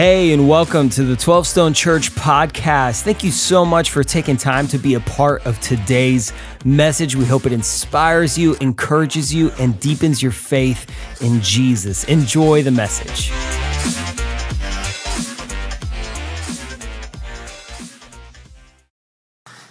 Hey, 0.00 0.32
and 0.32 0.48
welcome 0.48 0.88
to 0.88 1.02
the 1.02 1.14
12 1.14 1.46
Stone 1.46 1.74
Church 1.74 2.10
podcast. 2.12 3.02
Thank 3.02 3.22
you 3.22 3.30
so 3.30 3.66
much 3.66 3.90
for 3.90 4.02
taking 4.02 4.38
time 4.38 4.66
to 4.68 4.78
be 4.78 4.94
a 4.94 5.00
part 5.00 5.44
of 5.44 5.60
today's 5.60 6.32
message. 6.64 7.16
We 7.16 7.26
hope 7.26 7.44
it 7.44 7.52
inspires 7.52 8.38
you, 8.38 8.54
encourages 8.62 9.34
you, 9.34 9.50
and 9.58 9.78
deepens 9.78 10.22
your 10.22 10.32
faith 10.32 10.90
in 11.20 11.42
Jesus. 11.42 12.04
Enjoy 12.04 12.62
the 12.62 12.70
message. 12.70 13.30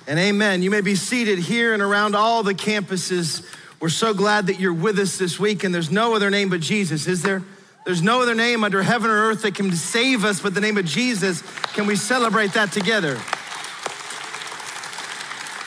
And 0.06 0.20
amen. 0.20 0.62
You 0.62 0.70
may 0.70 0.82
be 0.82 0.94
seated 0.94 1.40
here 1.40 1.74
and 1.74 1.82
around 1.82 2.14
all 2.14 2.44
the 2.44 2.54
campuses. 2.54 3.44
We're 3.80 3.90
so 3.90 4.14
glad 4.14 4.46
that 4.46 4.60
you're 4.60 4.76
with 4.76 5.00
us 5.00 5.18
this 5.18 5.40
week, 5.40 5.64
and 5.64 5.74
there's 5.74 5.90
no 5.90 6.14
other 6.14 6.30
name 6.30 6.50
but 6.50 6.60
Jesus, 6.60 7.08
is 7.08 7.24
there? 7.24 7.42
There's 7.86 8.02
no 8.02 8.22
other 8.22 8.36
name 8.36 8.64
under 8.64 8.84
heaven 8.84 9.10
or 9.10 9.30
earth 9.30 9.42
that 9.44 9.56
can 9.56 9.72
save 9.72 10.26
us 10.26 10.42
but 10.42 10.54
the 10.54 10.62
name 10.62 10.78
of 10.78 10.86
Jesus. 10.86 11.42
Can 11.74 11.88
we 11.88 11.96
celebrate 11.96 12.54
that 12.54 12.72
together? 12.72 13.20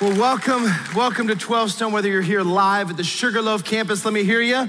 Well, 0.01 0.19
welcome, 0.19 0.65
welcome 0.95 1.29
to 1.29 1.37
12 1.37 1.71
Stone, 1.71 1.93
whether 1.93 2.09
you're 2.09 2.23
here 2.23 2.43
live 2.43 2.91
at 2.91 2.97
the 2.97 3.05
Sugarloaf 3.05 3.65
campus, 3.65 4.05
let 4.05 4.13
me 4.13 4.25
hear 4.25 4.41
you. 4.41 4.69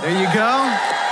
There 0.00 0.20
you 0.20 0.34
go. 0.34 1.05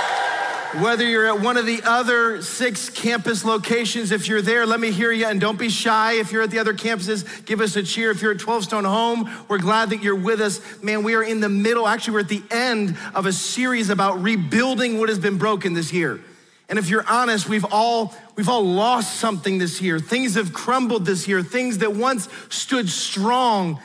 Whether 0.81 1.05
you're 1.05 1.25
at 1.27 1.39
one 1.39 1.55
of 1.55 1.65
the 1.65 1.81
other 1.85 2.41
six 2.41 2.89
campus 2.89 3.45
locations, 3.45 4.11
if 4.11 4.27
you're 4.27 4.41
there, 4.41 4.65
let 4.65 4.81
me 4.81 4.91
hear 4.91 5.09
you 5.09 5.25
and 5.25 5.39
don't 5.39 5.57
be 5.57 5.69
shy. 5.69 6.13
If 6.13 6.33
you're 6.33 6.41
at 6.41 6.51
the 6.51 6.59
other 6.59 6.73
campuses, 6.73 7.45
give 7.45 7.61
us 7.61 7.77
a 7.77 7.83
cheer. 7.83 8.11
If 8.11 8.21
you're 8.21 8.33
at 8.33 8.39
12 8.39 8.65
Stone 8.65 8.83
Home, 8.83 9.29
we're 9.47 9.59
glad 9.59 9.91
that 9.91 10.03
you're 10.03 10.17
with 10.17 10.41
us. 10.41 10.59
Man, 10.83 11.03
we 11.03 11.15
are 11.15 11.23
in 11.23 11.39
the 11.39 11.47
middle, 11.47 11.87
actually, 11.87 12.15
we're 12.15 12.19
at 12.21 12.27
the 12.27 12.43
end 12.51 12.97
of 13.13 13.25
a 13.25 13.31
series 13.31 13.89
about 13.89 14.21
rebuilding 14.21 14.99
what 14.99 15.07
has 15.07 15.17
been 15.17 15.37
broken 15.37 15.73
this 15.73 15.93
year. 15.93 16.19
And 16.67 16.77
if 16.77 16.89
you're 16.89 17.07
honest, 17.07 17.47
we've 17.47 17.65
all 17.71 18.13
we've 18.35 18.49
all 18.49 18.65
lost 18.65 19.15
something 19.15 19.59
this 19.59 19.81
year. 19.81 19.99
Things 19.99 20.35
have 20.35 20.51
crumbled 20.51 21.05
this 21.05 21.25
year. 21.25 21.41
Things 21.41 21.77
that 21.77 21.93
once 21.93 22.27
stood 22.49 22.89
strong 22.89 23.79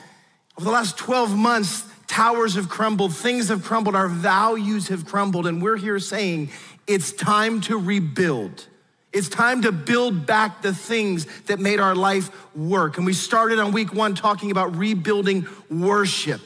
over 0.57 0.65
the 0.65 0.71
last 0.73 0.99
12 0.99 1.37
months, 1.37 1.85
towers 2.11 2.57
have 2.57 2.69
crumbled, 2.69 3.15
things 3.15 3.49
have 3.49 3.63
crumbled, 3.63 3.95
our 3.95 4.09
values 4.09 4.89
have 4.89 5.07
crumbled, 5.07 5.47
and 5.47 5.63
we're 5.63 5.77
here 5.77 5.99
saying 6.01 6.51
it's 6.91 7.13
time 7.13 7.61
to 7.63 7.79
rebuild. 7.79 8.67
It's 9.13 9.29
time 9.29 9.63
to 9.63 9.71
build 9.71 10.27
back 10.27 10.61
the 10.61 10.75
things 10.75 11.25
that 11.43 11.61
made 11.61 11.79
our 11.79 11.95
life 11.95 12.31
work. 12.57 12.97
And 12.97 13.07
we 13.07 13.13
started 13.13 13.61
on 13.61 13.71
week 13.71 13.95
one 13.95 14.17
talking 14.17 14.51
about 14.51 14.77
rebuilding 14.77 15.47
worship. 15.71 16.41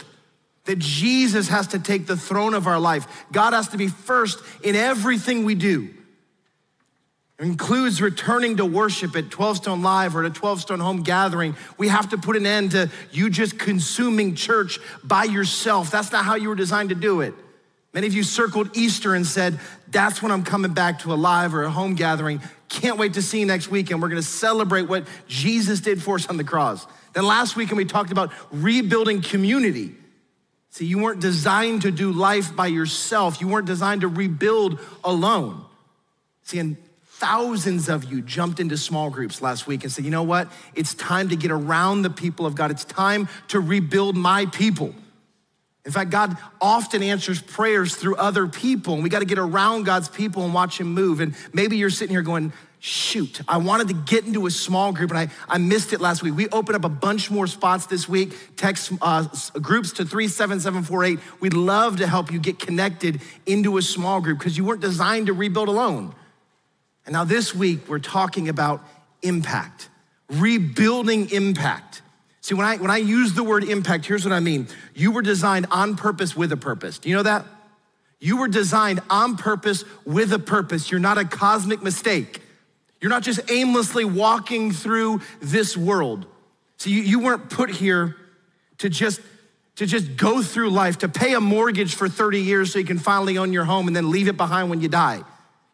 That 0.66 0.80
Jesus 0.80 1.48
has 1.48 1.68
to 1.68 1.78
take 1.78 2.06
the 2.06 2.16
throne 2.16 2.52
of 2.52 2.66
our 2.66 2.78
life. 2.78 3.24
God 3.32 3.54
has 3.54 3.68
to 3.68 3.78
be 3.78 3.88
first 3.88 4.38
in 4.62 4.76
everything 4.76 5.46
we 5.46 5.54
do. 5.54 5.88
It 7.38 7.44
includes 7.46 8.02
returning 8.02 8.58
to 8.58 8.66
worship 8.66 9.16
at 9.16 9.30
12 9.30 9.56
Stone 9.56 9.82
Live 9.82 10.14
or 10.14 10.24
at 10.24 10.30
a 10.30 10.34
12 10.34 10.60
Stone 10.60 10.80
Home 10.80 11.02
gathering. 11.02 11.56
We 11.78 11.88
have 11.88 12.10
to 12.10 12.18
put 12.18 12.36
an 12.36 12.44
end 12.44 12.72
to 12.72 12.90
you 13.12 13.30
just 13.30 13.58
consuming 13.58 14.34
church 14.34 14.78
by 15.02 15.24
yourself. 15.24 15.90
That's 15.90 16.12
not 16.12 16.26
how 16.26 16.34
you 16.34 16.50
were 16.50 16.54
designed 16.54 16.90
to 16.90 16.94
do 16.94 17.22
it. 17.22 17.34
Many 17.94 18.08
of 18.08 18.12
you 18.12 18.24
circled 18.24 18.76
Easter 18.76 19.14
and 19.14 19.24
said, 19.24 19.60
That's 19.88 20.20
when 20.20 20.32
I'm 20.32 20.42
coming 20.42 20.74
back 20.74 20.98
to 21.00 21.12
a 21.12 21.14
live 21.14 21.54
or 21.54 21.62
a 21.62 21.70
home 21.70 21.94
gathering. 21.94 22.40
Can't 22.68 22.98
wait 22.98 23.14
to 23.14 23.22
see 23.22 23.38
you 23.38 23.46
next 23.46 23.70
week. 23.70 23.92
And 23.92 24.02
we're 24.02 24.08
gonna 24.08 24.20
celebrate 24.20 24.88
what 24.88 25.06
Jesus 25.28 25.80
did 25.80 26.02
for 26.02 26.16
us 26.16 26.26
on 26.26 26.36
the 26.36 26.44
cross. 26.44 26.86
Then 27.12 27.24
last 27.24 27.54
week, 27.54 27.68
and 27.68 27.76
we 27.76 27.84
talked 27.84 28.10
about 28.10 28.32
rebuilding 28.50 29.22
community. 29.22 29.94
See, 30.70 30.86
you 30.86 30.98
weren't 30.98 31.20
designed 31.20 31.82
to 31.82 31.92
do 31.92 32.10
life 32.10 32.56
by 32.56 32.66
yourself, 32.66 33.40
you 33.40 33.46
weren't 33.46 33.66
designed 33.66 34.00
to 34.00 34.08
rebuild 34.08 34.80
alone. 35.04 35.64
See, 36.42 36.58
and 36.58 36.76
thousands 37.04 37.88
of 37.88 38.04
you 38.10 38.20
jumped 38.20 38.58
into 38.58 38.76
small 38.76 39.08
groups 39.08 39.40
last 39.40 39.68
week 39.68 39.84
and 39.84 39.92
said, 39.92 40.04
You 40.04 40.10
know 40.10 40.24
what? 40.24 40.50
It's 40.74 40.94
time 40.94 41.28
to 41.28 41.36
get 41.36 41.52
around 41.52 42.02
the 42.02 42.10
people 42.10 42.44
of 42.44 42.56
God, 42.56 42.72
it's 42.72 42.84
time 42.84 43.28
to 43.48 43.60
rebuild 43.60 44.16
my 44.16 44.46
people. 44.46 44.96
In 45.84 45.92
fact, 45.92 46.10
God 46.10 46.36
often 46.60 47.02
answers 47.02 47.42
prayers 47.42 47.94
through 47.94 48.16
other 48.16 48.46
people, 48.46 48.94
and 48.94 49.02
we 49.02 49.10
got 49.10 49.18
to 49.18 49.26
get 49.26 49.38
around 49.38 49.84
God's 49.84 50.08
people 50.08 50.44
and 50.44 50.54
watch 50.54 50.80
Him 50.80 50.94
move. 50.94 51.20
And 51.20 51.34
maybe 51.52 51.76
you're 51.76 51.90
sitting 51.90 52.14
here 52.14 52.22
going, 52.22 52.52
shoot, 52.84 53.40
I 53.48 53.56
wanted 53.56 53.88
to 53.88 53.94
get 53.94 54.26
into 54.26 54.46
a 54.46 54.50
small 54.50 54.92
group 54.92 55.08
and 55.08 55.18
I, 55.18 55.28
I 55.48 55.56
missed 55.56 55.94
it 55.94 56.02
last 56.02 56.22
week. 56.22 56.36
We 56.36 56.50
opened 56.50 56.76
up 56.76 56.84
a 56.84 56.90
bunch 56.90 57.30
more 57.30 57.46
spots 57.46 57.86
this 57.86 58.06
week. 58.06 58.34
Text 58.56 58.92
uh, 59.00 59.26
groups 59.54 59.92
to 59.92 60.04
37748. 60.04 61.18
We'd 61.40 61.54
love 61.54 61.96
to 61.96 62.06
help 62.06 62.30
you 62.30 62.38
get 62.38 62.58
connected 62.58 63.22
into 63.46 63.78
a 63.78 63.82
small 63.82 64.20
group 64.20 64.38
because 64.38 64.58
you 64.58 64.66
weren't 64.66 64.82
designed 64.82 65.28
to 65.28 65.32
rebuild 65.32 65.68
alone. 65.68 66.14
And 67.06 67.14
now 67.14 67.24
this 67.24 67.54
week, 67.54 67.88
we're 67.88 68.00
talking 68.00 68.50
about 68.50 68.86
impact, 69.22 69.88
rebuilding 70.28 71.30
impact. 71.30 72.02
See, 72.44 72.54
when 72.54 72.66
I, 72.66 72.76
when 72.76 72.90
I 72.90 72.98
use 72.98 73.32
the 73.32 73.42
word 73.42 73.64
impact, 73.64 74.04
here's 74.04 74.22
what 74.22 74.34
I 74.34 74.40
mean. 74.40 74.68
You 74.94 75.12
were 75.12 75.22
designed 75.22 75.64
on 75.70 75.96
purpose 75.96 76.36
with 76.36 76.52
a 76.52 76.58
purpose. 76.58 76.98
Do 76.98 77.08
you 77.08 77.16
know 77.16 77.22
that? 77.22 77.46
You 78.20 78.36
were 78.36 78.48
designed 78.48 79.00
on 79.08 79.38
purpose 79.38 79.82
with 80.04 80.30
a 80.30 80.38
purpose. 80.38 80.90
You're 80.90 81.00
not 81.00 81.16
a 81.16 81.24
cosmic 81.24 81.82
mistake. 81.82 82.42
You're 83.00 83.08
not 83.08 83.22
just 83.22 83.50
aimlessly 83.50 84.04
walking 84.04 84.72
through 84.72 85.22
this 85.40 85.74
world. 85.74 86.26
See, 86.76 86.90
you, 86.90 87.00
you 87.00 87.18
weren't 87.20 87.48
put 87.48 87.70
here 87.70 88.14
to 88.76 88.90
just 88.90 89.22
to 89.76 89.86
just 89.86 90.18
go 90.18 90.42
through 90.42 90.68
life, 90.68 90.98
to 90.98 91.08
pay 91.08 91.32
a 91.32 91.40
mortgage 91.40 91.94
for 91.94 92.10
30 92.10 92.40
years 92.40 92.74
so 92.74 92.78
you 92.78 92.84
can 92.84 92.98
finally 92.98 93.38
own 93.38 93.54
your 93.54 93.64
home 93.64 93.86
and 93.86 93.96
then 93.96 94.10
leave 94.10 94.28
it 94.28 94.36
behind 94.36 94.68
when 94.68 94.82
you 94.82 94.88
die. 94.88 95.22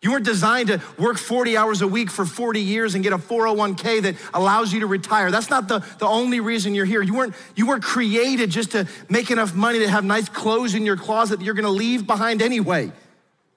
You 0.03 0.13
weren't 0.13 0.25
designed 0.25 0.69
to 0.69 0.81
work 0.99 1.19
40 1.19 1.59
hours 1.59 1.83
a 1.83 1.87
week 1.87 2.11
for 2.11 2.25
40 2.25 2.61
years 2.61 2.95
and 2.95 3.05
get 3.05 3.13
a 3.13 3.19
401k 3.19 4.03
that 4.03 4.17
allows 4.33 4.73
you 4.73 4.81
to 4.81 4.87
retire. 4.87 5.31
That's 5.31 5.51
not 5.51 5.69
the, 5.69 5.81
the 5.99 6.07
only 6.07 6.41
reason 6.41 6.75
you're 6.75 6.87
here. 6.87 7.03
You 7.03 7.15
weren't, 7.15 7.35
you 7.55 7.67
weren't 7.67 7.83
created 7.83 8.49
just 8.49 8.73
to 8.73 8.89
make 9.11 9.31
enough 9.31 9.55
money 9.55 9.81
to 9.81 9.89
have 9.89 10.03
nice 10.05 10.29
clothes 10.31 10.75
in 10.75 10.87
your 10.87 10.97
closet 10.97 11.41
that 11.41 11.45
you're 11.45 11.55
gonna 11.55 11.69
leave 11.69 12.07
behind 12.07 12.41
anyway. 12.41 12.93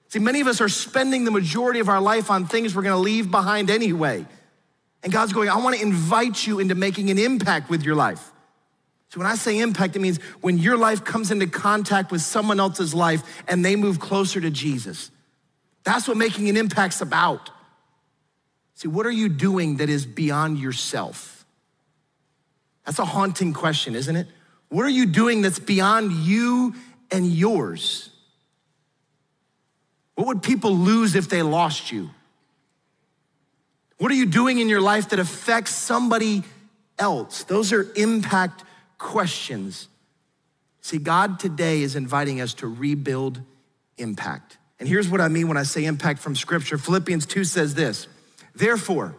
See, 0.08 0.18
many 0.18 0.42
of 0.42 0.46
us 0.46 0.60
are 0.60 0.68
spending 0.68 1.24
the 1.24 1.30
majority 1.30 1.80
of 1.80 1.88
our 1.88 2.00
life 2.00 2.30
on 2.30 2.46
things 2.46 2.76
we're 2.76 2.82
gonna 2.82 2.98
leave 2.98 3.30
behind 3.30 3.70
anyway. 3.70 4.26
And 5.02 5.10
God's 5.10 5.32
going, 5.32 5.48
I 5.48 5.56
wanna 5.56 5.78
invite 5.78 6.46
you 6.46 6.58
into 6.58 6.74
making 6.74 7.08
an 7.08 7.18
impact 7.18 7.70
with 7.70 7.84
your 7.84 7.94
life. 7.94 8.32
So 9.08 9.18
when 9.18 9.26
I 9.26 9.36
say 9.36 9.60
impact, 9.60 9.96
it 9.96 10.00
means 10.00 10.18
when 10.42 10.58
your 10.58 10.76
life 10.76 11.04
comes 11.04 11.30
into 11.30 11.46
contact 11.46 12.12
with 12.12 12.20
someone 12.20 12.60
else's 12.60 12.92
life 12.92 13.22
and 13.48 13.64
they 13.64 13.76
move 13.76 13.98
closer 13.98 14.42
to 14.42 14.50
Jesus. 14.50 15.10
That's 15.84 16.08
what 16.08 16.16
making 16.16 16.48
an 16.48 16.56
impact's 16.56 17.00
about. 17.00 17.50
See, 18.74 18.88
what 18.88 19.06
are 19.06 19.10
you 19.10 19.28
doing 19.28 19.76
that 19.76 19.88
is 19.88 20.06
beyond 20.06 20.58
yourself? 20.58 21.44
That's 22.84 22.98
a 22.98 23.04
haunting 23.04 23.52
question, 23.52 23.94
isn't 23.94 24.16
it? 24.16 24.26
What 24.68 24.84
are 24.84 24.90
you 24.90 25.06
doing 25.06 25.42
that's 25.42 25.58
beyond 25.58 26.12
you 26.12 26.74
and 27.10 27.26
yours? 27.26 28.10
What 30.16 30.26
would 30.26 30.42
people 30.42 30.76
lose 30.76 31.14
if 31.14 31.28
they 31.28 31.42
lost 31.42 31.92
you? 31.92 32.10
What 33.98 34.10
are 34.10 34.16
you 34.16 34.26
doing 34.26 34.58
in 34.58 34.68
your 34.68 34.80
life 34.80 35.10
that 35.10 35.18
affects 35.18 35.70
somebody 35.70 36.42
else? 36.98 37.44
Those 37.44 37.72
are 37.72 37.86
impact 37.94 38.64
questions. 38.98 39.88
See, 40.80 40.98
God 40.98 41.38
today 41.38 41.82
is 41.82 41.96
inviting 41.96 42.40
us 42.40 42.54
to 42.54 42.66
rebuild 42.66 43.40
impact. 43.96 44.58
And 44.78 44.88
here's 44.88 45.08
what 45.08 45.20
I 45.20 45.28
mean 45.28 45.48
when 45.48 45.56
I 45.56 45.62
say 45.62 45.84
impact 45.84 46.20
from 46.20 46.34
scripture. 46.34 46.78
Philippians 46.78 47.26
2 47.26 47.44
says 47.44 47.74
this 47.74 48.08
Therefore, 48.54 49.14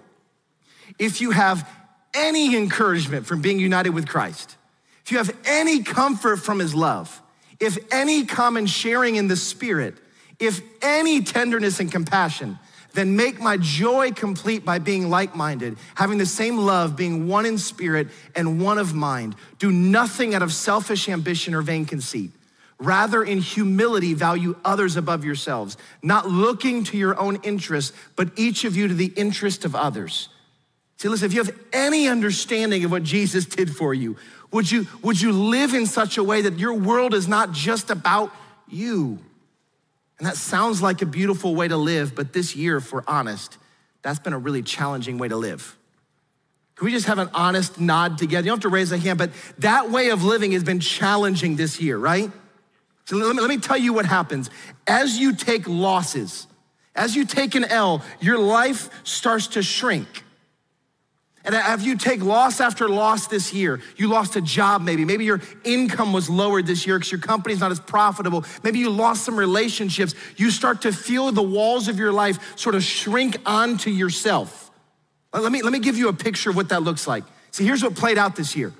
if 0.99 1.21
you 1.21 1.31
have 1.31 1.69
any 2.13 2.55
encouragement 2.55 3.25
from 3.25 3.41
being 3.41 3.59
united 3.59 3.89
with 3.89 4.07
Christ, 4.07 4.57
if 5.03 5.11
you 5.11 5.17
have 5.17 5.35
any 5.45 5.83
comfort 5.83 6.38
from 6.38 6.59
his 6.59 6.73
love, 6.73 7.21
if 7.59 7.77
any 7.91 8.25
common 8.25 8.66
sharing 8.66 9.16
in 9.16 9.27
the 9.27 9.35
Spirit, 9.35 9.95
if 10.39 10.61
any 10.81 11.21
tenderness 11.23 11.79
and 11.79 11.91
compassion, 11.91 12.59
then 12.93 13.16
make 13.16 13.40
my 13.40 13.57
joy 13.57 14.11
complete 14.11 14.66
by 14.66 14.79
being 14.79 15.09
like 15.09 15.35
minded, 15.35 15.78
having 15.96 16.17
the 16.17 16.25
same 16.25 16.57
love, 16.57 16.96
being 16.96 17.28
one 17.28 17.46
in 17.46 17.57
spirit 17.57 18.07
and 18.35 18.61
one 18.61 18.78
of 18.78 18.93
mind. 18.93 19.35
Do 19.59 19.72
nothing 19.72 20.34
out 20.34 20.41
of 20.41 20.53
selfish 20.53 21.09
ambition 21.09 21.53
or 21.53 21.61
vain 21.61 21.85
conceit. 21.85 22.31
Rather, 22.77 23.23
in 23.23 23.39
humility, 23.39 24.13
value 24.13 24.55
others 24.66 24.97
above 24.97 25.23
yourselves, 25.23 25.77
not 26.03 26.27
looking 26.27 26.83
to 26.83 26.97
your 26.97 27.17
own 27.17 27.37
interest, 27.43 27.93
but 28.16 28.31
each 28.35 28.66
of 28.66 28.75
you 28.75 28.87
to 28.87 28.93
the 28.93 29.13
interest 29.16 29.63
of 29.63 29.75
others. 29.75 30.29
See, 30.97 31.07
listen, 31.07 31.25
if 31.25 31.33
you 31.33 31.43
have 31.43 31.57
any 31.72 32.07
understanding 32.07 32.83
of 32.83 32.91
what 32.91 33.03
Jesus 33.03 33.45
did 33.45 33.75
for 33.75 33.93
you, 33.93 34.17
would 34.51 34.69
you, 34.69 34.87
would 35.01 35.22
you 35.22 35.31
live 35.31 35.73
in 35.73 35.85
such 35.85 36.17
a 36.17 36.23
way 36.23 36.41
that 36.41 36.59
your 36.59 36.73
world 36.73 37.13
is 37.13 37.27
not 37.27 37.51
just 37.51 37.89
about 37.89 38.31
you? 38.67 39.19
And 40.17 40.28
that 40.28 40.37
sounds 40.37 40.81
like 40.81 41.01
a 41.01 41.05
beautiful 41.05 41.55
way 41.55 41.67
to 41.67 41.78
live, 41.78 42.16
but 42.16 42.33
this 42.33 42.55
year, 42.55 42.78
if 42.78 42.93
we're 42.93 43.03
honest, 43.07 43.57
that's 44.01 44.19
been 44.19 44.33
a 44.33 44.37
really 44.37 44.61
challenging 44.61 45.17
way 45.17 45.28
to 45.28 45.35
live. 45.35 45.78
Can 46.75 46.85
we 46.85 46.91
just 46.91 47.07
have 47.07 47.19
an 47.19 47.29
honest 47.33 47.79
nod 47.79 48.17
together? 48.17 48.45
You 48.45 48.51
don't 48.51 48.57
have 48.57 48.69
to 48.69 48.69
raise 48.69 48.91
a 48.91 48.97
hand, 48.97 49.17
but 49.17 49.31
that 49.59 49.91
way 49.91 50.09
of 50.09 50.23
living 50.23 50.51
has 50.51 50.63
been 50.63 50.79
challenging 50.79 51.55
this 51.55 51.81
year, 51.81 51.97
right? 51.97 52.31
So 53.05 53.17
let 53.17 53.35
me, 53.35 53.41
let 53.41 53.49
me 53.49 53.57
tell 53.57 53.78
you 53.78 53.93
what 53.93 54.05
happens. 54.05 54.49
As 54.87 55.17
you 55.17 55.34
take 55.34 55.67
losses, 55.67 56.47
As 56.96 57.16
you 57.16 57.25
take 57.25 57.55
an 57.55 57.66
L, 57.66 58.02
your 58.22 58.40
life 58.40 58.90
starts 59.03 59.47
to 59.47 59.61
shrink. 59.61 60.23
And 61.43 61.53
as 61.53 61.85
you 61.85 61.97
take 61.97 62.23
loss 62.23 62.59
after 62.59 62.87
loss 62.90 63.28
this 63.28 63.53
year, 63.53 63.79
you 63.97 64.07
lost 64.07 64.35
a 64.35 64.41
job 64.41 64.81
maybe. 64.81 65.05
Maybe 65.05 65.25
your 65.25 65.41
income 65.63 66.13
was 66.13 66.28
lowered 66.28 66.66
this 66.66 66.87
year 66.87 66.97
because 66.97 67.11
your 67.11 67.22
company's 67.22 67.59
not 67.59 67.69
as 67.69 67.79
profitable. 67.79 68.46
Maybe 68.63 68.79
you 68.79 68.90
lost 68.90 69.25
some 69.25 69.37
relationships. 69.37 70.16
You 70.37 70.49
start 70.49 70.81
to 70.84 70.91
feel 70.91 71.31
the 71.31 71.43
walls 71.43 71.87
of 71.87 71.99
your 71.99 72.11
life 72.11 72.57
sort 72.57 72.73
of 72.73 72.84
shrink 72.84 73.37
onto 73.46 73.91
yourself. 73.91 74.72
Let 75.34 75.52
me, 75.52 75.61
let 75.61 75.73
me 75.73 75.79
give 75.79 75.97
you 75.97 76.07
a 76.07 76.13
picture 76.13 76.49
of 76.49 76.55
what 76.55 76.69
that 76.69 76.81
looks 76.81 77.07
like. 77.07 77.25
See, 77.52 77.66
here's 77.66 77.84
what 77.84 77.96
played 77.96 78.17
out 78.17 78.35
this 78.35 78.55
year. 78.55 78.73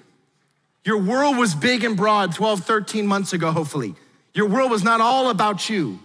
Your 0.86 0.98
world 0.98 1.38
was 1.38 1.54
big 1.54 1.84
and 1.84 1.98
broad 1.98 2.34
12, 2.34 2.62
13 2.62 3.06
months 3.06 3.34
ago, 3.34 3.52
hopefully. 3.52 3.94
Your 4.36 4.48
world 4.48 4.70
was 4.70 4.84
not 4.84 5.02
all 5.02 5.30
about 5.30 5.70
you. 5.70 6.00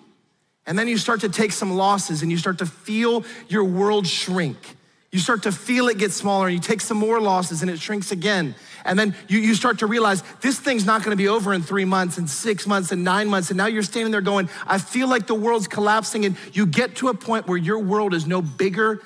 And 0.64 0.78
then 0.78 0.86
you 0.86 0.96
start 0.96 1.22
to 1.22 1.28
take 1.28 1.50
some 1.50 1.72
losses 1.72 2.22
and 2.22 2.30
you 2.30 2.38
start 2.38 2.58
to 2.58 2.66
feel 2.66 3.24
your 3.48 3.64
world 3.64 4.06
shrink. 4.06 4.76
You 5.10 5.18
start 5.18 5.42
to 5.42 5.52
feel 5.52 5.88
it 5.88 5.98
get 5.98 6.12
smaller 6.12 6.46
and 6.46 6.54
you 6.54 6.60
take 6.60 6.80
some 6.80 6.96
more 6.96 7.20
losses 7.20 7.60
and 7.62 7.70
it 7.70 7.80
shrinks 7.80 8.12
again. 8.12 8.54
And 8.84 8.96
then 8.96 9.16
you, 9.26 9.40
you 9.40 9.56
start 9.56 9.80
to 9.80 9.86
realize 9.86 10.22
this 10.40 10.60
thing's 10.60 10.86
not 10.86 11.02
gonna 11.02 11.16
be 11.16 11.26
over 11.26 11.52
in 11.52 11.62
three 11.62 11.84
months 11.84 12.18
and 12.18 12.30
six 12.30 12.68
months 12.68 12.92
and 12.92 13.02
nine 13.02 13.26
months. 13.26 13.50
And 13.50 13.58
now 13.58 13.66
you're 13.66 13.82
standing 13.82 14.12
there 14.12 14.20
going, 14.20 14.48
I 14.64 14.78
feel 14.78 15.08
like 15.08 15.26
the 15.26 15.34
world's 15.34 15.66
collapsing. 15.66 16.24
And 16.24 16.36
you 16.52 16.66
get 16.66 16.94
to 16.96 17.08
a 17.08 17.14
point 17.14 17.48
where 17.48 17.58
your 17.58 17.80
world 17.80 18.14
is 18.14 18.28
no 18.28 18.40
bigger 18.40 19.02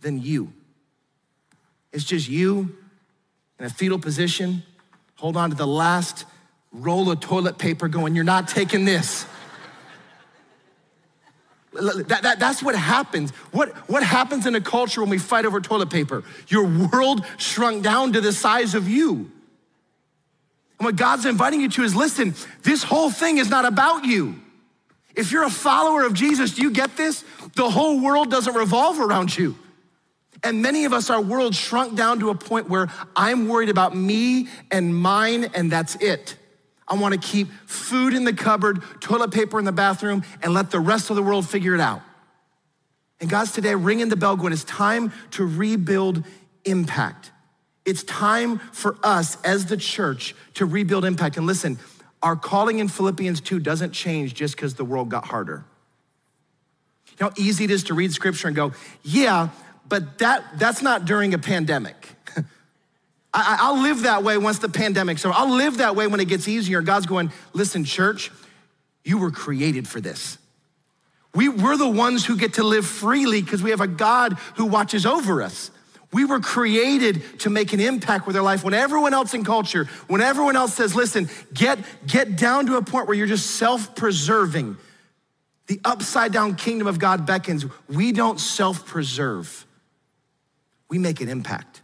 than 0.00 0.22
you. 0.22 0.50
It's 1.92 2.04
just 2.04 2.26
you 2.26 2.74
in 3.58 3.66
a 3.66 3.70
fetal 3.70 3.98
position, 3.98 4.62
hold 5.16 5.36
on 5.36 5.50
to 5.50 5.56
the 5.56 5.66
last 5.66 6.24
roll 6.76 7.10
of 7.10 7.20
toilet 7.20 7.58
paper, 7.58 7.88
going, 7.88 8.14
You're 8.14 8.24
not 8.24 8.48
taking 8.48 8.84
this. 8.84 9.26
That, 11.72 12.22
that, 12.22 12.38
that's 12.38 12.62
what 12.62 12.74
happens. 12.74 13.30
What, 13.52 13.70
what 13.88 14.02
happens 14.02 14.46
in 14.46 14.54
a 14.54 14.60
culture 14.60 15.02
when 15.02 15.10
we 15.10 15.18
fight 15.18 15.44
over 15.44 15.60
toilet 15.60 15.90
paper? 15.90 16.24
Your 16.48 16.64
world 16.64 17.24
shrunk 17.36 17.82
down 17.82 18.14
to 18.14 18.20
the 18.20 18.32
size 18.32 18.74
of 18.74 18.88
you. 18.88 19.30
And 20.78 20.84
what 20.84 20.96
God's 20.96 21.26
inviting 21.26 21.60
you 21.60 21.68
to 21.70 21.82
is 21.82 21.94
listen, 21.94 22.34
this 22.62 22.82
whole 22.82 23.10
thing 23.10 23.38
is 23.38 23.50
not 23.50 23.64
about 23.64 24.04
you. 24.04 24.36
If 25.14 25.32
you're 25.32 25.44
a 25.44 25.50
follower 25.50 26.04
of 26.04 26.12
Jesus, 26.12 26.54
do 26.54 26.62
you 26.62 26.70
get 26.70 26.96
this? 26.96 27.24
The 27.54 27.68
whole 27.70 28.00
world 28.00 28.30
doesn't 28.30 28.54
revolve 28.54 29.00
around 29.00 29.36
you. 29.36 29.56
And 30.42 30.60
many 30.60 30.84
of 30.84 30.92
us, 30.92 31.08
our 31.08 31.20
world 31.20 31.54
shrunk 31.54 31.96
down 31.96 32.20
to 32.20 32.28
a 32.28 32.34
point 32.34 32.68
where 32.68 32.88
I'm 33.14 33.48
worried 33.48 33.70
about 33.70 33.96
me 33.96 34.48
and 34.70 34.94
mine, 34.94 35.44
and 35.54 35.72
that's 35.72 35.96
it. 35.96 36.36
I 36.88 36.94
want 36.94 37.14
to 37.14 37.20
keep 37.20 37.48
food 37.66 38.14
in 38.14 38.24
the 38.24 38.32
cupboard, 38.32 38.82
toilet 39.00 39.32
paper 39.32 39.58
in 39.58 39.64
the 39.64 39.72
bathroom, 39.72 40.22
and 40.42 40.54
let 40.54 40.70
the 40.70 40.80
rest 40.80 41.10
of 41.10 41.16
the 41.16 41.22
world 41.22 41.48
figure 41.48 41.74
it 41.74 41.80
out. 41.80 42.00
And 43.20 43.30
God's 43.30 43.52
today 43.52 43.74
ringing 43.74 44.08
the 44.08 44.16
bell 44.16 44.36
going, 44.36 44.52
it's 44.52 44.64
time 44.64 45.12
to 45.32 45.46
rebuild 45.46 46.22
impact. 46.64 47.32
It's 47.84 48.02
time 48.02 48.58
for 48.72 48.96
us 49.02 49.40
as 49.42 49.66
the 49.66 49.76
church 49.76 50.34
to 50.54 50.66
rebuild 50.66 51.04
impact. 51.04 51.36
And 51.36 51.46
listen, 51.46 51.78
our 52.22 52.36
calling 52.36 52.78
in 52.78 52.88
Philippians 52.88 53.40
2 53.40 53.60
doesn't 53.60 53.92
change 53.92 54.34
just 54.34 54.56
because 54.56 54.74
the 54.74 54.84
world 54.84 55.08
got 55.08 55.24
harder. 55.24 55.64
You 57.10 57.16
know 57.20 57.28
how 57.28 57.42
easy 57.42 57.64
it 57.64 57.70
is 57.70 57.84
to 57.84 57.94
read 57.94 58.12
scripture 58.12 58.48
and 58.48 58.56
go, 58.56 58.72
yeah, 59.02 59.48
but 59.88 60.18
that, 60.18 60.58
that's 60.58 60.82
not 60.82 61.04
during 61.04 61.32
a 61.32 61.38
pandemic. 61.38 62.15
I, 63.36 63.70
will 63.70 63.82
live 63.82 64.02
that 64.02 64.22
way 64.22 64.38
once 64.38 64.58
the 64.58 64.68
pandemic's 64.68 65.24
over. 65.24 65.34
I'll 65.36 65.54
live 65.54 65.78
that 65.78 65.94
way 65.94 66.06
when 66.06 66.20
it 66.20 66.28
gets 66.28 66.48
easier. 66.48 66.80
God's 66.80 67.06
going, 67.06 67.30
listen, 67.52 67.84
church, 67.84 68.30
you 69.04 69.18
were 69.18 69.30
created 69.30 69.86
for 69.86 70.00
this. 70.00 70.38
We, 71.34 71.50
we're 71.50 71.76
the 71.76 71.88
ones 71.88 72.24
who 72.24 72.36
get 72.36 72.54
to 72.54 72.62
live 72.62 72.86
freely 72.86 73.42
because 73.42 73.62
we 73.62 73.70
have 73.70 73.82
a 73.82 73.86
God 73.86 74.34
who 74.54 74.64
watches 74.64 75.04
over 75.04 75.42
us. 75.42 75.70
We 76.12 76.24
were 76.24 76.40
created 76.40 77.40
to 77.40 77.50
make 77.50 77.74
an 77.74 77.80
impact 77.80 78.26
with 78.26 78.36
our 78.36 78.42
life 78.42 78.64
when 78.64 78.72
everyone 78.72 79.12
else 79.12 79.34
in 79.34 79.44
culture, 79.44 79.84
when 80.06 80.22
everyone 80.22 80.56
else 80.56 80.72
says, 80.72 80.94
listen, 80.94 81.28
get, 81.52 81.78
get 82.06 82.36
down 82.36 82.66
to 82.66 82.76
a 82.76 82.82
point 82.82 83.06
where 83.06 83.16
you're 83.16 83.26
just 83.26 83.56
self 83.56 83.94
preserving. 83.94 84.78
The 85.66 85.78
upside 85.84 86.32
down 86.32 86.54
kingdom 86.54 86.86
of 86.86 86.98
God 86.98 87.26
beckons. 87.26 87.66
We 87.88 88.12
don't 88.12 88.40
self 88.40 88.86
preserve, 88.86 89.66
we 90.88 90.98
make 90.98 91.20
an 91.20 91.28
impact. 91.28 91.75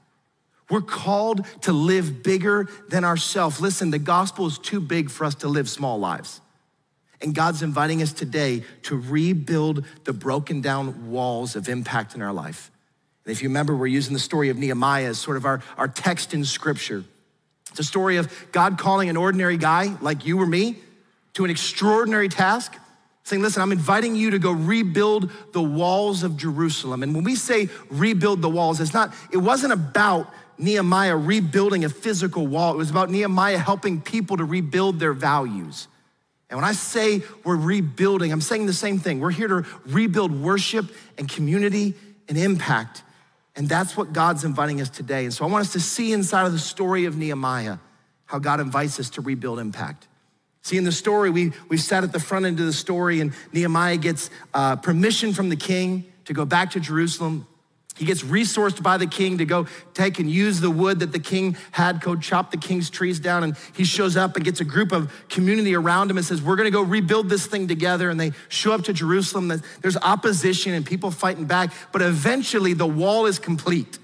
We're 0.71 0.81
called 0.81 1.47
to 1.63 1.73
live 1.73 2.23
bigger 2.23 2.69
than 2.89 3.05
ourselves. 3.05 3.61
Listen, 3.61 3.91
the 3.91 3.99
gospel 3.99 4.47
is 4.47 4.59
too 4.59 4.81
big 4.81 5.11
for 5.11 5.25
us 5.25 5.35
to 5.37 5.49
live 5.49 5.69
small 5.69 5.99
lives. 5.99 6.41
And 7.21 7.35
God's 7.35 7.63
inviting 7.63 8.03
us 8.03 8.13
today 8.13 8.65
to 8.83 8.97
rebuild 8.97 9.85
the 10.05 10.13
broken 10.13 10.61
down 10.61 11.11
walls 11.11 11.55
of 11.55 11.69
impact 11.69 12.15
in 12.15 12.23
our 12.23 12.33
life. 12.33 12.71
And 13.25 13.33
if 13.33 13.43
you 13.43 13.49
remember, 13.49 13.77
we're 13.77 13.87
using 13.87 14.13
the 14.13 14.19
story 14.19 14.49
of 14.49 14.57
Nehemiah 14.57 15.07
as 15.07 15.19
sort 15.19 15.37
of 15.37 15.45
our, 15.45 15.63
our 15.79 15.87
text 15.87 16.35
in 16.35 16.45
scripture. 16.45 17.05
It's 17.71 17.81
a 17.81 17.85
story 17.85 18.17
of 18.17 18.31
God 18.51 18.77
calling 18.77 19.09
an 19.09 19.17
ordinary 19.17 19.57
guy 19.57 19.97
like 20.01 20.27
you 20.27 20.41
or 20.41 20.47
me 20.47 20.77
to 21.35 21.45
an 21.45 21.51
extraordinary 21.51 22.29
task, 22.29 22.77
saying, 23.23 23.41
Listen, 23.41 23.63
I'm 23.63 23.73
inviting 23.73 24.17
you 24.17 24.31
to 24.31 24.39
go 24.39 24.51
rebuild 24.51 25.31
the 25.53 25.63
walls 25.63 26.25
of 26.25 26.37
Jerusalem. 26.37 27.03
And 27.03 27.15
when 27.15 27.25
we 27.25 27.37
say 27.37 27.69
rebuild 27.89 28.43
the 28.43 28.51
walls, 28.51 28.81
it's 28.81 28.93
not, 28.93 29.15
it 29.33 29.39
wasn't 29.39 29.73
about 29.73 30.29
Nehemiah 30.59 31.17
rebuilding 31.17 31.85
a 31.85 31.89
physical 31.89 32.47
wall. 32.47 32.75
It 32.75 32.77
was 32.77 32.91
about 32.91 33.11
Nehemiah 33.11 33.59
helping 33.59 34.01
people 34.01 34.37
to 34.37 34.45
rebuild 34.45 34.99
their 34.99 35.13
values. 35.13 35.89
And 36.51 36.59
when 36.59 36.69
I 36.69 36.73
say 36.73 37.23
we're 37.45 37.57
rebuilding, 37.57 38.31
I'm 38.31 38.41
saying 38.41 38.67
the 38.67 38.73
same 38.73 38.99
thing. 38.99 39.21
We're 39.21 39.31
here 39.31 39.49
to 39.49 39.65
rebuild 39.87 40.33
worship 40.33 40.87
and 41.17 41.29
community 41.29 41.95
and 42.29 42.37
impact. 42.37 43.03
And 43.57 43.69
that's 43.69 43.97
what 43.97 44.13
God's 44.13 44.45
inviting 44.45 44.81
us 44.81 44.89
today. 44.89 45.25
And 45.25 45.33
so 45.33 45.47
I 45.47 45.49
want 45.49 45.67
us 45.67 45.73
to 45.73 45.81
see 45.81 46.13
inside 46.13 46.47
of 46.47 46.53
the 46.53 46.59
story 46.59 47.07
of 47.07 47.17
Nehemiah 47.17 47.79
how 48.27 48.39
God 48.39 48.61
invites 48.61 48.99
us 49.01 49.11
to 49.11 49.21
rebuild 49.21 49.59
impact. 49.59 50.09
See, 50.63 50.77
in 50.77 50.85
the 50.85 50.93
story, 50.93 51.29
we, 51.31 51.53
we've 51.69 51.81
sat 51.81 52.05
at 52.05 52.13
the 52.13 52.21
front 52.21 52.47
end 52.47 52.61
of 52.61 52.67
the 52.67 52.73
story, 52.73 53.21
and 53.21 53.33
Nehemiah 53.53 53.97
gets 53.97 54.31
uh, 54.55 54.77
permission 54.77 55.33
from 55.33 55.49
the 55.49 55.57
king 55.57 56.05
to 56.27 56.33
go 56.33 56.45
back 56.45 56.71
to 56.71 56.81
Jerusalem. 56.81 57.47
He 57.97 58.07
gets 58.07 58.23
resourced 58.23 58.83
by 58.83 58.97
the 58.97 59.07
king 59.07 59.39
to 59.39 59.45
go 59.45 59.67
take 59.93 60.19
and 60.19 60.31
use 60.31 60.61
the 60.61 60.71
wood 60.71 61.01
that 61.01 61.13
the 61.13 61.19
king 61.19 61.57
had, 61.73 62.01
go 62.01 62.17
chop 62.17 62.51
the 62.51 62.57
king's 62.57 62.89
trees 62.89 63.21
down. 63.21 63.45
And 63.45 63.57
he 63.75 63.85
shows 63.85 64.17
up 64.17 64.35
and 64.35 64.45
gets 64.45 64.61
a 64.61 64.65
group 64.65 64.93
of 64.93 65.13
community 65.29 65.75
around 65.75 66.11
him 66.11 66.17
and 66.17 66.25
says, 66.25 66.41
We're 66.41 66.57
gonna 66.57 66.71
go 66.71 66.83
rebuild 66.83 67.29
this 67.29 67.47
thing 67.47 67.69
together. 67.69 68.09
And 68.09 68.19
they 68.19 68.33
show 68.49 68.73
up 68.73 68.85
to 68.85 68.93
Jerusalem. 68.93 69.53
There's 69.83 69.97
opposition 69.99 70.73
and 70.73 70.87
people 70.87 71.11
fighting 71.11 71.45
back, 71.45 71.73
but 71.93 72.01
eventually 72.01 72.73
the 72.73 72.87
wall 72.87 73.27
is 73.27 73.39
complete. 73.39 73.99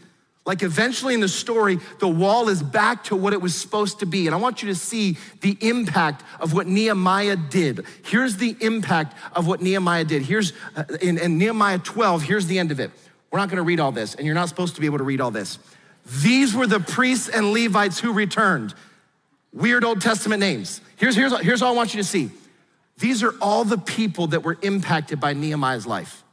Like 0.49 0.63
eventually 0.63 1.13
in 1.13 1.21
the 1.21 1.29
story, 1.29 1.79
the 1.99 2.09
wall 2.09 2.49
is 2.49 2.63
back 2.63 3.05
to 3.05 3.17
what 3.17 3.35
it 3.35 3.41
was 3.43 3.55
supposed 3.55 4.01
to 4.01 4.07
be. 4.07 4.27
And 4.27 4.35
I 4.35 4.39
want 4.39 4.63
you 4.63 4.69
to 4.69 4.75
see 4.75 5.19
the 5.43 5.59
impact 5.61 6.25
of 6.41 6.55
what 6.55 6.67
Nehemiah 6.67 7.37
did. 7.37 7.85
Here's 8.03 8.39
the 8.39 8.57
impact 8.61 9.15
of 9.35 9.47
what 9.47 9.61
Nehemiah 9.61 10.05
did. 10.05 10.23
Here's 10.23 10.55
uh, 10.75 10.85
in, 11.03 11.19
in 11.19 11.37
Nehemiah 11.37 11.79
12, 11.79 12.23
here's 12.23 12.47
the 12.47 12.59
end 12.59 12.71
of 12.71 12.81
it. 12.81 12.91
We're 13.31 13.39
not 13.39 13.49
gonna 13.49 13.63
read 13.63 13.81
all 13.81 13.93
this, 13.93 14.15
and 14.15 14.27
you're 14.27 14.35
not 14.35 14.49
supposed 14.49 14.75
to 14.77 14.81
be 14.81 14.87
able 14.87 14.99
to 14.99 15.05
read 15.05 15.21
all 15.21 15.31
this. 15.31 15.59
These 16.23 16.55
were 16.55 16.67
the 16.67 16.81
priests 16.81 17.29
and 17.29 17.53
Levites 17.53 18.01
who 18.01 18.13
returned. 18.13 18.75
Weird 19.53 19.85
Old 19.85 20.01
Testament 20.01 20.41
names. 20.41 20.81
Here's, 20.97 21.15
here's, 21.15 21.39
here's 21.41 21.63
all 21.63 21.73
I 21.73 21.77
want 21.77 21.95
you 21.95 22.01
to 22.01 22.09
see. 22.09 22.31
These 22.99 23.23
are 23.23 23.35
all 23.41 23.65
the 23.65 23.79
people 23.79 24.29
that 24.29 24.43
were 24.43 24.59
impacted 24.63 25.21
by 25.21 25.33
Nehemiah's 25.33 25.87
life. 25.87 26.25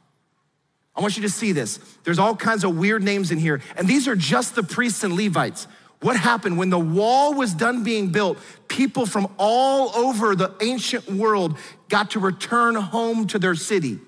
I 0.94 1.00
want 1.00 1.16
you 1.16 1.22
to 1.22 1.28
see 1.28 1.52
this. 1.52 1.78
There's 2.04 2.18
all 2.18 2.34
kinds 2.34 2.64
of 2.64 2.76
weird 2.76 3.02
names 3.02 3.30
in 3.30 3.38
here, 3.38 3.60
and 3.76 3.86
these 3.86 4.08
are 4.08 4.16
just 4.16 4.54
the 4.54 4.62
priests 4.62 5.04
and 5.04 5.14
Levites. 5.14 5.68
What 6.00 6.16
happened 6.16 6.58
when 6.58 6.70
the 6.70 6.78
wall 6.78 7.34
was 7.34 7.54
done 7.54 7.82
being 7.82 8.08
built? 8.08 8.38
People 8.68 9.06
from 9.06 9.32
all 9.38 9.94
over 9.96 10.34
the 10.34 10.54
ancient 10.60 11.10
world 11.10 11.56
got 11.88 12.10
to 12.12 12.20
return 12.20 12.74
home 12.74 13.26
to 13.28 13.38
their 13.38 13.54
city. 13.54 13.98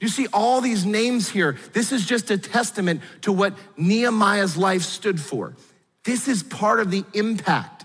You 0.00 0.08
see 0.08 0.26
all 0.32 0.60
these 0.60 0.86
names 0.86 1.28
here. 1.28 1.58
This 1.72 1.92
is 1.92 2.06
just 2.06 2.30
a 2.30 2.38
testament 2.38 3.02
to 3.22 3.32
what 3.32 3.54
Nehemiah's 3.76 4.56
life 4.56 4.82
stood 4.82 5.20
for. 5.20 5.54
This 6.04 6.26
is 6.26 6.42
part 6.42 6.80
of 6.80 6.90
the 6.90 7.04
impact. 7.12 7.84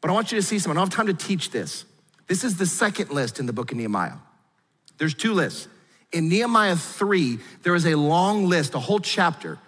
But 0.00 0.10
I 0.10 0.14
want 0.14 0.32
you 0.32 0.40
to 0.40 0.42
see 0.42 0.58
something. 0.58 0.78
I 0.78 0.80
don't 0.80 0.92
have 0.92 0.96
time 0.96 1.14
to 1.14 1.26
teach 1.26 1.50
this. 1.50 1.84
This 2.26 2.42
is 2.42 2.56
the 2.56 2.66
second 2.66 3.10
list 3.10 3.38
in 3.38 3.46
the 3.46 3.52
book 3.52 3.70
of 3.70 3.76
Nehemiah. 3.76 4.16
There's 4.98 5.14
two 5.14 5.34
lists. 5.34 5.68
In 6.12 6.28
Nehemiah 6.28 6.76
3, 6.76 7.38
there 7.62 7.74
is 7.74 7.86
a 7.86 7.94
long 7.94 8.46
list, 8.46 8.74
a 8.74 8.78
whole 8.78 9.00
chapter, 9.00 9.58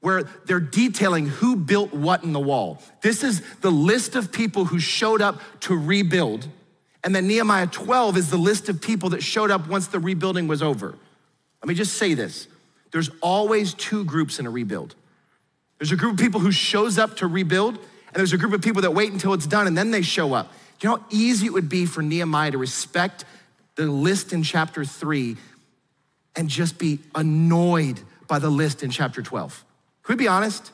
where 0.00 0.24
they're 0.46 0.60
detailing 0.60 1.26
who 1.26 1.56
built 1.56 1.94
what 1.94 2.24
in 2.24 2.32
the 2.32 2.40
wall. 2.40 2.82
This 3.00 3.22
is 3.22 3.42
the 3.60 3.70
list 3.70 4.16
of 4.16 4.32
people 4.32 4.64
who 4.64 4.80
showed 4.80 5.22
up 5.22 5.40
to 5.60 5.76
rebuild. 5.76 6.48
And 7.04 7.14
then 7.14 7.26
Nehemiah 7.26 7.66
12 7.66 8.16
is 8.16 8.30
the 8.30 8.38
list 8.38 8.68
of 8.68 8.80
people 8.80 9.10
that 9.10 9.22
showed 9.22 9.50
up 9.50 9.68
once 9.68 9.86
the 9.88 10.00
rebuilding 10.00 10.48
was 10.48 10.62
over. 10.62 10.94
Let 11.62 11.68
me 11.68 11.74
just 11.74 11.94
say 11.94 12.14
this 12.14 12.48
there's 12.90 13.10
always 13.20 13.74
two 13.74 14.04
groups 14.04 14.38
in 14.38 14.46
a 14.46 14.50
rebuild. 14.50 14.94
There's 15.78 15.92
a 15.92 15.96
group 15.96 16.14
of 16.14 16.18
people 16.18 16.40
who 16.40 16.52
shows 16.52 16.98
up 16.98 17.16
to 17.16 17.26
rebuild, 17.26 17.74
and 17.74 18.14
there's 18.14 18.32
a 18.32 18.38
group 18.38 18.52
of 18.52 18.62
people 18.62 18.82
that 18.82 18.92
wait 18.92 19.12
until 19.12 19.34
it's 19.34 19.46
done 19.46 19.66
and 19.66 19.76
then 19.76 19.90
they 19.90 20.02
show 20.02 20.32
up. 20.32 20.52
Do 20.78 20.88
you 20.88 20.94
know 20.94 21.00
how 21.00 21.06
easy 21.10 21.46
it 21.46 21.52
would 21.52 21.68
be 21.68 21.86
for 21.86 22.02
Nehemiah 22.02 22.52
to 22.52 22.58
respect 22.58 23.24
the 23.76 23.86
list 23.86 24.32
in 24.32 24.42
chapter 24.42 24.84
three 24.84 25.36
and 26.36 26.48
just 26.48 26.78
be 26.78 26.98
annoyed 27.14 28.00
by 28.26 28.38
the 28.38 28.50
list 28.50 28.82
in 28.82 28.90
chapter 28.90 29.22
12. 29.22 29.64
Could 30.02 30.18
we 30.18 30.24
be 30.24 30.28
honest? 30.28 30.72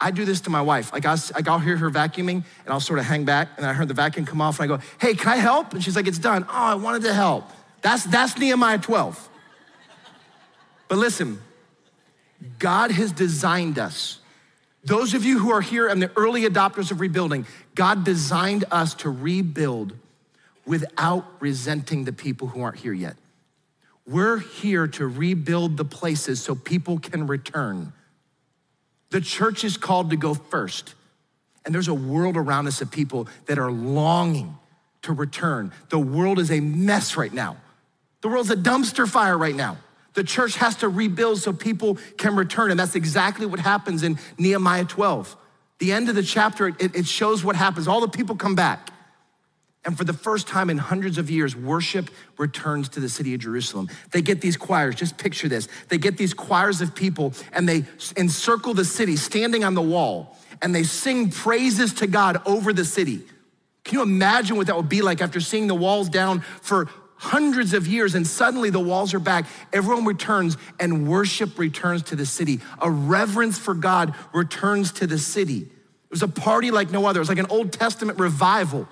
I 0.00 0.10
do 0.10 0.24
this 0.24 0.42
to 0.42 0.50
my 0.50 0.60
wife. 0.60 0.92
Like, 0.92 1.06
I'll, 1.06 1.18
like 1.34 1.48
I'll 1.48 1.58
hear 1.58 1.76
her 1.76 1.90
vacuuming 1.90 2.44
and 2.64 2.68
I'll 2.68 2.80
sort 2.80 2.98
of 2.98 3.06
hang 3.06 3.24
back 3.24 3.48
and 3.56 3.64
I 3.64 3.72
heard 3.72 3.88
the 3.88 3.94
vacuum 3.94 4.26
come 4.26 4.40
off 4.40 4.60
and 4.60 4.70
I 4.70 4.76
go, 4.76 4.82
hey, 5.00 5.14
can 5.14 5.28
I 5.28 5.36
help? 5.36 5.72
And 5.72 5.82
she's 5.82 5.96
like, 5.96 6.06
it's 6.06 6.18
done. 6.18 6.44
Oh, 6.48 6.52
I 6.52 6.74
wanted 6.74 7.02
to 7.02 7.14
help. 7.14 7.50
That's, 7.80 8.04
that's 8.04 8.36
Nehemiah 8.36 8.78
12. 8.78 9.28
But 10.88 10.98
listen, 10.98 11.40
God 12.58 12.90
has 12.90 13.12
designed 13.12 13.78
us. 13.78 14.18
Those 14.84 15.14
of 15.14 15.24
you 15.24 15.38
who 15.38 15.50
are 15.50 15.60
here 15.60 15.88
and 15.88 16.00
the 16.00 16.10
early 16.16 16.42
adopters 16.42 16.90
of 16.90 17.00
rebuilding, 17.00 17.46
God 17.74 18.04
designed 18.04 18.64
us 18.70 18.94
to 18.94 19.10
rebuild 19.10 19.94
without 20.64 21.24
resenting 21.40 22.04
the 22.04 22.12
people 22.12 22.48
who 22.48 22.62
aren't 22.62 22.78
here 22.78 22.92
yet. 22.92 23.16
We're 24.06 24.38
here 24.38 24.86
to 24.86 25.06
rebuild 25.06 25.76
the 25.76 25.84
places 25.84 26.40
so 26.40 26.54
people 26.54 26.98
can 26.98 27.26
return. 27.26 27.92
The 29.10 29.20
church 29.20 29.64
is 29.64 29.76
called 29.76 30.10
to 30.10 30.16
go 30.16 30.34
first. 30.34 30.94
And 31.64 31.74
there's 31.74 31.88
a 31.88 31.94
world 31.94 32.36
around 32.36 32.66
us 32.66 32.80
of 32.80 32.90
people 32.90 33.28
that 33.46 33.58
are 33.58 33.70
longing 33.70 34.56
to 35.02 35.12
return. 35.12 35.72
The 35.88 35.98
world 35.98 36.38
is 36.38 36.50
a 36.50 36.60
mess 36.60 37.16
right 37.16 37.32
now. 37.32 37.56
The 38.20 38.28
world's 38.28 38.50
a 38.50 38.56
dumpster 38.56 39.08
fire 39.08 39.36
right 39.36 39.54
now. 39.54 39.78
The 40.14 40.24
church 40.24 40.56
has 40.56 40.76
to 40.76 40.88
rebuild 40.88 41.38
so 41.38 41.52
people 41.52 41.98
can 42.16 42.36
return. 42.36 42.70
And 42.70 42.80
that's 42.80 42.94
exactly 42.94 43.46
what 43.46 43.60
happens 43.60 44.02
in 44.02 44.18
Nehemiah 44.38 44.84
12. 44.84 45.36
The 45.78 45.92
end 45.92 46.08
of 46.08 46.14
the 46.14 46.22
chapter, 46.22 46.68
it, 46.68 46.96
it 46.96 47.06
shows 47.06 47.44
what 47.44 47.54
happens. 47.54 47.86
All 47.86 48.00
the 48.00 48.08
people 48.08 48.34
come 48.34 48.54
back. 48.54 48.90
And 49.86 49.96
for 49.96 50.02
the 50.02 50.12
first 50.12 50.48
time 50.48 50.68
in 50.68 50.78
hundreds 50.78 51.16
of 51.16 51.30
years, 51.30 51.54
worship 51.54 52.10
returns 52.38 52.88
to 52.90 53.00
the 53.00 53.08
city 53.08 53.34
of 53.34 53.40
Jerusalem. 53.40 53.88
They 54.10 54.20
get 54.20 54.40
these 54.40 54.56
choirs, 54.56 54.96
just 54.96 55.16
picture 55.16 55.48
this. 55.48 55.68
They 55.88 55.96
get 55.96 56.18
these 56.18 56.34
choirs 56.34 56.80
of 56.80 56.92
people 56.92 57.32
and 57.52 57.68
they 57.68 57.84
encircle 58.16 58.74
the 58.74 58.84
city, 58.84 59.14
standing 59.14 59.62
on 59.62 59.74
the 59.74 59.82
wall, 59.82 60.36
and 60.60 60.74
they 60.74 60.82
sing 60.82 61.30
praises 61.30 61.94
to 61.94 62.08
God 62.08 62.42
over 62.44 62.72
the 62.72 62.84
city. 62.84 63.22
Can 63.84 63.98
you 63.98 64.02
imagine 64.02 64.56
what 64.56 64.66
that 64.66 64.74
would 64.74 64.88
be 64.88 65.02
like 65.02 65.22
after 65.22 65.38
seeing 65.38 65.68
the 65.68 65.74
walls 65.74 66.08
down 66.08 66.40
for 66.40 66.88
hundreds 67.18 67.72
of 67.72 67.86
years 67.86 68.16
and 68.16 68.26
suddenly 68.26 68.70
the 68.70 68.80
walls 68.80 69.14
are 69.14 69.20
back? 69.20 69.46
Everyone 69.72 70.04
returns 70.04 70.56
and 70.80 71.08
worship 71.08 71.60
returns 71.60 72.02
to 72.04 72.16
the 72.16 72.26
city. 72.26 72.58
A 72.80 72.90
reverence 72.90 73.56
for 73.56 73.72
God 73.72 74.16
returns 74.34 74.90
to 74.94 75.06
the 75.06 75.18
city. 75.18 75.58
It 75.58 76.10
was 76.10 76.24
a 76.24 76.28
party 76.28 76.72
like 76.72 76.90
no 76.90 77.06
other. 77.06 77.20
It 77.20 77.22
was 77.22 77.28
like 77.28 77.38
an 77.38 77.46
Old 77.50 77.72
Testament 77.72 78.18
revival 78.18 78.88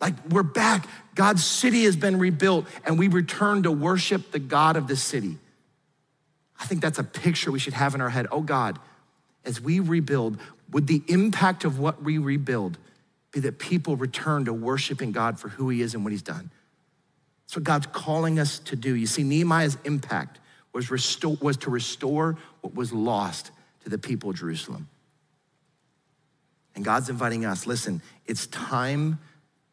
like 0.00 0.14
we're 0.30 0.42
back. 0.42 0.88
God's 1.14 1.44
city 1.44 1.84
has 1.84 1.96
been 1.96 2.18
rebuilt, 2.18 2.66
and 2.84 2.98
we 2.98 3.08
return 3.08 3.64
to 3.64 3.72
worship 3.72 4.32
the 4.32 4.38
God 4.38 4.76
of 4.76 4.88
the 4.88 4.96
city. 4.96 5.36
I 6.58 6.64
think 6.64 6.80
that's 6.80 6.98
a 6.98 7.04
picture 7.04 7.50
we 7.50 7.58
should 7.58 7.74
have 7.74 7.94
in 7.94 8.00
our 8.00 8.10
head. 8.10 8.26
Oh 8.30 8.42
God, 8.42 8.78
as 9.44 9.60
we 9.60 9.80
rebuild, 9.80 10.38
would 10.70 10.86
the 10.86 11.02
impact 11.08 11.64
of 11.64 11.78
what 11.78 12.02
we 12.02 12.18
rebuild 12.18 12.78
be 13.32 13.40
that 13.40 13.58
people 13.58 13.96
return 13.96 14.44
to 14.46 14.52
worshiping 14.52 15.12
God 15.12 15.38
for 15.38 15.48
who 15.48 15.68
He 15.68 15.82
is 15.82 15.94
and 15.94 16.04
what 16.04 16.12
He's 16.12 16.22
done? 16.22 16.50
That's 17.44 17.56
what 17.56 17.64
God's 17.64 17.86
calling 17.86 18.38
us 18.38 18.58
to 18.60 18.76
do. 18.76 18.94
You 18.94 19.06
see, 19.06 19.22
Nehemiah's 19.22 19.76
impact 19.84 20.38
was, 20.72 20.90
restore, 20.90 21.36
was 21.40 21.56
to 21.58 21.70
restore 21.70 22.36
what 22.60 22.74
was 22.74 22.92
lost 22.92 23.50
to 23.82 23.88
the 23.88 23.98
people 23.98 24.30
of 24.30 24.36
Jerusalem. 24.36 24.88
And 26.74 26.84
God's 26.84 27.08
inviting 27.10 27.44
us 27.44 27.66
listen, 27.66 28.02
it's 28.26 28.46
time 28.46 29.18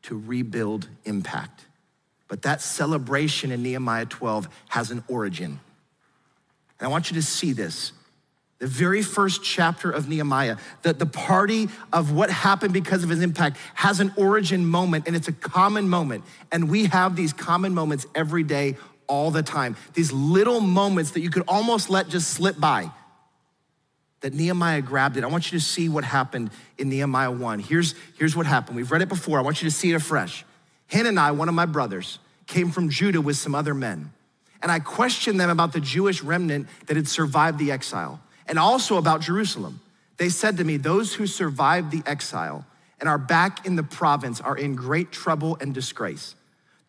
to 0.07 0.17
rebuild 0.17 0.87
impact. 1.05 1.65
But 2.27 2.41
that 2.41 2.61
celebration 2.61 3.51
in 3.51 3.63
Nehemiah 3.63 4.05
12 4.05 4.47
has 4.69 4.91
an 4.91 5.03
origin. 5.07 5.59
And 6.79 6.87
I 6.87 6.89
want 6.89 7.09
you 7.09 7.15
to 7.15 7.21
see 7.21 7.53
this. 7.53 7.91
The 8.59 8.67
very 8.67 9.03
first 9.03 9.43
chapter 9.43 9.91
of 9.91 10.09
Nehemiah, 10.09 10.57
that 10.81 10.97
the 10.97 11.05
party 11.05 11.69
of 11.93 12.11
what 12.11 12.29
happened 12.29 12.73
because 12.73 13.03
of 13.03 13.09
his 13.09 13.21
impact 13.21 13.57
has 13.75 13.99
an 13.99 14.11
origin 14.17 14.65
moment, 14.65 15.07
and 15.07 15.15
it's 15.15 15.27
a 15.27 15.33
common 15.33 15.87
moment. 15.87 16.23
And 16.51 16.69
we 16.69 16.85
have 16.85 17.15
these 17.15 17.33
common 17.33 17.73
moments 17.73 18.07
every 18.15 18.43
day, 18.43 18.75
all 19.07 19.29
the 19.31 19.43
time. 19.43 19.77
These 19.93 20.11
little 20.11 20.59
moments 20.59 21.11
that 21.11 21.21
you 21.21 21.29
could 21.29 21.43
almost 21.47 21.89
let 21.89 22.09
just 22.09 22.31
slip 22.31 22.59
by 22.59 22.91
that 24.27 24.33
Nehemiah 24.33 24.81
grabbed 24.81 25.15
it. 25.15 25.23
I 25.23 25.27
want 25.27 25.53
you 25.53 25.57
to 25.57 25.63
see 25.63 25.87
what 25.87 26.03
happened 26.03 26.51
in 26.77 26.89
Nehemiah 26.89 27.31
1. 27.31 27.59
Here's, 27.59 27.95
here's 28.19 28.35
what 28.35 28.45
happened. 28.45 28.75
We've 28.75 28.91
read 28.91 29.01
it 29.01 29.07
before. 29.07 29.39
I 29.39 29.41
want 29.41 29.61
you 29.63 29.69
to 29.69 29.73
see 29.73 29.91
it 29.91 29.93
afresh. 29.93 30.43
Hanani, 30.87 31.33
one 31.37 31.47
of 31.47 31.55
my 31.55 31.65
brothers, 31.65 32.19
came 32.45 32.69
from 32.69 32.89
Judah 32.89 33.21
with 33.21 33.37
some 33.37 33.55
other 33.55 33.73
men. 33.73 34.11
And 34.61 34.69
I 34.69 34.79
questioned 34.79 35.39
them 35.39 35.49
about 35.49 35.71
the 35.71 35.79
Jewish 35.79 36.21
remnant 36.21 36.67
that 36.87 36.97
had 36.97 37.07
survived 37.07 37.57
the 37.57 37.71
exile 37.71 38.19
and 38.49 38.59
also 38.59 38.97
about 38.97 39.21
Jerusalem. 39.21 39.79
They 40.17 40.27
said 40.27 40.57
to 40.57 40.65
me, 40.65 40.75
Those 40.75 41.13
who 41.13 41.25
survived 41.25 41.91
the 41.91 42.03
exile 42.05 42.65
and 42.99 43.07
are 43.07 43.17
back 43.17 43.65
in 43.65 43.77
the 43.77 43.83
province 43.83 44.41
are 44.41 44.57
in 44.57 44.75
great 44.75 45.13
trouble 45.13 45.57
and 45.61 45.73
disgrace. 45.73 46.35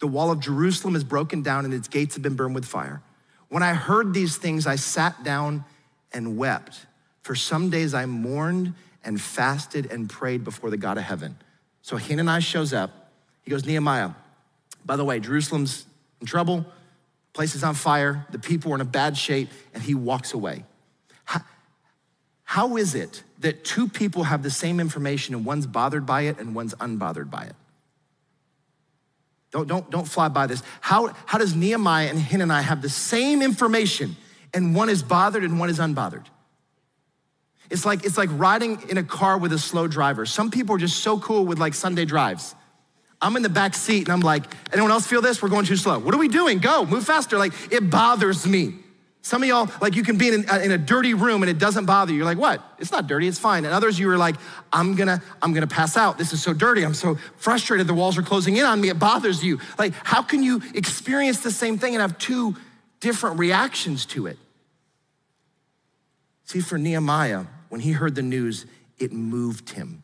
The 0.00 0.08
wall 0.08 0.32
of 0.32 0.40
Jerusalem 0.40 0.96
is 0.96 1.04
broken 1.04 1.42
down 1.42 1.64
and 1.64 1.72
its 1.72 1.86
gates 1.86 2.16
have 2.16 2.22
been 2.24 2.34
burned 2.34 2.56
with 2.56 2.64
fire. 2.64 3.00
When 3.48 3.62
I 3.62 3.74
heard 3.74 4.12
these 4.12 4.36
things, 4.36 4.66
I 4.66 4.74
sat 4.74 5.22
down 5.22 5.64
and 6.12 6.36
wept. 6.36 6.86
For 7.28 7.34
some 7.34 7.68
days 7.68 7.92
I 7.92 8.06
mourned 8.06 8.72
and 9.04 9.20
fasted 9.20 9.92
and 9.92 10.08
prayed 10.08 10.44
before 10.44 10.70
the 10.70 10.78
God 10.78 10.96
of 10.96 11.04
heaven. 11.04 11.36
So 11.82 11.98
Hananiah 11.98 12.40
shows 12.40 12.72
up. 12.72 13.10
He 13.42 13.50
goes, 13.50 13.66
Nehemiah, 13.66 14.12
by 14.86 14.96
the 14.96 15.04
way, 15.04 15.20
Jerusalem's 15.20 15.84
in 16.22 16.26
trouble, 16.26 16.64
place 17.34 17.54
is 17.54 17.62
on 17.62 17.74
fire, 17.74 18.26
the 18.30 18.38
people 18.38 18.72
are 18.72 18.76
in 18.76 18.80
a 18.80 18.86
bad 18.86 19.14
shape, 19.14 19.50
and 19.74 19.82
he 19.82 19.94
walks 19.94 20.32
away. 20.32 20.64
How, 21.26 21.40
how 22.44 22.78
is 22.78 22.94
it 22.94 23.22
that 23.40 23.62
two 23.62 23.88
people 23.88 24.22
have 24.22 24.42
the 24.42 24.50
same 24.50 24.80
information 24.80 25.34
and 25.34 25.44
one's 25.44 25.66
bothered 25.66 26.06
by 26.06 26.22
it 26.22 26.38
and 26.38 26.54
one's 26.54 26.72
unbothered 26.76 27.30
by 27.30 27.42
it? 27.42 27.56
Don't, 29.50 29.68
don't, 29.68 29.90
don't 29.90 30.08
fly 30.08 30.28
by 30.28 30.46
this. 30.46 30.62
How, 30.80 31.14
how 31.26 31.36
does 31.36 31.54
Nehemiah 31.54 32.08
and 32.08 32.18
Hananiah 32.18 32.62
have 32.62 32.80
the 32.80 32.88
same 32.88 33.42
information 33.42 34.16
and 34.54 34.74
one 34.74 34.88
is 34.88 35.02
bothered 35.02 35.44
and 35.44 35.60
one 35.60 35.68
is 35.68 35.78
unbothered? 35.78 36.24
It's 37.70 37.84
like, 37.84 38.04
it's 38.04 38.16
like 38.16 38.30
riding 38.32 38.80
in 38.88 38.98
a 38.98 39.02
car 39.02 39.38
with 39.38 39.52
a 39.52 39.58
slow 39.58 39.86
driver. 39.86 40.24
Some 40.24 40.50
people 40.50 40.74
are 40.76 40.78
just 40.78 41.00
so 41.00 41.18
cool 41.18 41.44
with 41.44 41.58
like 41.58 41.74
Sunday 41.74 42.04
drives. 42.04 42.54
I'm 43.20 43.36
in 43.36 43.42
the 43.42 43.48
back 43.48 43.74
seat 43.74 44.02
and 44.02 44.10
I'm 44.10 44.20
like, 44.20 44.44
anyone 44.72 44.90
else 44.90 45.06
feel 45.06 45.20
this? 45.20 45.42
We're 45.42 45.48
going 45.48 45.66
too 45.66 45.76
slow. 45.76 45.98
What 45.98 46.14
are 46.14 46.18
we 46.18 46.28
doing? 46.28 46.58
Go, 46.58 46.86
move 46.86 47.04
faster. 47.04 47.36
Like, 47.36 47.52
it 47.72 47.90
bothers 47.90 48.46
me. 48.46 48.74
Some 49.20 49.42
of 49.42 49.48
y'all, 49.48 49.68
like, 49.82 49.96
you 49.96 50.04
can 50.04 50.16
be 50.16 50.28
in, 50.28 50.48
uh, 50.48 50.60
in 50.62 50.70
a 50.70 50.78
dirty 50.78 51.12
room 51.12 51.42
and 51.42 51.50
it 51.50 51.58
doesn't 51.58 51.84
bother 51.84 52.12
you. 52.12 52.18
You're 52.18 52.24
like, 52.24 52.38
what? 52.38 52.62
It's 52.78 52.92
not 52.92 53.08
dirty, 53.08 53.26
it's 53.26 53.38
fine. 53.38 53.64
And 53.64 53.74
others, 53.74 53.98
you 53.98 54.08
are 54.08 54.16
like, 54.16 54.36
I'm 54.72 54.94
gonna, 54.94 55.20
I'm 55.42 55.52
gonna 55.52 55.66
pass 55.66 55.96
out. 55.96 56.16
This 56.16 56.32
is 56.32 56.42
so 56.42 56.54
dirty. 56.54 56.84
I'm 56.84 56.94
so 56.94 57.18
frustrated. 57.36 57.86
The 57.88 57.94
walls 57.94 58.16
are 58.16 58.22
closing 58.22 58.56
in 58.56 58.64
on 58.64 58.80
me. 58.80 58.88
It 58.88 58.98
bothers 58.98 59.44
you. 59.44 59.58
Like, 59.78 59.92
how 60.04 60.22
can 60.22 60.42
you 60.42 60.62
experience 60.74 61.40
the 61.40 61.50
same 61.50 61.76
thing 61.76 61.94
and 61.94 62.00
have 62.00 62.16
two 62.18 62.56
different 63.00 63.38
reactions 63.38 64.06
to 64.06 64.28
it? 64.28 64.38
See, 66.44 66.60
for 66.60 66.78
Nehemiah, 66.78 67.44
when 67.68 67.80
he 67.80 67.92
heard 67.92 68.14
the 68.14 68.22
news, 68.22 68.66
it 68.98 69.12
moved 69.12 69.70
him. 69.70 70.02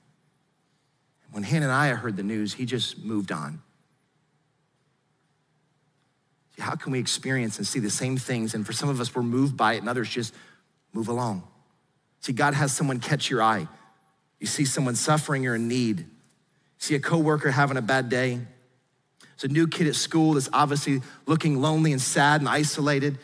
When 1.33 1.43
Hananiah 1.43 1.97
heard 1.97 2.17
the 2.17 2.23
news, 2.23 2.55
he 2.55 2.65
just 2.65 3.03
moved 3.05 3.33
on. 3.33 3.61
See, 6.55 6.63
how 6.63 6.77
can 6.77 6.93
we 6.93 7.01
experience 7.01 7.59
and 7.59 7.67
see 7.67 7.81
the 7.81 7.91
same 7.91 8.17
things? 8.17 8.55
And 8.55 8.65
for 8.65 8.73
some 8.73 8.89
of 8.89 9.01
us, 9.01 9.15
we're 9.15 9.23
moved 9.23 9.57
by 9.57 9.75
it, 9.75 9.79
and 9.79 9.89
others 9.89 10.09
just 10.09 10.33
move 10.93 11.09
along. 11.09 11.43
See, 12.21 12.33
God 12.33 12.55
has 12.55 12.73
someone 12.73 13.01
catch 13.01 13.31
your 13.31 13.43
eye. 13.43 13.67
You 14.39 14.47
see 14.47 14.65
someone 14.65 14.95
suffering 14.95 15.47
or 15.47 15.57
in 15.57 15.69
need. 15.69 16.07
See 16.79 16.95
a 16.95 17.01
coworker 17.01 17.51
having 17.51 17.77
a 17.77 17.83
bad 17.83 18.09
day. 18.09 18.41
There's 19.21 19.51
a 19.51 19.53
new 19.53 19.67
kid 19.67 19.89
at 19.89 19.97
school 19.97 20.35
that's 20.35 20.49
obviously 20.53 21.03
looking 21.27 21.61
lonely 21.61 21.93
and 21.93 22.01
sad 22.01 22.41
and 22.41 22.49
isolated. 22.49 23.19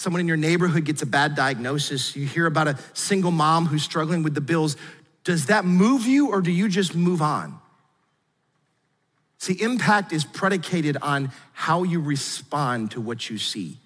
Someone 0.00 0.20
in 0.20 0.28
your 0.28 0.38
neighborhood 0.38 0.86
gets 0.86 1.02
a 1.02 1.06
bad 1.06 1.34
diagnosis. 1.34 2.16
You 2.16 2.24
hear 2.24 2.46
about 2.46 2.66
a 2.66 2.78
single 2.94 3.30
mom 3.30 3.66
who's 3.66 3.82
struggling 3.82 4.22
with 4.22 4.34
the 4.34 4.40
bills. 4.40 4.78
Does 5.24 5.44
that 5.46 5.66
move 5.66 6.06
you 6.06 6.30
or 6.30 6.40
do 6.40 6.50
you 6.50 6.70
just 6.70 6.94
move 6.94 7.20
on? 7.20 7.58
See, 9.36 9.52
impact 9.60 10.14
is 10.14 10.24
predicated 10.24 10.96
on 11.02 11.32
how 11.52 11.82
you 11.82 12.00
respond 12.00 12.92
to 12.92 13.00
what 13.02 13.28
you 13.28 13.36
see. 13.36 13.76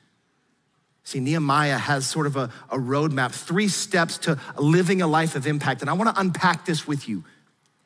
See, 1.03 1.19
Nehemiah 1.19 1.79
has 1.79 2.07
sort 2.07 2.29
of 2.29 2.37
a, 2.37 2.49
a 2.71 2.79
roadmap, 2.79 3.33
three 3.33 3.67
steps 3.67 4.17
to 4.19 4.39
living 4.57 5.03
a 5.03 5.09
life 5.09 5.35
of 5.35 5.49
impact. 5.49 5.81
And 5.81 5.91
I 5.91 5.95
want 5.95 6.15
to 6.15 6.21
unpack 6.21 6.65
this 6.65 6.87
with 6.87 7.09
you. 7.09 7.25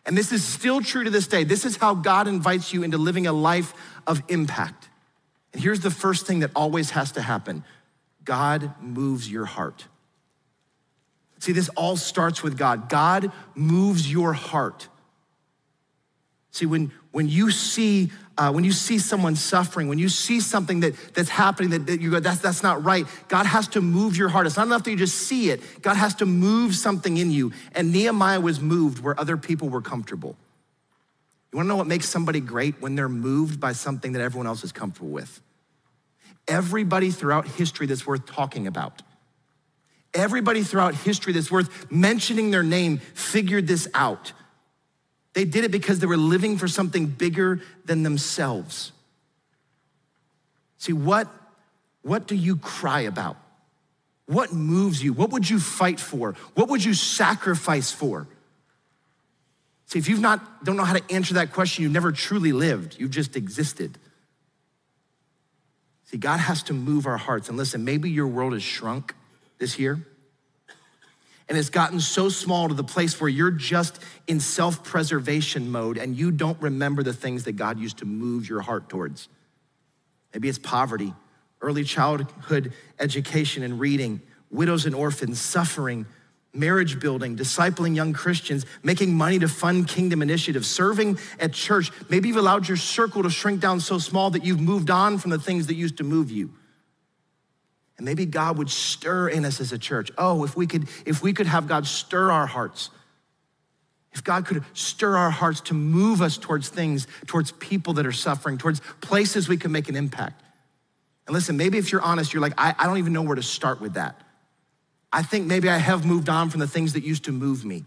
And 0.04 0.14
this 0.14 0.32
is 0.32 0.44
still 0.44 0.82
true 0.82 1.02
to 1.02 1.08
this 1.08 1.28
day. 1.28 1.44
This 1.44 1.64
is 1.64 1.78
how 1.78 1.94
God 1.94 2.28
invites 2.28 2.74
you 2.74 2.82
into 2.82 2.98
living 2.98 3.26
a 3.26 3.32
life 3.32 3.72
of 4.06 4.22
impact. 4.28 4.90
And 5.54 5.62
here's 5.62 5.80
the 5.80 5.90
first 5.90 6.26
thing 6.26 6.40
that 6.40 6.50
always 6.54 6.90
has 6.90 7.12
to 7.12 7.22
happen 7.22 7.64
God 8.28 8.74
moves 8.78 9.32
your 9.32 9.46
heart. 9.46 9.86
See, 11.38 11.52
this 11.52 11.70
all 11.70 11.96
starts 11.96 12.42
with 12.42 12.58
God. 12.58 12.90
God 12.90 13.32
moves 13.54 14.12
your 14.12 14.34
heart. 14.34 14.86
See, 16.50 16.66
when, 16.66 16.92
when 17.10 17.26
you 17.26 17.50
see 17.50 18.10
uh, 18.36 18.52
when 18.52 18.64
you 18.64 18.70
see 18.70 18.98
someone 18.98 19.34
suffering, 19.34 19.88
when 19.88 19.98
you 19.98 20.10
see 20.10 20.40
something 20.40 20.80
that, 20.80 20.94
that's 21.14 21.30
happening 21.30 21.70
that, 21.70 21.86
that 21.86 22.00
you 22.00 22.10
go, 22.10 22.20
that's, 22.20 22.38
that's 22.38 22.62
not 22.62 22.84
right, 22.84 23.04
God 23.28 23.46
has 23.46 23.66
to 23.68 23.80
move 23.80 24.16
your 24.16 24.28
heart. 24.28 24.46
It's 24.46 24.56
not 24.56 24.66
enough 24.66 24.84
that 24.84 24.90
you 24.90 24.96
just 24.96 25.16
see 25.16 25.50
it. 25.50 25.60
God 25.82 25.96
has 25.96 26.14
to 26.16 26.26
move 26.26 26.76
something 26.76 27.16
in 27.16 27.32
you. 27.32 27.50
And 27.74 27.92
Nehemiah 27.92 28.40
was 28.40 28.60
moved 28.60 29.02
where 29.02 29.18
other 29.18 29.36
people 29.36 29.70
were 29.70 29.82
comfortable. 29.82 30.36
You 31.50 31.56
wanna 31.56 31.68
know 31.68 31.76
what 31.76 31.88
makes 31.88 32.08
somebody 32.08 32.38
great? 32.38 32.80
When 32.80 32.94
they're 32.94 33.08
moved 33.08 33.58
by 33.58 33.72
something 33.72 34.12
that 34.12 34.20
everyone 34.20 34.46
else 34.46 34.62
is 34.62 34.70
comfortable 34.70 35.08
with. 35.08 35.40
Everybody 36.48 37.10
throughout 37.10 37.46
history 37.46 37.86
that's 37.86 38.06
worth 38.06 38.26
talking 38.26 38.66
about, 38.66 39.02
everybody 40.14 40.62
throughout 40.62 40.94
history 40.94 41.32
that's 41.32 41.50
worth 41.50 41.90
mentioning 41.90 42.50
their 42.50 42.62
name 42.62 42.98
figured 42.98 43.66
this 43.66 43.86
out. 43.94 44.32
They 45.34 45.44
did 45.44 45.64
it 45.64 45.70
because 45.70 46.00
they 46.00 46.06
were 46.06 46.16
living 46.16 46.56
for 46.56 46.66
something 46.66 47.06
bigger 47.06 47.60
than 47.84 48.02
themselves. 48.02 48.92
See, 50.78 50.92
what, 50.92 51.28
what 52.02 52.26
do 52.26 52.34
you 52.34 52.56
cry 52.56 53.02
about? 53.02 53.36
What 54.26 54.52
moves 54.52 55.02
you? 55.02 55.12
What 55.12 55.30
would 55.30 55.48
you 55.48 55.58
fight 55.58 56.00
for? 56.00 56.34
What 56.54 56.68
would 56.68 56.84
you 56.84 56.94
sacrifice 56.94 57.90
for? 57.90 58.26
See, 59.86 59.98
if 59.98 60.08
you've 60.08 60.20
not 60.20 60.64
don't 60.64 60.76
know 60.76 60.84
how 60.84 60.92
to 60.92 61.02
answer 61.10 61.34
that 61.34 61.52
question, 61.52 61.82
you've 61.82 61.92
never 61.92 62.12
truly 62.12 62.52
lived. 62.52 62.96
You've 62.98 63.10
just 63.10 63.36
existed. 63.36 63.98
See, 66.10 66.16
God 66.16 66.40
has 66.40 66.62
to 66.64 66.72
move 66.72 67.06
our 67.06 67.16
hearts. 67.16 67.48
And 67.48 67.56
listen, 67.56 67.84
maybe 67.84 68.10
your 68.10 68.26
world 68.26 68.54
has 68.54 68.62
shrunk 68.62 69.14
this 69.58 69.78
year 69.78 70.00
and 71.48 71.56
it's 71.56 71.70
gotten 71.70 71.98
so 71.98 72.28
small 72.28 72.68
to 72.68 72.74
the 72.74 72.84
place 72.84 73.20
where 73.20 73.30
you're 73.30 73.50
just 73.50 73.98
in 74.26 74.38
self 74.38 74.84
preservation 74.84 75.70
mode 75.70 75.96
and 75.96 76.16
you 76.16 76.30
don't 76.30 76.60
remember 76.60 77.02
the 77.02 77.14
things 77.14 77.44
that 77.44 77.52
God 77.52 77.78
used 77.78 77.98
to 77.98 78.04
move 78.04 78.48
your 78.48 78.60
heart 78.60 78.88
towards. 78.88 79.28
Maybe 80.34 80.48
it's 80.48 80.58
poverty, 80.58 81.14
early 81.62 81.84
childhood 81.84 82.74
education 83.00 83.62
and 83.62 83.80
reading, 83.80 84.20
widows 84.50 84.84
and 84.84 84.94
orphans, 84.94 85.40
suffering, 85.40 86.04
marriage 86.54 86.98
building, 86.98 87.36
discipling 87.36 87.94
young 87.94 88.12
Christians, 88.12 88.66
making 88.82 89.14
money 89.14 89.38
to 89.38 89.48
fund 89.48 89.86
kingdom 89.86 90.22
initiatives, 90.22 90.68
serving 90.68 91.18
at 91.38 91.52
church. 91.52 91.90
Maybe 92.08 92.28
you've 92.28 92.36
allowed 92.36 92.68
your 92.68 92.76
circle 92.76 93.22
to 93.22 93.30
shrink 93.30 93.60
down 93.60 93.80
so 93.80 93.98
small 93.98 94.30
that 94.30 94.44
you've 94.44 94.60
moved 94.60 94.90
on 94.90 95.18
from 95.18 95.30
the 95.30 95.38
things 95.38 95.66
that 95.66 95.74
used 95.74 95.98
to 95.98 96.04
move 96.04 96.30
you. 96.30 96.50
And 97.96 98.04
maybe 98.04 98.26
God 98.26 98.58
would 98.58 98.70
stir 98.70 99.28
in 99.28 99.44
us 99.44 99.60
as 99.60 99.72
a 99.72 99.78
church. 99.78 100.10
Oh, 100.16 100.44
if 100.44 100.56
we 100.56 100.66
could, 100.66 100.88
if 101.04 101.22
we 101.22 101.32
could 101.32 101.46
have 101.46 101.66
God 101.66 101.86
stir 101.86 102.30
our 102.30 102.46
hearts. 102.46 102.90
If 104.12 104.24
God 104.24 104.46
could 104.46 104.64
stir 104.72 105.16
our 105.16 105.30
hearts 105.30 105.60
to 105.62 105.74
move 105.74 106.22
us 106.22 106.38
towards 106.38 106.68
things, 106.68 107.06
towards 107.26 107.52
people 107.52 107.94
that 107.94 108.06
are 108.06 108.12
suffering, 108.12 108.56
towards 108.56 108.80
places 109.00 109.48
we 109.48 109.56
can 109.56 109.70
make 109.70 109.88
an 109.88 109.96
impact. 109.96 110.42
And 111.26 111.34
listen, 111.34 111.56
maybe 111.56 111.76
if 111.76 111.92
you're 111.92 112.00
honest, 112.00 112.32
you're 112.32 112.40
like, 112.40 112.54
I, 112.56 112.74
I 112.78 112.86
don't 112.86 112.98
even 112.98 113.12
know 113.12 113.22
where 113.22 113.36
to 113.36 113.42
start 113.42 113.80
with 113.80 113.94
that. 113.94 114.18
I 115.12 115.22
think 115.22 115.46
maybe 115.46 115.68
I 115.68 115.78
have 115.78 116.04
moved 116.04 116.28
on 116.28 116.50
from 116.50 116.60
the 116.60 116.66
things 116.66 116.92
that 116.92 117.02
used 117.02 117.24
to 117.24 117.32
move 117.32 117.64
me. 117.64 117.84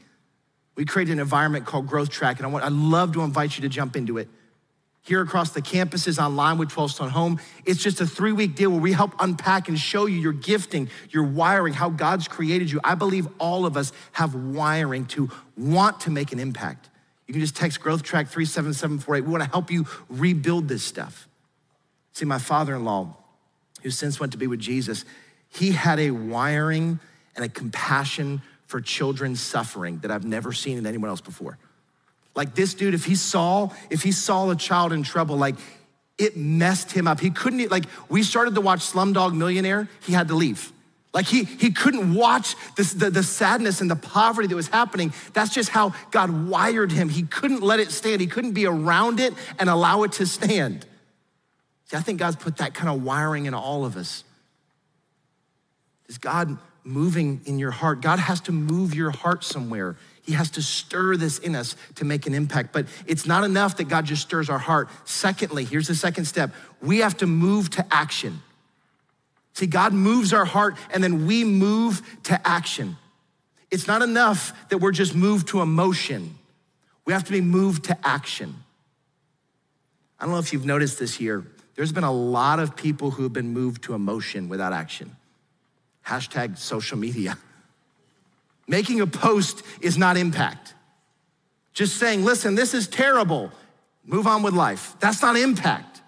We 0.76 0.86
created 0.86 1.14
an 1.14 1.20
environment 1.20 1.66
called 1.66 1.88
Growth 1.88 2.10
Track, 2.10 2.38
and 2.38 2.46
I 2.46 2.50
want, 2.50 2.66
I'd 2.66 2.72
love 2.72 3.14
to 3.14 3.22
invite 3.22 3.58
you 3.58 3.62
to 3.62 3.70
jump 3.70 3.96
into 3.96 4.18
it 4.18 4.28
here 5.04 5.22
across 5.22 5.52
the 5.52 5.62
campuses 5.62 6.24
online 6.24 6.58
with 6.58 6.70
12 6.70 6.92
Stone 6.92 7.10
Home. 7.10 7.40
It's 7.66 7.82
just 7.82 8.02
a 8.02 8.06
three 8.06 8.32
week 8.32 8.56
deal 8.56 8.70
where 8.70 8.80
we 8.80 8.92
help 8.94 9.14
unpack 9.20 9.68
and 9.68 9.78
show 9.78 10.06
you 10.06 10.20
your 10.20 10.34
gifting, 10.34 10.90
your 11.10 11.24
wiring, 11.24 11.74
how 11.74 11.90
God's 11.90 12.28
created 12.28 12.72
you. 12.72 12.80
I 12.84 12.96
believe 12.96 13.28
all 13.40 13.66
of 13.66 13.78
us 13.78 13.92
have 14.14 14.36
wiring 14.36 15.06
to 15.08 15.30
want 15.58 16.02
to 16.02 16.12
make 16.12 16.32
an 16.32 16.40
impact. 16.40 16.90
You 17.28 17.34
can 17.34 17.42
just 17.42 17.56
text 17.56 17.80
Growth 17.80 18.04
Track 18.04 18.28
37748. 18.28 19.26
We 19.26 19.32
want 19.32 19.44
to 19.44 19.50
help 19.50 19.72
you 19.72 19.88
rebuild 20.10 20.68
this 20.68 20.84
stuff. 20.84 21.28
See, 22.14 22.26
my 22.26 22.40
father 22.40 22.76
in 22.76 22.84
law, 22.84 23.16
who 23.82 23.90
since 23.90 24.20
went 24.20 24.34
to 24.34 24.38
be 24.38 24.48
with 24.48 24.60
Jesus, 24.60 25.06
he 25.48 25.72
had 25.72 26.00
a 26.00 26.12
wiring 26.12 27.00
and 27.36 27.46
a 27.46 27.50
compassion 27.50 28.42
for 28.68 28.82
children 28.82 29.36
suffering 29.36 30.00
that 30.00 30.12
I've 30.12 30.26
never 30.26 30.54
seen 30.54 30.78
in 30.78 30.86
anyone 30.86 31.10
else 31.10 31.22
before. 31.22 31.58
Like 32.36 32.56
this 32.56 32.74
dude, 32.74 32.94
if 32.94 33.06
he 33.06 33.16
saw, 33.16 33.70
if 33.90 34.04
he 34.04 34.12
saw 34.12 34.50
a 34.50 34.56
child 34.56 34.94
in 34.94 35.04
trouble, 35.04 35.38
like 35.38 35.56
it 36.18 36.38
messed 36.38 36.92
him 36.92 37.08
up. 37.08 37.20
He 37.20 37.32
couldn't, 37.32 37.72
like, 37.72 37.86
we 38.08 38.24
started 38.24 38.56
to 38.56 38.62
watch 38.62 38.82
Slumdog 38.82 39.36
Millionaire, 39.36 39.90
he 40.06 40.14
had 40.14 40.28
to 40.28 40.36
leave. 40.36 40.72
Like 41.14 41.26
he, 41.26 41.44
he 41.44 41.72
couldn't 41.72 42.14
watch 42.14 42.56
this, 42.78 42.94
the, 42.94 43.10
the 43.10 43.24
sadness 43.24 43.82
and 43.82 43.92
the 43.92 43.98
poverty 43.98 44.48
that 44.48 44.56
was 44.56 44.70
happening. 44.70 45.14
That's 45.34 45.54
just 45.54 45.70
how 45.70 45.94
God 46.12 46.48
wired 46.48 46.92
him. 46.92 47.10
He 47.10 47.24
couldn't 47.24 47.62
let 47.62 47.82
it 47.82 47.92
stand. 47.92 48.22
He 48.22 48.28
couldn't 48.28 48.54
be 48.54 48.66
around 48.66 49.20
it 49.20 49.34
and 49.60 49.70
allow 49.70 50.04
it 50.04 50.14
to 50.14 50.26
stand. 50.26 50.86
See, 51.86 51.98
I 51.98 52.02
think 52.02 52.20
God's 52.20 52.38
put 52.38 52.58
that 52.58 52.74
kind 52.74 52.90
of 52.90 53.04
wiring 53.04 53.46
in 53.46 53.54
all 53.54 53.84
of 53.84 53.98
us. 53.98 54.24
Does 56.08 56.18
God 56.18 56.58
moving 56.84 57.42
in 57.46 57.60
your 57.60 57.72
heart? 57.72 58.02
God 58.02 58.20
has 58.20 58.42
to 58.42 58.52
move 58.52 58.96
your 58.96 59.12
heart 59.12 59.44
somewhere. 59.44 59.96
He 60.24 60.34
has 60.34 60.52
to 60.52 60.62
stir 60.62 61.18
this 61.18 61.40
in 61.40 61.56
us 61.56 61.76
to 61.96 62.06
make 62.06 62.28
an 62.28 62.34
impact. 62.34 62.74
But 62.74 62.88
it's 63.08 63.26
not 63.26 63.44
enough 63.44 63.78
that 63.78 63.86
God 63.86 64.06
just 64.06 64.22
stirs 64.22 64.50
our 64.50 64.60
heart. 64.60 64.90
Secondly, 65.06 65.66
here's 65.66 65.88
the 65.88 65.96
second 65.96 66.26
step 66.26 66.52
we 66.82 67.00
have 67.00 67.18
to 67.18 67.28
move 67.28 67.70
to 67.72 67.86
action. 67.92 68.42
See, 69.54 69.68
God 69.68 69.94
moves 69.94 70.34
our 70.34 70.46
heart 70.46 70.76
and 70.94 71.04
then 71.04 71.26
we 71.26 71.44
move 71.44 72.02
to 72.24 72.48
action. 72.48 72.98
It's 73.70 73.88
not 73.88 74.02
enough 74.02 74.54
that 74.70 74.78
we're 74.78 74.92
just 74.92 75.16
moved 75.16 75.50
to 75.50 75.62
emotion, 75.62 76.36
we 77.06 77.14
have 77.14 77.24
to 77.26 77.32
be 77.32 77.42
moved 77.42 77.86
to 77.86 77.98
action. 78.08 78.56
I 80.20 80.26
don't 80.26 80.34
know 80.34 80.40
if 80.40 80.54
you've 80.54 80.66
noticed 80.66 81.00
this 81.00 81.16
here. 81.16 81.44
There's 81.76 81.92
been 81.92 82.04
a 82.04 82.12
lot 82.12 82.60
of 82.60 82.76
people 82.76 83.10
who 83.10 83.24
have 83.24 83.34
been 83.34 83.54
moved 83.54 83.84
to 83.86 83.96
emotion 83.96 84.50
without 84.50 84.72
action. 84.72 85.16
Hashtag 86.06 86.58
social 86.58 86.98
media. 86.98 87.38
Making 88.68 89.02
a 89.02 89.08
post 89.08 89.64
is 89.82 89.98
not 89.98 90.18
impact. 90.18 90.74
Just 91.74 91.98
saying, 91.98 92.24
listen, 92.26 92.56
this 92.56 92.74
is 92.74 92.88
terrible, 92.88 93.52
move 94.06 94.28
on 94.28 94.44
with 94.44 94.54
life. 94.54 94.96
That's 95.00 95.22
not 95.22 95.38
impact. 95.38 96.02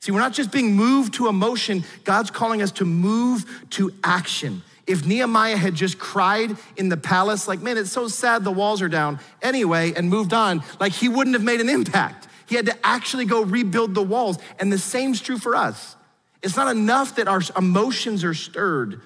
See, 0.00 0.12
we're 0.12 0.20
not 0.20 0.34
just 0.34 0.52
being 0.52 0.76
moved 0.76 1.14
to 1.14 1.28
emotion, 1.28 1.84
God's 2.04 2.30
calling 2.30 2.60
us 2.60 2.72
to 2.72 2.84
move 2.84 3.64
to 3.70 3.92
action. 4.04 4.62
If 4.86 5.06
Nehemiah 5.06 5.56
had 5.56 5.74
just 5.74 5.98
cried 5.98 6.56
in 6.76 6.90
the 6.90 6.98
palace, 6.98 7.48
like, 7.48 7.62
man, 7.62 7.78
it's 7.78 7.90
so 7.90 8.08
sad 8.08 8.44
the 8.44 8.50
walls 8.50 8.82
are 8.82 8.88
down 8.88 9.18
anyway, 9.40 9.94
and 9.96 10.10
moved 10.10 10.34
on, 10.34 10.62
like 10.78 10.92
he 10.92 11.08
wouldn't 11.08 11.34
have 11.34 11.42
made 11.42 11.62
an 11.62 11.70
impact. 11.70 12.28
He 12.46 12.54
had 12.54 12.66
to 12.66 12.76
actually 12.86 13.24
go 13.24 13.42
rebuild 13.42 13.94
the 13.94 14.02
walls. 14.02 14.38
And 14.58 14.70
the 14.70 14.78
same's 14.78 15.22
true 15.22 15.38
for 15.38 15.56
us. 15.56 15.96
It's 16.44 16.56
not 16.56 16.68
enough 16.68 17.16
that 17.16 17.26
our 17.26 17.40
emotions 17.56 18.22
are 18.22 18.34
stirred. 18.34 19.00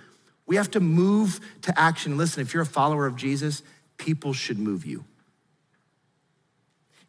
We 0.47 0.57
have 0.57 0.73
to 0.73 0.81
move 0.81 1.39
to 1.63 1.81
action. 1.81 2.17
Listen, 2.17 2.43
if 2.43 2.53
you're 2.53 2.65
a 2.65 2.67
follower 2.67 3.07
of 3.07 3.15
Jesus, 3.15 3.63
people 3.97 4.33
should 4.33 4.59
move 4.59 4.85
you. 4.85 5.05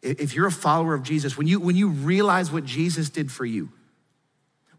If 0.02 0.34
you're 0.34 0.46
a 0.46 0.52
follower 0.52 0.94
of 0.94 1.02
Jesus, 1.02 1.36
when 1.36 1.48
you, 1.48 1.58
when 1.58 1.74
you 1.74 1.88
realize 1.88 2.52
what 2.52 2.64
Jesus 2.64 3.10
did 3.10 3.32
for 3.32 3.44
you, 3.44 3.70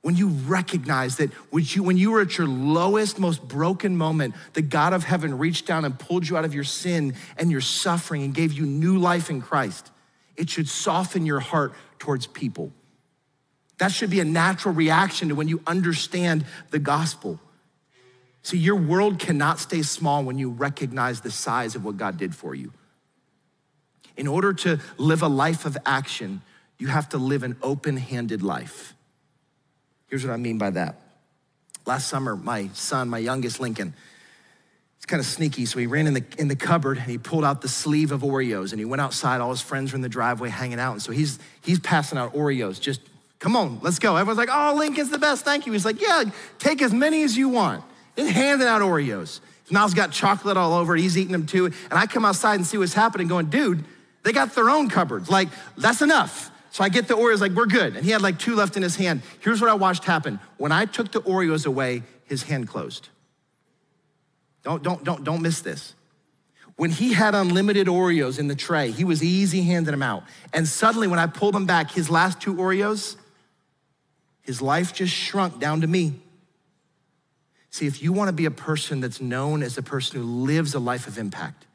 when 0.02 0.16
you 0.16 0.30
recognize 0.30 1.18
that 1.18 1.32
you, 1.52 1.84
when 1.84 1.98
you 1.98 2.12
were 2.12 2.22
at 2.22 2.38
your 2.38 2.48
lowest, 2.48 3.20
most 3.20 3.46
broken 3.46 3.98
moment, 3.98 4.36
the 4.54 4.62
God 4.62 4.94
of 4.94 5.04
heaven 5.04 5.38
reached 5.38 5.68
down 5.68 5.84
and 5.84 6.00
pulled 6.00 6.28
you 6.28 6.38
out 6.38 6.46
of 6.46 6.56
your 6.56 6.64
sin 6.64 7.14
and 7.38 7.52
your 7.52 7.62
suffering 7.62 8.24
and 8.24 8.34
gave 8.34 8.54
you 8.54 8.66
new 8.66 8.98
life 8.98 9.30
in 9.30 9.42
Christ, 9.42 9.92
it 10.38 10.50
should 10.50 10.70
soften 10.70 11.26
your 11.26 11.42
heart 11.42 11.74
towards 12.00 12.26
people. 12.26 12.72
That 13.82 13.92
should 13.92 14.12
be 14.12 14.20
a 14.20 14.26
natural 14.26 14.76
reaction 14.76 15.30
to 15.30 15.36
when 15.36 15.48
you 15.48 15.60
understand 15.66 16.46
the 16.70 16.78
gospel. 16.78 17.40
See, 18.44 18.60
your 18.60 18.76
world 18.76 19.18
cannot 19.18 19.58
stay 19.58 19.82
small 19.82 20.24
when 20.24 20.38
you 20.38 20.52
recognize 20.52 21.22
the 21.22 21.32
size 21.32 21.74
of 21.74 21.84
what 21.84 21.98
God 21.98 22.16
did 22.16 22.36
for 22.36 22.54
you. 22.54 22.74
In 24.16 24.28
order 24.28 24.54
to 24.54 24.80
live 25.00 25.24
a 25.24 25.28
life 25.28 25.66
of 25.66 25.80
action, 25.84 26.44
you 26.78 26.90
have 26.90 27.10
to 27.10 27.18
live 27.18 27.42
an 27.42 27.58
open 27.64 27.98
handed 27.98 28.44
life. 28.44 28.94
Here's 30.10 30.24
what 30.24 30.32
I 30.32 30.38
mean 30.38 30.60
by 30.60 30.70
that. 30.70 31.02
Last 31.88 32.08
summer, 32.08 32.36
my 32.36 32.70
son, 32.74 33.10
my 33.10 33.18
youngest 33.18 33.60
Lincoln, 33.60 33.96
he's 34.98 35.08
kind 35.08 35.20
of 35.20 35.26
sneaky, 35.26 35.66
so 35.66 35.80
he 35.80 35.88
ran 35.88 36.06
in 36.06 36.14
the, 36.14 36.24
in 36.38 36.50
the 36.50 36.56
cupboard 36.56 37.00
and 37.00 37.10
he 37.10 37.18
pulled 37.18 37.44
out 37.44 37.64
the 37.64 37.68
sleeve 37.68 38.12
of 38.12 38.22
Oreos 38.22 38.74
and 38.74 38.80
he 38.80 38.86
went 38.86 39.02
outside. 39.02 39.42
All 39.42 39.50
his 39.50 39.62
friends 39.62 39.92
were 39.92 39.96
in 39.96 40.04
the 40.04 40.10
driveway 40.10 40.50
hanging 40.50 40.80
out. 40.80 40.92
And 40.92 41.02
so 41.02 41.12
he's, 41.12 41.40
he's 41.62 41.80
passing 41.80 42.20
out 42.20 42.36
Oreos. 42.36 42.80
Just 42.80 43.02
come 43.42 43.56
on, 43.56 43.80
let's 43.82 44.00
go. 44.00 44.16
Everyone's 44.16 44.38
like, 44.38 44.50
oh, 44.52 44.76
Lincoln's 44.78 45.10
the 45.10 45.18
best. 45.18 45.44
Thank 45.44 45.66
you. 45.66 45.74
He's 45.74 45.84
like, 45.84 46.00
yeah, 46.00 46.24
take 46.60 46.82
as 46.82 46.94
many 46.94 47.24
as 47.24 47.36
you 47.36 47.50
want. 47.50 47.84
He's 48.16 48.30
handing 48.30 48.68
out 48.68 48.82
Oreos. 48.82 49.42
Mouth's 49.70 49.94
got 49.94 50.12
chocolate 50.12 50.58
all 50.58 50.74
over. 50.74 50.96
He's 50.96 51.18
eating 51.18 51.32
them 51.32 51.46
too. 51.46 51.66
And 51.66 51.94
I 51.94 52.06
come 52.06 52.24
outside 52.24 52.56
and 52.56 52.68
see 52.68 52.78
what's 52.78 52.94
happening, 52.94 53.28
going, 53.28 53.48
dude, 53.48 53.84
they 54.24 54.32
got 54.32 54.54
their 54.54 54.70
own 54.70 54.90
cupboards. 54.90 55.30
Like, 55.30 55.50
that's 55.78 56.02
enough. 56.02 56.52
So 56.72 56.84
I 56.84 56.90
get 56.90 57.08
the 57.08 57.16
Oreos, 57.16 57.40
like, 57.40 57.54
we're 57.54 57.66
good. 57.66 57.96
And 57.96 58.06
he 58.06 58.12
had 58.12 58.22
like 58.22 58.38
two 58.38 58.56
left 58.56 58.78
in 58.78 58.84
his 58.84 58.96
hand. 58.96 59.22
Here's 59.40 59.60
what 59.60 59.70
I 59.70 59.74
watched 59.74 60.04
happen. 60.04 60.40
When 60.58 60.72
I 60.72 60.86
took 60.86 61.12
the 61.12 61.22
Oreos 61.22 61.66
away, 61.66 62.04
his 62.26 62.44
hand 62.44 62.68
closed. 62.68 63.10
Don't, 64.64 64.84
don't, 64.84 65.04
don't, 65.04 65.24
don't 65.24 65.42
miss 65.42 65.62
this. 65.62 65.96
When 66.76 66.92
he 66.92 67.14
had 67.14 67.34
unlimited 67.34 67.88
Oreos 67.88 68.40
in 68.40 68.48
the 68.48 68.56
tray, 68.56 68.92
he 68.92 69.04
was 69.04 69.24
easy 69.24 69.64
handing 69.64 69.92
them 69.92 70.04
out. 70.04 70.24
And 70.54 70.68
suddenly, 70.68 71.08
when 71.08 71.20
I 71.20 71.28
pulled 71.28 71.56
him 71.56 71.66
back, 71.66 71.92
his 71.92 72.10
last 72.10 72.40
two 72.40 72.56
Oreos, 72.56 73.16
his 74.42 74.62
life 74.62 74.94
just 74.94 75.14
shrunk 75.14 75.60
down 75.60 75.82
to 75.82 75.88
me. 75.88 76.20
See, 77.70 77.88
if 77.88 78.02
you 78.04 78.12
want 78.12 78.28
to 78.28 78.34
be 78.34 78.46
a 78.46 78.52
person 78.52 79.00
that's 79.00 79.22
known 79.22 79.64
as 79.64 79.78
a 79.78 79.82
person 79.82 80.20
who 80.20 80.26
lives 80.26 80.74
a 80.74 80.80
life 80.80 81.08
of 81.08 81.18
impact, 81.18 81.66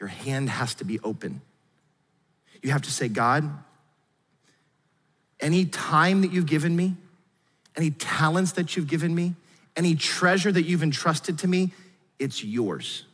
your 0.00 0.08
hand 0.08 0.50
has 0.50 0.74
to 0.76 0.84
be 0.84 0.98
open. 1.00 1.40
You 2.60 2.70
have 2.70 2.82
to 2.82 2.90
say, 2.90 3.08
God, 3.08 3.48
any 5.40 5.64
time 5.64 6.22
that 6.22 6.32
you've 6.32 6.46
given 6.46 6.74
me, 6.74 6.96
any 7.76 7.90
talents 7.90 8.52
that 8.52 8.76
you've 8.76 8.88
given 8.88 9.14
me, 9.14 9.34
any 9.76 9.94
treasure 9.94 10.50
that 10.50 10.62
you've 10.62 10.82
entrusted 10.82 11.38
to 11.38 11.48
me, 11.48 11.72
it's 12.18 12.42
yours. 12.42 13.04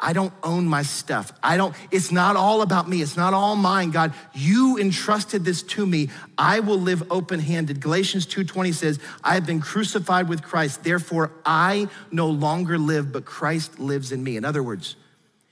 I 0.00 0.14
don't 0.14 0.32
own 0.42 0.66
my 0.66 0.82
stuff. 0.82 1.32
I 1.42 1.56
don't, 1.56 1.74
it's 1.90 2.10
not 2.10 2.34
all 2.34 2.62
about 2.62 2.88
me. 2.88 3.02
It's 3.02 3.16
not 3.16 3.34
all 3.34 3.54
mine, 3.54 3.90
God. 3.90 4.14
You 4.32 4.78
entrusted 4.78 5.44
this 5.44 5.62
to 5.62 5.84
me. 5.84 6.08
I 6.38 6.60
will 6.60 6.78
live 6.80 7.02
open-handed. 7.10 7.80
Galatians 7.80 8.26
2:20 8.26 8.72
says, 8.72 8.98
I 9.22 9.34
have 9.34 9.44
been 9.44 9.60
crucified 9.60 10.28
with 10.28 10.42
Christ. 10.42 10.82
Therefore, 10.84 11.32
I 11.44 11.88
no 12.10 12.28
longer 12.28 12.78
live, 12.78 13.12
but 13.12 13.24
Christ 13.26 13.78
lives 13.78 14.10
in 14.10 14.24
me. 14.24 14.36
In 14.36 14.44
other 14.44 14.62
words, 14.62 14.96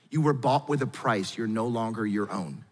you 0.09 0.21
were 0.21 0.33
bought 0.33 0.67
with 0.67 0.81
a 0.81 0.87
price. 0.87 1.37
You're 1.37 1.47
no 1.47 1.67
longer 1.67 2.05
your 2.05 2.31
own. 2.31 2.65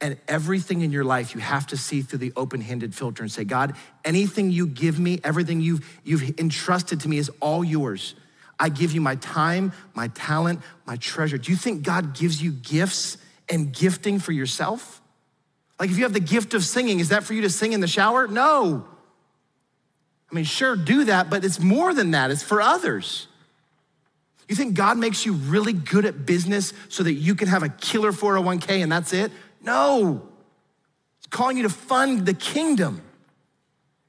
And 0.00 0.16
everything 0.26 0.80
in 0.80 0.92
your 0.92 1.04
life, 1.04 1.34
you 1.34 1.42
have 1.42 1.66
to 1.68 1.76
see 1.76 2.00
through 2.00 2.20
the 2.20 2.32
open 2.34 2.62
handed 2.62 2.94
filter 2.94 3.22
and 3.22 3.30
say, 3.30 3.44
God, 3.44 3.76
anything 4.02 4.50
you 4.50 4.66
give 4.66 4.98
me, 4.98 5.20
everything 5.22 5.60
you've, 5.60 5.86
you've 6.04 6.38
entrusted 6.40 7.00
to 7.00 7.08
me 7.08 7.18
is 7.18 7.30
all 7.40 7.62
yours. 7.62 8.14
I 8.60 8.68
give 8.68 8.92
you 8.92 9.00
my 9.00 9.16
time, 9.16 9.72
my 9.94 10.08
talent, 10.08 10.60
my 10.86 10.96
treasure. 10.96 11.38
Do 11.38 11.50
you 11.50 11.56
think 11.56 11.82
God 11.82 12.14
gives 12.14 12.42
you 12.42 12.52
gifts 12.52 13.16
and 13.48 13.72
gifting 13.72 14.18
for 14.18 14.32
yourself? 14.32 15.00
Like 15.80 15.88
if 15.88 15.96
you 15.96 16.04
have 16.04 16.12
the 16.12 16.20
gift 16.20 16.52
of 16.52 16.62
singing, 16.62 17.00
is 17.00 17.08
that 17.08 17.24
for 17.24 17.32
you 17.32 17.40
to 17.40 17.50
sing 17.50 17.72
in 17.72 17.80
the 17.80 17.88
shower? 17.88 18.28
No. 18.28 18.86
I 20.30 20.34
mean, 20.34 20.44
sure, 20.44 20.76
do 20.76 21.04
that, 21.04 21.30
but 21.30 21.42
it's 21.42 21.58
more 21.58 21.94
than 21.94 22.10
that, 22.10 22.30
it's 22.30 22.42
for 22.42 22.60
others. 22.60 23.26
You 24.46 24.54
think 24.54 24.74
God 24.74 24.98
makes 24.98 25.24
you 25.24 25.32
really 25.32 25.72
good 25.72 26.04
at 26.04 26.26
business 26.26 26.74
so 26.90 27.02
that 27.02 27.14
you 27.14 27.34
can 27.34 27.48
have 27.48 27.62
a 27.62 27.68
killer 27.70 28.12
401k 28.12 28.82
and 28.82 28.92
that's 28.92 29.14
it? 29.14 29.32
No. 29.62 30.28
He's 31.18 31.26
calling 31.30 31.56
you 31.56 31.62
to 31.62 31.70
fund 31.70 32.26
the 32.26 32.34
kingdom. 32.34 33.00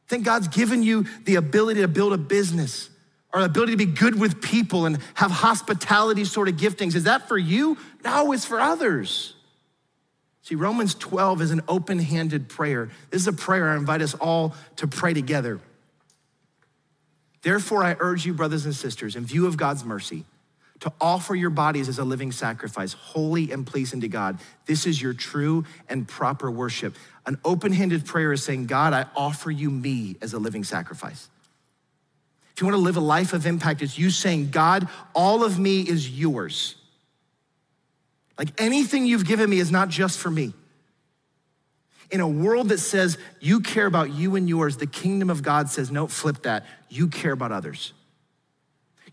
think 0.07 0.25
God's 0.25 0.49
given 0.49 0.83
you 0.83 1.05
the 1.23 1.35
ability 1.35 1.81
to 1.81 1.87
build 1.87 2.11
a 2.11 2.17
business 2.17 2.89
our 3.33 3.41
ability 3.41 3.73
to 3.73 3.77
be 3.77 3.85
good 3.85 4.19
with 4.19 4.41
people 4.41 4.85
and 4.85 4.99
have 5.15 5.31
hospitality 5.31 6.25
sort 6.25 6.49
of 6.49 6.55
giftings. 6.55 6.95
Is 6.95 7.05
that 7.05 7.27
for 7.27 7.37
you? 7.37 7.77
No, 8.03 8.31
it's 8.31 8.45
for 8.45 8.59
others. 8.59 9.35
See, 10.43 10.55
Romans 10.55 10.95
12 10.95 11.41
is 11.41 11.51
an 11.51 11.61
open 11.67 11.99
handed 11.99 12.49
prayer. 12.49 12.89
This 13.09 13.21
is 13.21 13.27
a 13.27 13.33
prayer 13.33 13.69
I 13.69 13.75
invite 13.75 14.01
us 14.01 14.13
all 14.15 14.55
to 14.77 14.87
pray 14.87 15.13
together. 15.13 15.59
Therefore, 17.41 17.83
I 17.83 17.95
urge 17.99 18.25
you, 18.25 18.33
brothers 18.33 18.65
and 18.65 18.75
sisters, 18.75 19.15
in 19.15 19.25
view 19.25 19.47
of 19.47 19.57
God's 19.57 19.83
mercy, 19.83 20.25
to 20.81 20.91
offer 20.99 21.35
your 21.35 21.51
bodies 21.51 21.87
as 21.87 21.99
a 21.99 22.03
living 22.03 22.31
sacrifice, 22.31 22.93
holy 22.93 23.51
and 23.51 23.65
pleasing 23.65 24.01
to 24.01 24.07
God. 24.07 24.39
This 24.65 24.85
is 24.85 25.01
your 25.01 25.13
true 25.13 25.63
and 25.87 26.07
proper 26.07 26.49
worship. 26.49 26.95
An 27.25 27.37
open 27.45 27.71
handed 27.71 28.05
prayer 28.05 28.33
is 28.33 28.43
saying, 28.43 28.65
God, 28.65 28.93
I 28.93 29.05
offer 29.15 29.51
you 29.51 29.69
me 29.69 30.17
as 30.21 30.33
a 30.33 30.39
living 30.39 30.63
sacrifice. 30.63 31.29
If 32.53 32.61
you 32.61 32.67
want 32.67 32.75
to 32.75 32.81
live 32.81 32.97
a 32.97 33.01
life 33.01 33.33
of 33.33 33.45
impact, 33.45 33.81
it's 33.81 33.97
you 33.97 34.09
saying, 34.09 34.51
God, 34.51 34.87
all 35.13 35.43
of 35.43 35.57
me 35.57 35.81
is 35.81 36.09
yours. 36.09 36.75
Like 38.37 38.59
anything 38.59 39.05
you've 39.05 39.25
given 39.25 39.49
me 39.49 39.59
is 39.59 39.71
not 39.71 39.89
just 39.89 40.19
for 40.19 40.29
me. 40.29 40.53
In 42.09 42.19
a 42.19 42.27
world 42.27 42.69
that 42.69 42.79
says 42.79 43.17
you 43.39 43.61
care 43.61 43.85
about 43.85 44.11
you 44.11 44.35
and 44.35 44.49
yours, 44.49 44.77
the 44.77 44.87
kingdom 44.87 45.29
of 45.29 45.43
God 45.43 45.69
says, 45.69 45.91
no, 45.91 46.07
flip 46.07 46.43
that. 46.43 46.65
You 46.89 47.07
care 47.07 47.31
about 47.31 47.51
others. 47.51 47.93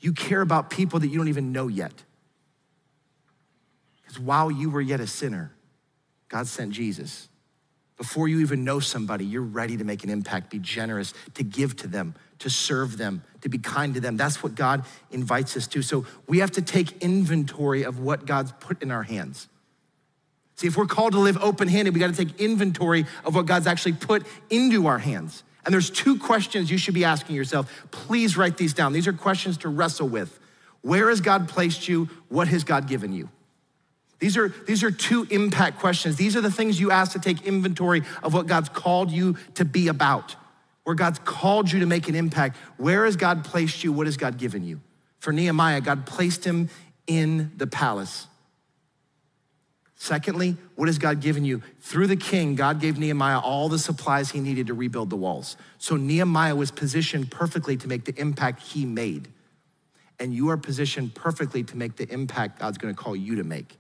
You 0.01 0.13
care 0.13 0.41
about 0.41 0.71
people 0.71 0.99
that 1.01 1.09
you 1.09 1.19
don't 1.19 1.29
even 1.29 1.53
know 1.53 1.69
yet. 1.69 1.93
Because 4.03 4.19
while 4.19 4.51
you 4.51 4.71
were 4.71 4.81
yet 4.81 5.01
a 5.01 5.07
sinner, 5.07 5.53
God 6.29 6.47
sent 6.47 6.73
Jesus. 6.73 7.29
Before 7.97 8.29
you 8.29 8.41
even 8.41 8.65
know 8.65 8.81
somebody, 8.81 9.25
you're 9.25 9.43
ready 9.43 9.77
to 9.77 9.85
make 9.85 10.05
an 10.05 10.11
impact, 10.11 10.51
be 10.51 10.59
generous, 10.59 11.13
to 11.35 11.43
give 11.45 11.77
to 11.77 11.89
them, 11.89 12.15
to 12.41 12.51
serve 12.51 12.97
them, 12.99 13.23
to 13.41 13.49
be 13.49 13.59
kind 13.59 13.95
to 13.95 14.01
them. 14.01 14.17
That's 14.17 14.43
what 14.43 14.55
God 14.55 14.85
invites 15.11 15.57
us 15.57 15.67
to. 15.69 15.83
So 15.83 16.07
we 16.27 16.39
have 16.39 16.51
to 16.53 16.63
take 16.63 17.03
inventory 17.03 17.85
of 17.85 18.01
what 18.01 18.27
God's 18.27 18.53
put 18.61 18.83
in 18.83 18.91
our 18.91 19.03
hands. 19.03 19.49
See, 20.57 20.67
if 20.67 20.77
we're 20.77 20.87
called 20.87 21.13
to 21.13 21.21
live 21.21 21.39
open 21.39 21.69
handed, 21.69 21.95
we 21.95 22.01
got 22.01 22.15
to 22.15 22.25
take 22.25 22.41
inventory 22.41 23.07
of 23.25 23.35
what 23.35 23.47
God's 23.47 23.67
actually 23.67 23.93
put 23.93 24.27
into 24.51 24.87
our 24.87 24.99
hands. 24.99 25.45
And 25.65 25.73
there's 25.73 25.91
two 25.91 26.19
questions 26.19 26.71
you 26.71 26.79
should 26.79 26.95
be 26.95 27.05
asking 27.05 27.37
yourself. 27.37 27.87
Please 27.91 28.37
write 28.37 28.57
these 28.57 28.73
down. 28.73 28.93
These 28.93 29.07
are 29.07 29.13
questions 29.13 29.59
to 29.59 29.69
wrestle 29.69 30.09
with. 30.09 30.39
Where 30.83 31.11
has 31.11 31.21
God 31.21 31.49
placed 31.49 31.89
you? 31.89 32.09
What 32.29 32.49
has 32.49 32.65
God 32.65 32.89
given 32.89 33.13
you? 33.13 33.29
These 34.19 34.37
are, 34.37 34.49
these 34.49 34.83
are 34.83 34.91
two 34.91 35.27
impact 35.31 35.79
questions. 35.79 36.17
These 36.17 36.35
are 36.37 36.41
the 36.41 36.51
things 36.51 36.81
you 36.81 36.91
ask 36.91 37.13
to 37.13 37.21
take 37.21 37.47
inventory 37.47 38.03
of 38.23 38.35
what 38.35 38.47
God's 38.47 38.69
called 38.69 39.13
you 39.13 39.37
to 39.55 39.65
be 39.65 39.89
about 39.89 40.35
where 40.89 40.95
God's 40.95 41.19
called 41.19 41.71
you 41.71 41.81
to 41.81 41.87
make 41.87 42.09
an 42.09 42.15
impact. 42.15 42.57
Where 42.79 43.05
has 43.05 43.15
God 43.15 43.45
placed 43.45 43.85
you? 43.85 43.93
What 43.93 44.07
has 44.07 44.17
God 44.17 44.39
given 44.39 44.65
you? 44.65 44.81
For 45.19 45.35
Nehemiah, 45.35 45.83
God 45.83 46.07
placed 46.07 46.47
him 46.47 46.71
in 47.07 47.53
the 47.59 47.67
palace. 47.67 48.27
Secondly, 49.97 50.57
what 50.77 50.89
has 50.89 50.97
God 50.97 51.21
given 51.21 51.45
you? 51.45 51.63
Through 51.81 52.07
the 52.07 52.17
king, 52.17 52.55
God 52.55 52.81
gave 52.81 52.99
Nehemiah 52.99 53.39
all 53.39 53.69
the 53.69 53.79
supplies 53.79 54.31
he 54.31 54.41
needed 54.41 54.69
to 54.69 54.73
rebuild 54.73 55.11
the 55.11 55.17
walls. 55.17 55.59
So 55.77 55.97
Nehemiah 55.97 56.57
was 56.57 56.71
positioned 56.71 57.31
perfectly 57.31 57.77
to 57.77 57.87
make 57.87 58.07
the 58.07 58.19
impact 58.19 58.63
he 58.63 58.87
made. 58.87 59.29
And 60.19 60.33
you 60.33 60.49
are 60.49 60.57
positioned 60.57 61.15
perfectly 61.15 61.65
to 61.65 61.77
make 61.77 61.97
the 61.97 62.09
impact 62.11 62.61
God's 62.61 62.79
gonna 62.79 62.95
call 62.95 63.15
you 63.15 63.37
to 63.37 63.45
make. 63.45 63.77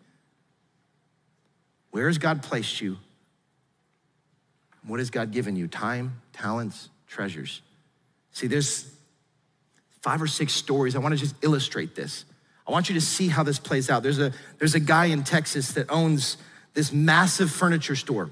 Where 1.90 2.07
has 2.09 2.18
God 2.18 2.42
placed 2.42 2.83
you? 2.83 2.99
What 4.87 4.99
has 4.99 5.09
God 5.09 5.31
given 5.31 5.57
you? 5.57 5.68
Time, 5.68 6.21
talents, 6.35 6.90
treasures. 7.09 7.62
See, 8.33 8.47
there's 8.47 8.90
five 10.03 10.23
or 10.23 10.27
six 10.27 10.53
stories. 10.53 10.94
I 10.94 11.01
want 11.01 11.14
to 11.14 11.21
just 11.21 11.35
illustrate 11.42 11.94
this. 11.94 12.25
I 12.66 12.71
want 12.71 12.88
you 12.88 12.94
to 12.94 13.01
see 13.01 13.29
how 13.29 13.42
this 13.42 13.59
plays 13.59 13.90
out. 13.90 14.03
There's 14.03 14.18
a, 14.18 14.33
there's 14.59 14.75
a 14.75 14.81
guy 14.81 15.07
in 15.07 15.25
Texas 15.25 15.73
that 15.73 15.90
owns 15.90 16.37
this 16.75 16.92
massive 16.92 17.51
furniture 17.51 17.97
store. 17.97 18.31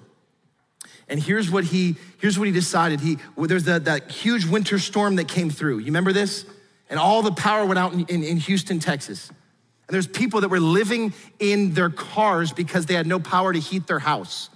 And 1.09 1.21
here's 1.21 1.51
what 1.51 1.65
he, 1.65 1.97
here's 2.21 2.39
what 2.39 2.47
he 2.47 2.53
decided. 2.53 3.01
He, 3.01 3.19
well, 3.35 3.47
there's 3.47 3.65
the, 3.65 3.79
that 3.81 4.11
huge 4.11 4.45
winter 4.45 4.79
storm 4.79 5.17
that 5.17 5.29
came 5.29 5.51
through. 5.51 5.79
You 5.79 5.87
remember 5.87 6.13
this? 6.13 6.45
And 6.91 7.01
all 7.01 7.23
the 7.23 7.33
power 7.33 7.65
went 7.65 7.79
out 7.79 7.93
in, 7.93 8.05
in, 8.07 8.23
in 8.23 8.37
Houston, 8.39 8.79
Texas. 8.79 9.29
And 9.29 9.95
there's 9.95 10.07
people 10.07 10.41
that 10.43 10.49
were 10.49 10.61
living 10.61 11.15
in 11.39 11.75
their 11.75 11.91
cars 11.91 12.53
because 12.53 12.87
they 12.87 12.95
had 12.95 13.07
no 13.07 13.19
power 13.19 13.53
to 13.53 13.59
heat 13.59 13.87
their 13.87 14.01
house. 14.01 14.51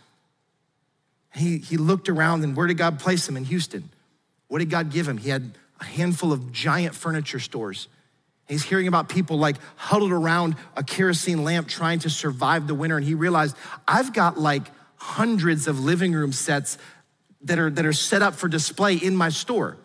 He, 1.34 1.58
he 1.58 1.76
looked 1.76 2.08
around 2.08 2.42
and 2.42 2.56
where 2.56 2.66
did 2.66 2.76
God 2.76 2.98
place 2.98 3.28
him 3.28 3.36
in 3.36 3.44
Houston? 3.44 3.88
What 4.50 4.58
did 4.58 4.68
God 4.68 4.90
give 4.90 5.06
him? 5.06 5.16
He 5.16 5.30
had 5.30 5.52
a 5.80 5.84
handful 5.84 6.32
of 6.32 6.50
giant 6.50 6.96
furniture 6.96 7.38
stores. 7.38 7.86
He's 8.48 8.64
hearing 8.64 8.88
about 8.88 9.08
people 9.08 9.38
like 9.38 9.54
huddled 9.76 10.10
around 10.10 10.56
a 10.76 10.82
kerosene 10.82 11.44
lamp 11.44 11.68
trying 11.68 12.00
to 12.00 12.10
survive 12.10 12.66
the 12.66 12.74
winter. 12.74 12.96
And 12.96 13.06
he 13.06 13.14
realized, 13.14 13.56
I've 13.86 14.12
got 14.12 14.40
like 14.40 14.64
hundreds 14.96 15.68
of 15.68 15.78
living 15.78 16.12
room 16.12 16.32
sets 16.32 16.78
that 17.42 17.60
are, 17.60 17.70
that 17.70 17.86
are 17.86 17.92
set 17.92 18.22
up 18.22 18.34
for 18.34 18.48
display 18.48 18.96
in 18.96 19.14
my 19.14 19.28
store. 19.28 19.76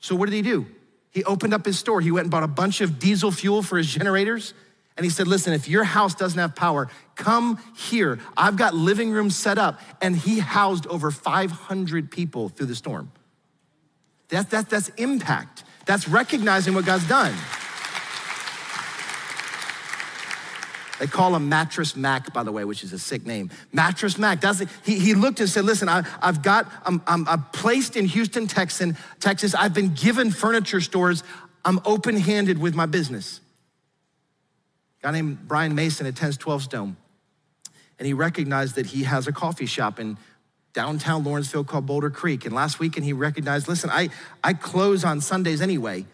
So 0.00 0.14
what 0.14 0.28
did 0.28 0.34
he 0.34 0.42
do? 0.42 0.66
He 1.10 1.24
opened 1.24 1.54
up 1.54 1.64
his 1.64 1.78
store. 1.78 2.02
He 2.02 2.10
went 2.10 2.24
and 2.24 2.30
bought 2.30 2.42
a 2.42 2.48
bunch 2.48 2.82
of 2.82 2.98
diesel 2.98 3.30
fuel 3.30 3.62
for 3.62 3.78
his 3.78 3.86
generators. 3.86 4.52
And 4.98 5.04
he 5.04 5.08
said, 5.08 5.26
Listen, 5.26 5.54
if 5.54 5.66
your 5.66 5.84
house 5.84 6.14
doesn't 6.14 6.38
have 6.38 6.54
power, 6.54 6.90
come 7.16 7.58
here. 7.74 8.18
I've 8.36 8.56
got 8.56 8.74
living 8.74 9.12
rooms 9.12 9.34
set 9.34 9.56
up. 9.56 9.80
And 10.02 10.14
he 10.14 10.40
housed 10.40 10.86
over 10.88 11.10
500 11.10 12.10
people 12.10 12.50
through 12.50 12.66
the 12.66 12.74
storm. 12.74 13.10
That, 14.28 14.50
that, 14.50 14.70
that's 14.70 14.88
impact. 14.90 15.64
That's 15.86 16.08
recognizing 16.08 16.74
what 16.74 16.84
God's 16.84 17.06
done. 17.08 17.34
They 21.00 21.08
call 21.08 21.34
him 21.34 21.48
Mattress 21.48 21.96
Mac, 21.96 22.32
by 22.32 22.44
the 22.44 22.52
way, 22.52 22.64
which 22.64 22.84
is 22.84 22.92
a 22.92 22.98
sick 22.98 23.26
name. 23.26 23.50
Mattress 23.72 24.16
Mac. 24.16 24.40
That's 24.40 24.62
he, 24.84 24.98
he 24.98 25.14
looked 25.14 25.40
and 25.40 25.48
said, 25.48 25.64
Listen, 25.64 25.88
I, 25.88 26.02
have 26.22 26.42
got, 26.42 26.70
I'm, 26.86 27.02
I'm, 27.06 27.28
I'm 27.28 27.42
placed 27.52 27.96
in 27.96 28.06
Houston, 28.06 28.46
Texas, 28.46 28.96
Texas. 29.18 29.54
I've 29.54 29.74
been 29.74 29.92
given 29.92 30.30
furniture 30.30 30.80
stores. 30.80 31.24
I'm 31.64 31.80
open 31.84 32.16
handed 32.16 32.58
with 32.58 32.74
my 32.74 32.86
business. 32.86 33.40
A 35.00 35.06
guy 35.06 35.12
named 35.12 35.48
Brian 35.48 35.74
Mason 35.74 36.06
attends 36.06 36.36
12 36.36 36.62
Stone, 36.62 36.96
and 37.98 38.06
he 38.06 38.12
recognized 38.12 38.76
that 38.76 38.86
he 38.86 39.02
has 39.02 39.26
a 39.26 39.32
coffee 39.32 39.66
shop 39.66 39.98
in 39.98 40.16
downtown 40.74 41.24
Lawrenceville 41.24 41.64
called 41.64 41.86
Boulder 41.86 42.10
Creek. 42.10 42.44
And 42.44 42.54
last 42.54 42.78
weekend 42.78 43.06
he 43.06 43.12
recognized, 43.12 43.68
listen, 43.68 43.88
I, 43.90 44.10
I 44.42 44.52
close 44.52 45.04
on 45.04 45.20
Sundays 45.20 45.62
anyway. 45.62 46.04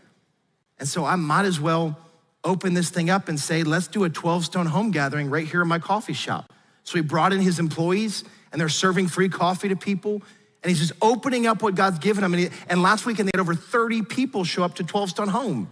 And 0.79 0.89
so 0.89 1.05
I 1.05 1.17
might 1.17 1.47
as 1.47 1.59
well 1.59 1.99
open 2.45 2.75
this 2.75 2.91
thing 2.91 3.11
up 3.11 3.29
and 3.29 3.41
say, 3.41 3.63
let's 3.65 3.89
do 3.89 4.05
a 4.05 4.11
12 4.11 4.45
stone 4.45 4.67
home 4.67 4.91
gathering 4.91 5.29
right 5.29 5.47
here 5.47 5.63
in 5.63 5.69
my 5.69 5.79
coffee 5.79 6.13
shop. 6.13 6.53
So 6.85 6.97
he 6.97 7.03
brought 7.03 7.33
in 7.33 7.41
his 7.41 7.59
employees 7.59 8.23
and 8.53 8.61
they're 8.61 8.69
serving 8.69 9.09
free 9.09 9.29
coffee 9.29 9.69
to 9.69 9.77
people. 9.77 10.23
And 10.63 10.71
he's 10.71 10.79
just 10.79 10.93
opening 11.01 11.47
up 11.47 11.63
what 11.63 11.75
God's 11.75 11.99
given 11.99 12.23
him. 12.23 12.35
And, 12.35 12.43
he, 12.45 12.51
and 12.69 12.83
last 12.83 13.07
weekend, 13.07 13.29
they 13.29 13.33
had 13.35 13.41
over 13.41 13.55
30 13.55 14.03
people 14.03 14.45
show 14.45 14.63
up 14.63 14.75
to 14.75 14.85
12 14.85 15.11
Stone 15.11 15.29
Home. 15.29 15.71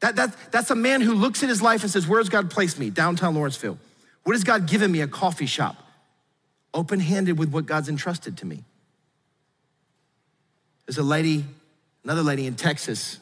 That, 0.00 0.16
that, 0.16 0.36
that's 0.50 0.70
a 0.70 0.76
man 0.76 1.00
who 1.00 1.14
looks 1.14 1.42
at 1.42 1.48
his 1.48 1.62
life 1.62 1.82
and 1.82 1.90
says, 1.90 2.06
Where's 2.06 2.28
God 2.28 2.50
placed 2.50 2.78
me? 2.78 2.90
Downtown 2.90 3.34
Lawrenceville. 3.34 3.78
What 4.24 4.32
has 4.34 4.44
God 4.44 4.66
given 4.66 4.90
me? 4.90 5.00
A 5.00 5.08
coffee 5.08 5.46
shop. 5.46 5.76
Open 6.74 7.00
handed 7.00 7.38
with 7.38 7.50
what 7.50 7.66
God's 7.66 7.88
entrusted 7.88 8.36
to 8.38 8.46
me. 8.46 8.64
There's 10.86 10.98
a 10.98 11.02
lady, 11.02 11.44
another 12.04 12.22
lady 12.22 12.46
in 12.46 12.54
Texas. 12.54 13.18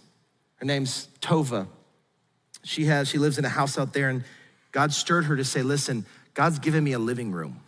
Her 0.56 0.66
name's 0.66 1.08
Tova. 1.20 1.66
She 2.62 2.84
has, 2.86 3.08
she 3.08 3.18
lives 3.18 3.38
in 3.38 3.44
a 3.44 3.48
house 3.48 3.78
out 3.78 3.92
there, 3.92 4.08
and 4.08 4.24
God 4.72 4.92
stirred 4.92 5.24
her 5.24 5.36
to 5.36 5.44
say, 5.44 5.62
Listen, 5.62 6.04
God's 6.34 6.58
given 6.58 6.84
me 6.84 6.92
a 6.92 6.98
living 6.98 7.32
room. 7.32 7.60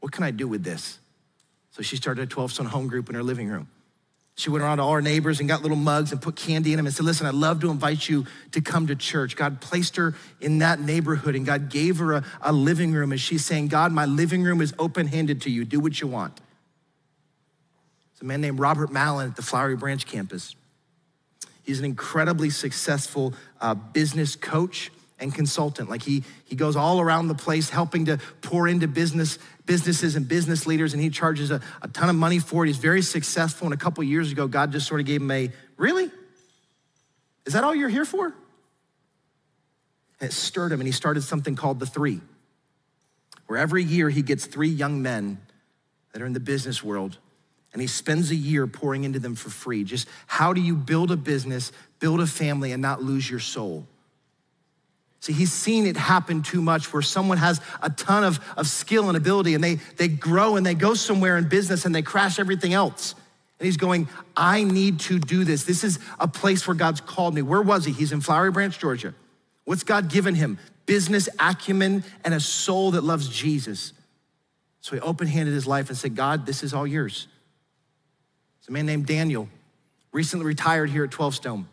What 0.00 0.12
can 0.12 0.24
I 0.24 0.30
do 0.30 0.46
with 0.46 0.62
this? 0.62 0.98
So 1.70 1.82
she 1.82 1.96
started 1.96 2.22
a 2.22 2.26
12 2.26 2.52
stone 2.52 2.66
home 2.66 2.88
group 2.88 3.08
in 3.08 3.14
her 3.14 3.22
living 3.22 3.48
room. 3.48 3.68
She 4.36 4.50
went 4.50 4.64
around 4.64 4.78
to 4.78 4.82
all 4.82 4.92
her 4.94 5.02
neighbors 5.02 5.38
and 5.38 5.48
got 5.48 5.62
little 5.62 5.76
mugs 5.76 6.10
and 6.10 6.20
put 6.20 6.34
candy 6.34 6.72
in 6.72 6.76
them 6.76 6.86
and 6.86 6.94
said, 6.94 7.06
Listen, 7.06 7.26
I'd 7.26 7.34
love 7.34 7.60
to 7.60 7.70
invite 7.70 8.08
you 8.08 8.26
to 8.50 8.60
come 8.60 8.88
to 8.88 8.96
church. 8.96 9.36
God 9.36 9.60
placed 9.60 9.94
her 9.96 10.14
in 10.40 10.58
that 10.58 10.80
neighborhood 10.80 11.36
and 11.36 11.46
God 11.46 11.70
gave 11.70 11.98
her 11.98 12.14
a, 12.14 12.24
a 12.42 12.52
living 12.52 12.92
room. 12.92 13.12
And 13.12 13.20
she's 13.20 13.44
saying, 13.44 13.68
God, 13.68 13.92
my 13.92 14.06
living 14.06 14.42
room 14.42 14.60
is 14.60 14.74
open 14.78 15.06
handed 15.06 15.42
to 15.42 15.50
you. 15.50 15.64
Do 15.64 15.78
what 15.78 16.00
you 16.00 16.08
want. 16.08 16.40
It's 18.12 18.22
a 18.22 18.24
man 18.24 18.40
named 18.40 18.58
Robert 18.58 18.90
Mallon 18.90 19.28
at 19.28 19.36
the 19.36 19.42
Flowery 19.42 19.76
Branch 19.76 20.04
campus. 20.04 20.56
He's 21.62 21.78
an 21.78 21.84
incredibly 21.84 22.50
successful 22.50 23.34
uh, 23.60 23.74
business 23.74 24.34
coach 24.34 24.90
and 25.20 25.34
consultant. 25.34 25.88
Like 25.88 26.02
he, 26.02 26.24
he 26.44 26.56
goes 26.56 26.76
all 26.76 27.00
around 27.00 27.28
the 27.28 27.34
place 27.34 27.70
helping 27.70 28.04
to 28.06 28.18
pour 28.42 28.68
into 28.68 28.88
business, 28.88 29.38
businesses 29.66 30.16
and 30.16 30.28
business 30.28 30.66
leaders, 30.66 30.92
and 30.92 31.02
he 31.02 31.10
charges 31.10 31.50
a, 31.50 31.60
a 31.82 31.88
ton 31.88 32.08
of 32.08 32.16
money 32.16 32.38
for 32.38 32.64
it. 32.64 32.68
He's 32.68 32.78
very 32.78 33.02
successful. 33.02 33.66
And 33.66 33.74
a 33.74 33.78
couple 33.78 34.04
years 34.04 34.30
ago, 34.30 34.46
God 34.46 34.72
just 34.72 34.86
sort 34.86 35.00
of 35.00 35.06
gave 35.06 35.20
him 35.20 35.30
a, 35.30 35.50
really? 35.76 36.10
Is 37.46 37.52
that 37.54 37.64
all 37.64 37.74
you're 37.74 37.88
here 37.88 38.04
for? 38.04 38.26
And 40.20 40.30
it 40.30 40.32
stirred 40.32 40.72
him, 40.72 40.80
and 40.80 40.86
he 40.86 40.92
started 40.92 41.22
something 41.22 41.56
called 41.56 41.80
the 41.80 41.86
three, 41.86 42.20
where 43.46 43.58
every 43.58 43.84
year 43.84 44.10
he 44.10 44.22
gets 44.22 44.46
three 44.46 44.68
young 44.68 45.02
men 45.02 45.38
that 46.12 46.22
are 46.22 46.26
in 46.26 46.32
the 46.32 46.40
business 46.40 46.82
world 46.82 47.18
and 47.74 47.80
he 47.80 47.88
spends 47.88 48.30
a 48.30 48.36
year 48.36 48.68
pouring 48.68 49.02
into 49.02 49.18
them 49.18 49.34
for 49.34 49.50
free. 49.50 49.82
Just 49.82 50.06
how 50.28 50.52
do 50.52 50.60
you 50.60 50.76
build 50.76 51.10
a 51.10 51.16
business, 51.16 51.72
build 51.98 52.20
a 52.20 52.26
family, 52.26 52.70
and 52.70 52.80
not 52.80 53.02
lose 53.02 53.28
your 53.28 53.40
soul? 53.40 53.84
See, 55.24 55.32
he's 55.32 55.54
seen 55.54 55.86
it 55.86 55.96
happen 55.96 56.42
too 56.42 56.60
much 56.60 56.92
where 56.92 57.00
someone 57.00 57.38
has 57.38 57.58
a 57.80 57.88
ton 57.88 58.24
of, 58.24 58.38
of 58.58 58.66
skill 58.66 59.08
and 59.08 59.16
ability 59.16 59.54
and 59.54 59.64
they, 59.64 59.76
they 59.96 60.06
grow 60.06 60.56
and 60.56 60.66
they 60.66 60.74
go 60.74 60.92
somewhere 60.92 61.38
in 61.38 61.48
business 61.48 61.86
and 61.86 61.94
they 61.94 62.02
crash 62.02 62.38
everything 62.38 62.74
else. 62.74 63.14
And 63.58 63.64
he's 63.64 63.78
going, 63.78 64.06
I 64.36 64.64
need 64.64 65.00
to 65.00 65.18
do 65.18 65.44
this. 65.44 65.64
This 65.64 65.82
is 65.82 65.98
a 66.20 66.28
place 66.28 66.68
where 66.68 66.74
God's 66.74 67.00
called 67.00 67.34
me. 67.34 67.40
Where 67.40 67.62
was 67.62 67.86
he? 67.86 67.92
He's 67.92 68.12
in 68.12 68.20
Flowery 68.20 68.50
Branch, 68.50 68.78
Georgia. 68.78 69.14
What's 69.64 69.82
God 69.82 70.10
given 70.10 70.34
him? 70.34 70.58
Business 70.84 71.26
acumen 71.40 72.04
and 72.22 72.34
a 72.34 72.40
soul 72.40 72.90
that 72.90 73.02
loves 73.02 73.26
Jesus. 73.26 73.94
So 74.82 74.94
he 74.94 75.00
open 75.00 75.26
handed 75.26 75.54
his 75.54 75.66
life 75.66 75.88
and 75.88 75.96
said, 75.96 76.14
God, 76.14 76.44
this 76.44 76.62
is 76.62 76.74
all 76.74 76.86
yours. 76.86 77.28
It's 78.58 78.68
a 78.68 78.72
man 78.72 78.84
named 78.84 79.06
Daniel, 79.06 79.48
recently 80.12 80.44
retired 80.44 80.90
here 80.90 81.04
at 81.04 81.10
12 81.10 81.34
Stone 81.34 81.66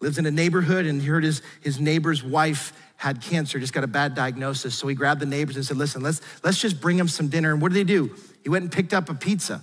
lives 0.00 0.18
in 0.18 0.26
a 0.26 0.30
neighborhood 0.30 0.86
and 0.86 1.00
he 1.00 1.06
heard 1.06 1.22
his, 1.22 1.42
his 1.60 1.78
neighbor's 1.78 2.22
wife 2.22 2.72
had 2.96 3.22
cancer, 3.22 3.58
just 3.58 3.72
got 3.72 3.84
a 3.84 3.88
bad 3.88 4.14
diagnosis. 4.14 4.74
So 4.74 4.88
he 4.88 4.94
grabbed 4.94 5.20
the 5.20 5.26
neighbors 5.26 5.56
and 5.56 5.64
said, 5.64 5.76
listen, 5.76 6.02
let's, 6.02 6.20
let's 6.42 6.60
just 6.60 6.80
bring 6.80 6.98
him 6.98 7.08
some 7.08 7.28
dinner. 7.28 7.52
And 7.52 7.62
what 7.62 7.72
did 7.72 7.78
they 7.78 7.90
do? 7.90 8.14
He 8.42 8.48
went 8.48 8.62
and 8.62 8.72
picked 8.72 8.92
up 8.92 9.08
a 9.08 9.14
pizza. 9.14 9.62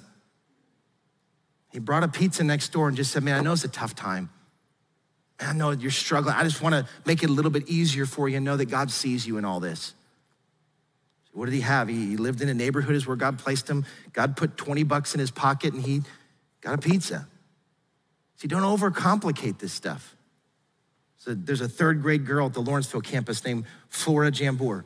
He 1.72 1.80
brought 1.80 2.04
a 2.04 2.08
pizza 2.08 2.44
next 2.44 2.70
door 2.70 2.88
and 2.88 2.98
just 2.98 3.12
said, 3.12 3.24
man, 3.24 3.40
I 3.40 3.44
know 3.44 3.54
it's 3.54 3.64
a 3.64 3.68
tough 3.68 3.96
time. 3.96 4.30
Man, 5.40 5.50
I 5.50 5.54
know 5.54 5.72
you're 5.72 5.92
struggling. 5.92 6.36
I 6.36 6.44
just 6.44 6.62
want 6.62 6.74
to 6.74 6.88
make 7.06 7.22
it 7.22 7.30
a 7.30 7.34
little 7.34 7.52
bit 7.52 7.70
easier 7.70 8.08
for 8.08 8.28
you 8.28 8.38
and 8.38 8.46
know 8.46 8.58
that 8.58 8.66
God 8.66 8.90
sees 8.90 9.28
you 9.28 9.38
in 9.38 9.46
all 9.46 9.60
this. 9.60 9.94
What 11.32 11.46
did 11.46 11.54
he 11.54 11.62
have? 11.62 11.88
He 11.88 12.18
lived 12.18 12.42
in 12.42 12.50
a 12.50 12.54
neighborhood 12.56 12.96
is 12.96 13.06
where 13.06 13.16
God 13.16 13.38
placed 13.38 13.70
him. 13.70 13.86
God 14.14 14.36
put 14.36 14.58
20 14.58 14.82
bucks 14.82 15.14
in 15.14 15.20
his 15.20 15.30
pocket 15.30 15.76
and 15.76 15.84
he 15.84 16.02
got 16.62 16.74
a 16.74 16.80
pizza. 16.80 17.28
See, 18.38 18.48
don't 18.48 18.64
overcomplicate 18.64 19.60
this 19.60 19.72
stuff. 19.72 20.17
There's 21.28 21.62
a 21.62 21.68
third 21.68 22.02
grade 22.02 22.26
girl 22.26 22.48
at 22.48 22.54
the 22.54 22.62
Lawrenceville 22.62 23.02
campus 23.02 23.44
named 23.44 23.66
Flora 23.90 24.32
Jambor. 24.32 24.84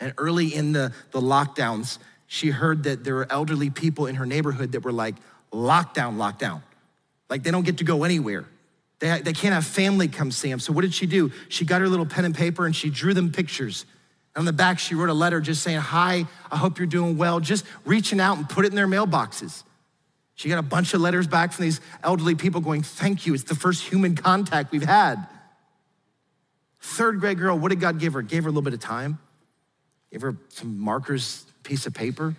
And 0.00 0.12
early 0.18 0.54
in 0.54 0.72
the, 0.72 0.92
the 1.12 1.20
lockdowns, 1.20 1.98
she 2.26 2.50
heard 2.50 2.84
that 2.84 3.04
there 3.04 3.14
were 3.14 3.26
elderly 3.30 3.70
people 3.70 4.06
in 4.06 4.16
her 4.16 4.26
neighborhood 4.26 4.72
that 4.72 4.84
were 4.84 4.92
like, 4.92 5.14
lockdown, 5.52 6.16
lockdown. 6.16 6.62
Like 7.28 7.42
they 7.42 7.50
don't 7.50 7.64
get 7.64 7.78
to 7.78 7.84
go 7.84 8.04
anywhere. 8.04 8.46
They, 8.98 9.20
they 9.20 9.32
can't 9.32 9.54
have 9.54 9.66
family 9.66 10.08
come 10.08 10.30
see 10.30 10.48
them. 10.48 10.60
So 10.60 10.72
what 10.72 10.82
did 10.82 10.94
she 10.94 11.06
do? 11.06 11.32
She 11.48 11.64
got 11.64 11.80
her 11.80 11.88
little 11.88 12.06
pen 12.06 12.24
and 12.24 12.34
paper 12.34 12.66
and 12.66 12.74
she 12.74 12.90
drew 12.90 13.14
them 13.14 13.32
pictures. 13.32 13.84
And 14.34 14.42
on 14.42 14.44
the 14.44 14.52
back, 14.52 14.78
she 14.78 14.94
wrote 14.94 15.08
a 15.08 15.14
letter 15.14 15.40
just 15.40 15.62
saying, 15.62 15.80
Hi, 15.80 16.26
I 16.50 16.56
hope 16.56 16.78
you're 16.78 16.86
doing 16.86 17.16
well. 17.16 17.40
Just 17.40 17.64
reaching 17.84 18.20
out 18.20 18.38
and 18.38 18.48
put 18.48 18.64
it 18.64 18.68
in 18.68 18.76
their 18.76 18.86
mailboxes. 18.86 19.62
She 20.42 20.48
got 20.48 20.58
a 20.58 20.62
bunch 20.62 20.92
of 20.92 21.00
letters 21.00 21.28
back 21.28 21.52
from 21.52 21.66
these 21.66 21.80
elderly 22.02 22.34
people 22.34 22.60
going, 22.60 22.82
Thank 22.82 23.28
you. 23.28 23.34
It's 23.34 23.44
the 23.44 23.54
first 23.54 23.84
human 23.84 24.16
contact 24.16 24.72
we've 24.72 24.82
had. 24.82 25.24
Third 26.80 27.20
grade 27.20 27.38
girl, 27.38 27.56
what 27.56 27.68
did 27.68 27.78
God 27.78 28.00
give 28.00 28.14
her? 28.14 28.22
Gave 28.22 28.42
her 28.42 28.48
a 28.48 28.50
little 28.50 28.62
bit 28.62 28.74
of 28.74 28.80
time, 28.80 29.20
gave 30.10 30.20
her 30.22 30.36
some 30.48 30.80
markers, 30.80 31.46
piece 31.62 31.86
of 31.86 31.94
paper. 31.94 32.34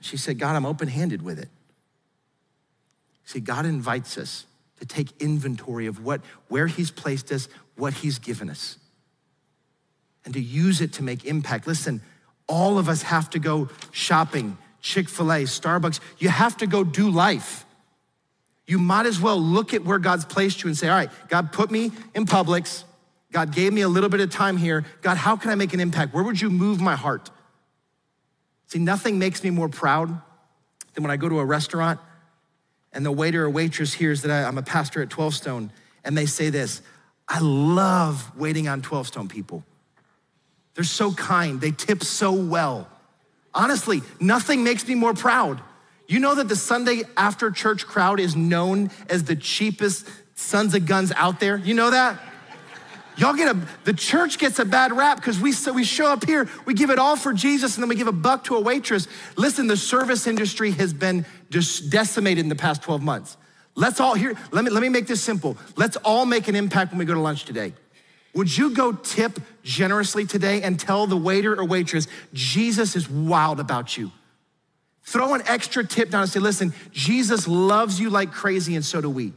She 0.00 0.16
said, 0.16 0.38
God, 0.38 0.56
I'm 0.56 0.64
open 0.64 0.88
handed 0.88 1.20
with 1.20 1.38
it. 1.38 1.50
See, 3.26 3.40
God 3.40 3.66
invites 3.66 4.16
us 4.16 4.46
to 4.80 4.86
take 4.86 5.08
inventory 5.20 5.84
of 5.84 6.02
what, 6.02 6.22
where 6.48 6.66
He's 6.66 6.90
placed 6.90 7.30
us, 7.30 7.46
what 7.76 7.92
He's 7.92 8.18
given 8.18 8.48
us, 8.48 8.78
and 10.24 10.32
to 10.32 10.40
use 10.40 10.80
it 10.80 10.94
to 10.94 11.02
make 11.02 11.26
impact. 11.26 11.66
Listen, 11.66 12.00
all 12.48 12.78
of 12.78 12.88
us 12.88 13.02
have 13.02 13.28
to 13.30 13.38
go 13.38 13.68
shopping 13.90 14.56
Chick 14.82 15.08
fil 15.08 15.32
A, 15.32 15.42
Starbucks. 15.44 16.00
You 16.18 16.28
have 16.28 16.56
to 16.58 16.66
go 16.66 16.84
do 16.84 17.08
life. 17.08 17.64
You 18.66 18.78
might 18.78 19.06
as 19.06 19.20
well 19.20 19.40
look 19.40 19.72
at 19.72 19.84
where 19.84 19.98
God's 19.98 20.24
placed 20.24 20.62
you 20.62 20.68
and 20.68 20.76
say, 20.76 20.88
All 20.88 20.96
right, 20.96 21.10
God 21.28 21.52
put 21.52 21.70
me 21.70 21.92
in 22.14 22.26
Publix. 22.26 22.84
God 23.32 23.54
gave 23.54 23.72
me 23.72 23.80
a 23.80 23.88
little 23.88 24.10
bit 24.10 24.20
of 24.20 24.30
time 24.30 24.58
here. 24.58 24.84
God, 25.00 25.16
how 25.16 25.36
can 25.36 25.50
I 25.50 25.54
make 25.54 25.72
an 25.72 25.80
impact? 25.80 26.12
Where 26.12 26.22
would 26.22 26.38
you 26.38 26.50
move 26.50 26.80
my 26.80 26.94
heart? 26.94 27.30
See, 28.66 28.78
nothing 28.78 29.18
makes 29.18 29.42
me 29.42 29.50
more 29.50 29.70
proud 29.70 30.08
than 30.94 31.02
when 31.02 31.10
I 31.10 31.16
go 31.16 31.28
to 31.28 31.38
a 31.38 31.44
restaurant 31.44 31.98
and 32.92 33.06
the 33.06 33.12
waiter 33.12 33.44
or 33.44 33.50
waitress 33.50 33.94
hears 33.94 34.22
that 34.22 34.30
I, 34.30 34.46
am 34.46 34.58
a 34.58 34.62
pastor 34.62 35.00
at 35.00 35.08
12 35.08 35.34
Stone 35.34 35.72
and 36.04 36.16
they 36.16 36.26
say 36.26 36.50
this 36.50 36.82
I 37.28 37.38
love 37.40 38.36
waiting 38.36 38.68
on 38.68 38.82
12 38.82 39.08
Stone 39.08 39.28
people. 39.28 39.64
They're 40.74 40.84
so 40.84 41.12
kind, 41.12 41.60
they 41.60 41.70
tip 41.70 42.02
so 42.02 42.32
well. 42.32 42.88
Honestly, 43.54 44.02
nothing 44.20 44.64
makes 44.64 44.86
me 44.86 44.94
more 44.94 45.14
proud. 45.14 45.60
You 46.08 46.20
know 46.20 46.34
that 46.34 46.48
the 46.48 46.56
Sunday 46.56 47.02
after 47.16 47.50
church 47.50 47.86
crowd 47.86 48.20
is 48.20 48.36
known 48.36 48.90
as 49.08 49.24
the 49.24 49.36
cheapest 49.36 50.08
sons 50.34 50.74
of 50.74 50.86
guns 50.86 51.12
out 51.12 51.40
there? 51.40 51.56
You 51.56 51.74
know 51.74 51.90
that? 51.90 52.20
Y'all 53.16 53.34
get 53.34 53.54
a, 53.54 53.58
the 53.84 53.92
church 53.92 54.38
gets 54.38 54.58
a 54.58 54.64
bad 54.64 54.92
rap 54.92 55.18
because 55.18 55.38
we, 55.38 55.52
so 55.52 55.72
we 55.72 55.84
show 55.84 56.06
up 56.06 56.24
here, 56.24 56.48
we 56.64 56.72
give 56.72 56.88
it 56.90 56.98
all 56.98 57.14
for 57.16 57.32
Jesus, 57.32 57.76
and 57.76 57.82
then 57.82 57.88
we 57.88 57.94
give 57.94 58.06
a 58.06 58.12
buck 58.12 58.44
to 58.44 58.56
a 58.56 58.60
waitress. 58.60 59.06
Listen, 59.36 59.66
the 59.66 59.76
service 59.76 60.26
industry 60.26 60.70
has 60.72 60.94
been 60.94 61.26
decimated 61.50 62.38
in 62.38 62.48
the 62.48 62.56
past 62.56 62.82
12 62.82 63.02
months. 63.02 63.36
Let's 63.74 64.00
all 64.00 64.14
here, 64.14 64.34
let 64.50 64.64
me, 64.64 64.70
let 64.70 64.82
me 64.82 64.88
make 64.88 65.06
this 65.06 65.22
simple. 65.22 65.56
Let's 65.76 65.96
all 65.98 66.24
make 66.24 66.48
an 66.48 66.56
impact 66.56 66.92
when 66.92 66.98
we 66.98 67.04
go 67.04 67.14
to 67.14 67.20
lunch 67.20 67.44
today. 67.44 67.74
Would 68.34 68.56
you 68.56 68.74
go 68.74 68.92
tip 68.92 69.38
generously 69.62 70.24
today 70.24 70.62
and 70.62 70.80
tell 70.80 71.06
the 71.06 71.16
waiter 71.16 71.54
or 71.54 71.64
waitress, 71.64 72.08
Jesus 72.32 72.96
is 72.96 73.08
wild 73.08 73.60
about 73.60 73.96
you? 73.96 74.10
Throw 75.04 75.34
an 75.34 75.42
extra 75.46 75.84
tip 75.84 76.10
down 76.10 76.22
and 76.22 76.30
say, 76.30 76.40
listen, 76.40 76.72
Jesus 76.92 77.46
loves 77.46 78.00
you 78.00 78.08
like 78.08 78.32
crazy, 78.32 78.74
and 78.74 78.84
so 78.84 79.00
do 79.00 79.10
we. 79.10 79.32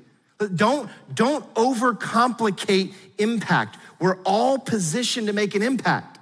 Don't, 0.56 0.90
don't 1.14 1.54
overcomplicate 1.56 2.94
impact. 3.18 3.78
We're 4.00 4.18
all 4.24 4.58
positioned 4.60 5.28
to 5.28 5.34
make 5.34 5.56
an 5.56 5.62
impact. 5.62 6.20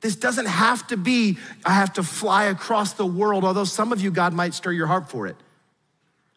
This 0.00 0.16
doesn't 0.16 0.46
have 0.46 0.86
to 0.88 0.96
be, 0.96 1.38
I 1.64 1.72
have 1.72 1.94
to 1.94 2.02
fly 2.02 2.44
across 2.44 2.92
the 2.94 3.06
world, 3.06 3.44
although 3.44 3.64
some 3.64 3.92
of 3.92 4.00
you, 4.00 4.10
God 4.10 4.32
might 4.32 4.54
stir 4.54 4.72
your 4.72 4.86
heart 4.86 5.10
for 5.10 5.26
it. 5.26 5.36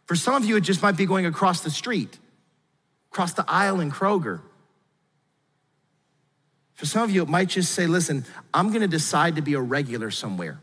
For 0.06 0.16
some 0.16 0.34
of 0.34 0.46
you, 0.46 0.58
it 0.58 0.62
just 0.62 0.82
might 0.82 0.98
be 0.98 1.06
going 1.06 1.26
across 1.26 1.62
the 1.62 1.70
street, 1.70 2.18
across 3.12 3.34
the 3.34 3.46
aisle 3.48 3.80
in 3.80 3.92
Kroger. 3.92 4.42
For 6.82 6.88
some 6.88 7.04
of 7.04 7.12
you, 7.12 7.22
it 7.22 7.30
might 7.30 7.48
just 7.48 7.74
say, 7.74 7.86
listen, 7.86 8.26
I'm 8.56 8.74
gonna 8.74 8.88
decide 8.88 9.36
to 9.36 9.44
be 9.44 9.54
a 9.54 9.62
regular 9.62 10.10
somewhere. 10.10 10.60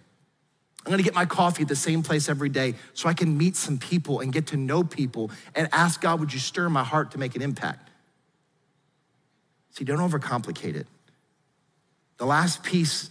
I'm 0.84 0.90
gonna 0.90 1.04
get 1.04 1.14
my 1.14 1.26
coffee 1.26 1.62
at 1.62 1.68
the 1.68 1.76
same 1.76 2.02
place 2.02 2.28
every 2.28 2.48
day 2.48 2.74
so 2.92 3.08
I 3.08 3.14
can 3.14 3.38
meet 3.38 3.54
some 3.54 3.78
people 3.78 4.18
and 4.18 4.32
get 4.32 4.48
to 4.48 4.56
know 4.56 4.82
people 4.82 5.30
and 5.54 5.68
ask 5.70 6.00
God, 6.00 6.18
would 6.18 6.32
you 6.32 6.40
stir 6.40 6.68
my 6.70 6.82
heart 6.82 7.12
to 7.12 7.18
make 7.18 7.36
an 7.36 7.42
impact? 7.42 7.90
See, 9.70 9.84
don't 9.84 10.00
overcomplicate 10.00 10.74
it. 10.74 10.88
The 12.16 12.26
last 12.26 12.64
piece 12.64 13.10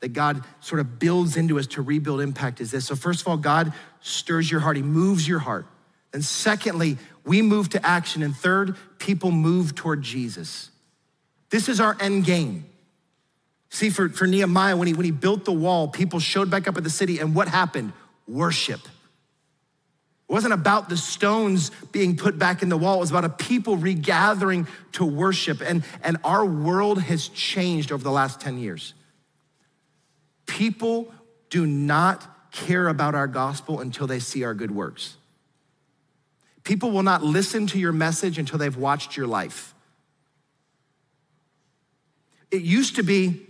that 0.00 0.14
God 0.14 0.42
sort 0.60 0.80
of 0.80 0.98
builds 0.98 1.36
into 1.36 1.58
us 1.58 1.66
to 1.66 1.82
rebuild 1.82 2.22
impact 2.22 2.62
is 2.62 2.70
this. 2.70 2.86
So, 2.86 2.96
first 2.96 3.20
of 3.20 3.28
all, 3.28 3.36
God 3.36 3.74
stirs 4.00 4.50
your 4.50 4.60
heart, 4.60 4.78
He 4.78 4.82
moves 4.82 5.28
your 5.28 5.40
heart. 5.40 5.66
And 6.14 6.24
secondly, 6.24 6.96
we 7.22 7.42
move 7.42 7.68
to 7.68 7.86
action. 7.86 8.22
And 8.22 8.34
third, 8.34 8.76
people 8.98 9.30
move 9.30 9.74
toward 9.74 10.00
Jesus. 10.00 10.70
This 11.50 11.68
is 11.68 11.80
our 11.80 11.96
end 12.00 12.24
game. 12.24 12.64
See, 13.70 13.90
for, 13.90 14.08
for 14.08 14.26
Nehemiah, 14.26 14.76
when 14.76 14.88
he, 14.88 14.94
when 14.94 15.04
he 15.04 15.10
built 15.10 15.44
the 15.44 15.52
wall, 15.52 15.88
people 15.88 16.18
showed 16.18 16.50
back 16.50 16.66
up 16.68 16.76
at 16.76 16.84
the 16.84 16.90
city, 16.90 17.18
and 17.18 17.34
what 17.34 17.48
happened? 17.48 17.92
Worship. 18.26 18.80
It 18.80 20.32
wasn't 20.32 20.54
about 20.54 20.88
the 20.88 20.96
stones 20.96 21.70
being 21.92 22.16
put 22.16 22.38
back 22.38 22.62
in 22.62 22.68
the 22.68 22.76
wall. 22.76 22.96
It 22.96 23.00
was 23.00 23.10
about 23.10 23.24
a 23.24 23.28
people 23.28 23.76
regathering 23.76 24.66
to 24.92 25.04
worship. 25.04 25.60
And, 25.60 25.84
and 26.02 26.16
our 26.24 26.44
world 26.44 27.00
has 27.00 27.28
changed 27.28 27.92
over 27.92 28.02
the 28.02 28.10
last 28.10 28.40
10 28.40 28.58
years. 28.58 28.94
People 30.46 31.12
do 31.48 31.64
not 31.64 32.50
care 32.50 32.88
about 32.88 33.14
our 33.14 33.28
gospel 33.28 33.80
until 33.80 34.08
they 34.08 34.18
see 34.18 34.42
our 34.42 34.54
good 34.54 34.70
works. 34.70 35.16
People 36.64 36.90
will 36.90 37.04
not 37.04 37.22
listen 37.22 37.68
to 37.68 37.78
your 37.78 37.92
message 37.92 38.38
until 38.38 38.58
they've 38.58 38.76
watched 38.76 39.16
your 39.16 39.28
life. 39.28 39.75
It 42.50 42.62
used 42.62 42.96
to 42.96 43.02
be 43.02 43.46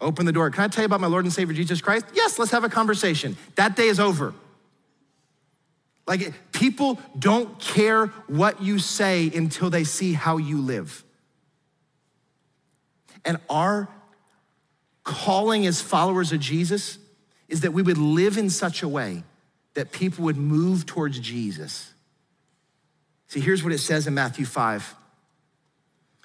open 0.00 0.26
the 0.26 0.32
door. 0.32 0.50
Can 0.50 0.64
I 0.64 0.68
tell 0.68 0.82
you 0.82 0.86
about 0.86 1.00
my 1.00 1.06
Lord 1.06 1.24
and 1.24 1.32
Savior 1.32 1.54
Jesus 1.54 1.80
Christ? 1.80 2.06
Yes, 2.14 2.38
let's 2.38 2.50
have 2.50 2.64
a 2.64 2.68
conversation. 2.68 3.36
That 3.56 3.76
day 3.76 3.88
is 3.88 4.00
over. 4.00 4.34
Like, 6.06 6.32
people 6.52 6.98
don't 7.18 7.58
care 7.60 8.06
what 8.26 8.62
you 8.62 8.78
say 8.78 9.30
until 9.34 9.68
they 9.68 9.84
see 9.84 10.14
how 10.14 10.38
you 10.38 10.60
live. 10.60 11.04
And 13.24 13.38
our 13.50 13.88
calling 15.04 15.66
as 15.66 15.80
followers 15.80 16.32
of 16.32 16.40
Jesus 16.40 16.98
is 17.48 17.60
that 17.60 17.72
we 17.72 17.82
would 17.82 17.98
live 17.98 18.38
in 18.38 18.48
such 18.48 18.82
a 18.82 18.88
way 18.88 19.22
that 19.74 19.92
people 19.92 20.24
would 20.24 20.36
move 20.36 20.86
towards 20.86 21.18
Jesus. 21.18 21.92
See, 23.28 23.40
here's 23.40 23.62
what 23.62 23.72
it 23.72 23.78
says 23.78 24.06
in 24.06 24.14
Matthew 24.14 24.46
5 24.46 24.94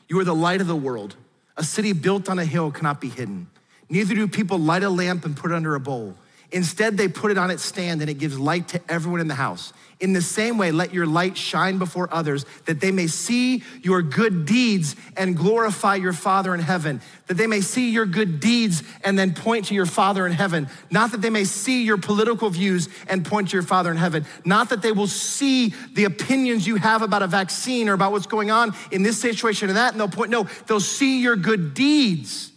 You 0.07 0.19
are 0.19 0.23
the 0.23 0.35
light 0.35 0.61
of 0.61 0.67
the 0.67 0.75
world. 0.75 1.15
A 1.57 1.63
city 1.63 1.93
built 1.93 2.29
on 2.29 2.39
a 2.39 2.45
hill 2.45 2.71
cannot 2.71 2.99
be 2.99 3.09
hidden. 3.09 3.47
Neither 3.89 4.15
do 4.15 4.27
people 4.27 4.57
light 4.57 4.83
a 4.83 4.89
lamp 4.89 5.25
and 5.25 5.35
put 5.35 5.51
it 5.51 5.55
under 5.55 5.75
a 5.75 5.79
bowl. 5.79 6.15
Instead, 6.51 6.97
they 6.97 7.07
put 7.07 7.31
it 7.31 7.37
on 7.37 7.51
its 7.51 7.63
stand 7.63 8.01
and 8.01 8.09
it 8.09 8.15
gives 8.15 8.39
light 8.39 8.67
to 8.69 8.81
everyone 8.89 9.19
in 9.19 9.27
the 9.27 9.35
house. 9.35 9.73
In 10.03 10.11
the 10.11 10.21
same 10.21 10.57
way, 10.57 10.73
let 10.73 10.93
your 10.93 11.05
light 11.05 11.37
shine 11.37 11.77
before 11.77 12.13
others 12.13 12.45
that 12.65 12.81
they 12.81 12.91
may 12.91 13.07
see 13.07 13.63
your 13.83 14.01
good 14.01 14.45
deeds 14.45 14.97
and 15.15 15.33
glorify 15.33 15.95
your 15.95 16.11
Father 16.11 16.53
in 16.53 16.59
heaven. 16.59 16.99
That 17.27 17.35
they 17.35 17.47
may 17.47 17.61
see 17.61 17.89
your 17.89 18.05
good 18.05 18.41
deeds 18.41 18.83
and 19.05 19.17
then 19.17 19.33
point 19.33 19.67
to 19.67 19.73
your 19.73 19.85
Father 19.85 20.27
in 20.27 20.33
heaven. 20.33 20.67
Not 20.91 21.11
that 21.11 21.21
they 21.21 21.29
may 21.29 21.45
see 21.45 21.85
your 21.85 21.97
political 21.97 22.49
views 22.49 22.89
and 23.07 23.25
point 23.25 23.51
to 23.51 23.53
your 23.53 23.63
Father 23.63 23.91
in 23.91 23.95
heaven. 23.95 24.25
Not 24.43 24.71
that 24.71 24.81
they 24.81 24.91
will 24.91 25.07
see 25.07 25.73
the 25.93 26.03
opinions 26.03 26.67
you 26.67 26.75
have 26.75 27.01
about 27.01 27.23
a 27.23 27.27
vaccine 27.27 27.87
or 27.87 27.93
about 27.93 28.11
what's 28.11 28.27
going 28.27 28.51
on 28.51 28.75
in 28.91 29.03
this 29.03 29.17
situation 29.21 29.69
or 29.69 29.73
that, 29.73 29.93
and 29.93 30.01
they'll 30.01 30.09
point, 30.09 30.31
no, 30.31 30.49
they'll 30.67 30.81
see 30.81 31.21
your 31.21 31.37
good 31.37 31.73
deeds 31.73 32.51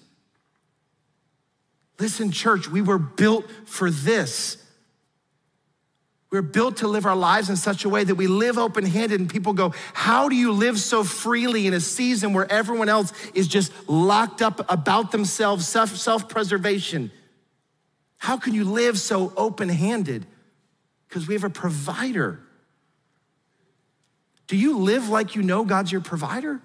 Listen, 1.99 2.31
church, 2.31 2.69
we 2.69 2.83
were 2.83 2.99
built 2.99 3.47
for 3.65 3.91
this. 3.91 4.59
We're 6.37 6.43
built 6.43 6.77
to 6.79 6.87
live 6.87 7.07
our 7.07 7.17
lives 7.17 7.49
in 7.49 7.57
such 7.57 7.87
a 7.87 7.89
way 7.89 8.05
that 8.05 8.15
we 8.15 8.27
live 8.27 8.59
open 8.59 8.85
handed, 8.85 9.21
and 9.21 9.31
people 9.31 9.55
go, 9.55 9.73
How 9.95 10.29
do 10.29 10.37
you 10.37 10.53
live 10.53 10.79
so 10.79 11.03
freely 11.03 11.67
in 11.67 11.73
a 11.73 11.81
season 11.81 12.35
where 12.35 12.47
everyone 12.53 12.91
else 12.91 13.11
is 13.33 13.49
just 13.49 13.73
locked 13.89 14.43
up 14.43 14.71
about 14.71 15.13
themselves, 15.13 15.67
self 15.67 16.29
preservation? 16.29 17.11
How 18.19 18.37
can 18.37 18.53
you 18.53 18.67
live 18.67 18.99
so 18.99 19.33
open 19.35 19.71
handed? 19.71 20.27
Because 21.09 21.27
we 21.27 21.33
have 21.33 21.45
a 21.45 21.49
provider. 21.49 22.39
Do 24.47 24.59
you 24.59 24.77
live 24.77 25.09
like 25.09 25.37
you 25.37 25.43
know 25.43 25.65
God's 25.65 25.91
your 25.91 26.03
provider? 26.03 26.61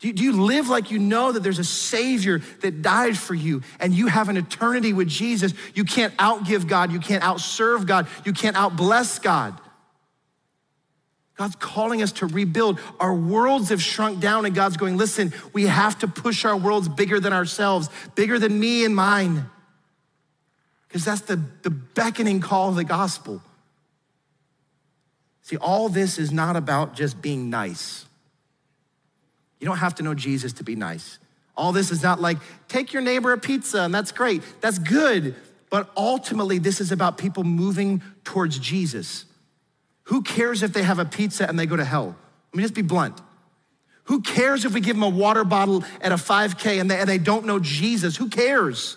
Do 0.00 0.06
you, 0.06 0.12
do 0.12 0.22
you 0.22 0.42
live 0.42 0.68
like 0.68 0.90
you 0.90 0.98
know 0.98 1.32
that 1.32 1.42
there's 1.42 1.58
a 1.58 1.64
Savior 1.64 2.40
that 2.60 2.82
died 2.82 3.18
for 3.18 3.34
you 3.34 3.62
and 3.80 3.92
you 3.92 4.06
have 4.06 4.28
an 4.28 4.36
eternity 4.36 4.92
with 4.92 5.08
Jesus? 5.08 5.54
You 5.74 5.84
can't 5.84 6.16
outgive 6.18 6.68
God, 6.68 6.92
you 6.92 7.00
can't 7.00 7.22
outserve 7.22 7.86
God, 7.86 8.06
you 8.24 8.32
can't 8.32 8.56
outbless 8.56 9.20
God. 9.20 9.60
God's 11.38 11.56
calling 11.56 12.02
us 12.02 12.10
to 12.12 12.26
rebuild. 12.26 12.80
Our 12.98 13.14
worlds 13.14 13.68
have 13.68 13.80
shrunk 13.80 14.18
down, 14.18 14.44
and 14.44 14.56
God's 14.56 14.76
going, 14.76 14.96
listen, 14.96 15.32
we 15.52 15.66
have 15.66 15.96
to 16.00 16.08
push 16.08 16.44
our 16.44 16.56
worlds 16.56 16.88
bigger 16.88 17.20
than 17.20 17.32
ourselves, 17.32 17.88
bigger 18.16 18.40
than 18.40 18.58
me 18.58 18.84
and 18.84 18.94
mine. 18.94 19.48
Because 20.88 21.04
that's 21.04 21.20
the, 21.20 21.40
the 21.62 21.70
beckoning 21.70 22.40
call 22.40 22.70
of 22.70 22.74
the 22.74 22.82
gospel. 22.82 23.40
See, 25.42 25.56
all 25.56 25.88
this 25.88 26.18
is 26.18 26.32
not 26.32 26.56
about 26.56 26.96
just 26.96 27.22
being 27.22 27.50
nice. 27.50 28.07
You 29.60 29.66
don't 29.66 29.78
have 29.78 29.94
to 29.96 30.02
know 30.02 30.14
Jesus 30.14 30.52
to 30.54 30.64
be 30.64 30.76
nice. 30.76 31.18
All 31.56 31.72
this 31.72 31.90
is 31.90 32.02
not 32.02 32.20
like, 32.20 32.38
take 32.68 32.92
your 32.92 33.02
neighbor 33.02 33.32
a 33.32 33.38
pizza, 33.38 33.82
and 33.82 33.92
that's 33.92 34.12
great. 34.12 34.42
That's 34.60 34.78
good. 34.78 35.34
But 35.70 35.90
ultimately, 35.96 36.58
this 36.58 36.80
is 36.80 36.92
about 36.92 37.18
people 37.18 37.44
moving 37.44 38.02
towards 38.24 38.58
Jesus. 38.58 39.24
Who 40.04 40.22
cares 40.22 40.62
if 40.62 40.72
they 40.72 40.82
have 40.82 40.98
a 40.98 41.04
pizza 41.04 41.48
and 41.48 41.58
they 41.58 41.66
go 41.66 41.76
to 41.76 41.84
hell? 41.84 42.16
Let 42.52 42.56
me 42.56 42.62
just 42.62 42.74
be 42.74 42.82
blunt. 42.82 43.20
Who 44.04 44.22
cares 44.22 44.64
if 44.64 44.72
we 44.72 44.80
give 44.80 44.96
them 44.96 45.02
a 45.02 45.08
water 45.08 45.44
bottle 45.44 45.84
at 46.00 46.12
a 46.12 46.14
5K 46.14 46.80
and 46.80 46.90
they, 46.90 46.98
and 46.98 47.08
they 47.08 47.18
don't 47.18 47.44
know 47.44 47.58
Jesus? 47.58 48.16
Who 48.16 48.28
cares? 48.28 48.96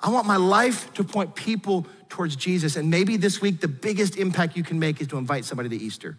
I 0.00 0.10
want 0.10 0.26
my 0.26 0.36
life 0.36 0.92
to 0.94 1.04
point 1.04 1.36
people 1.36 1.86
towards 2.08 2.34
Jesus. 2.34 2.74
And 2.76 2.90
maybe 2.90 3.16
this 3.16 3.40
week, 3.40 3.60
the 3.60 3.68
biggest 3.68 4.16
impact 4.16 4.56
you 4.56 4.64
can 4.64 4.78
make 4.78 5.00
is 5.00 5.06
to 5.08 5.18
invite 5.18 5.44
somebody 5.44 5.68
to 5.68 5.76
Easter. 5.76 6.16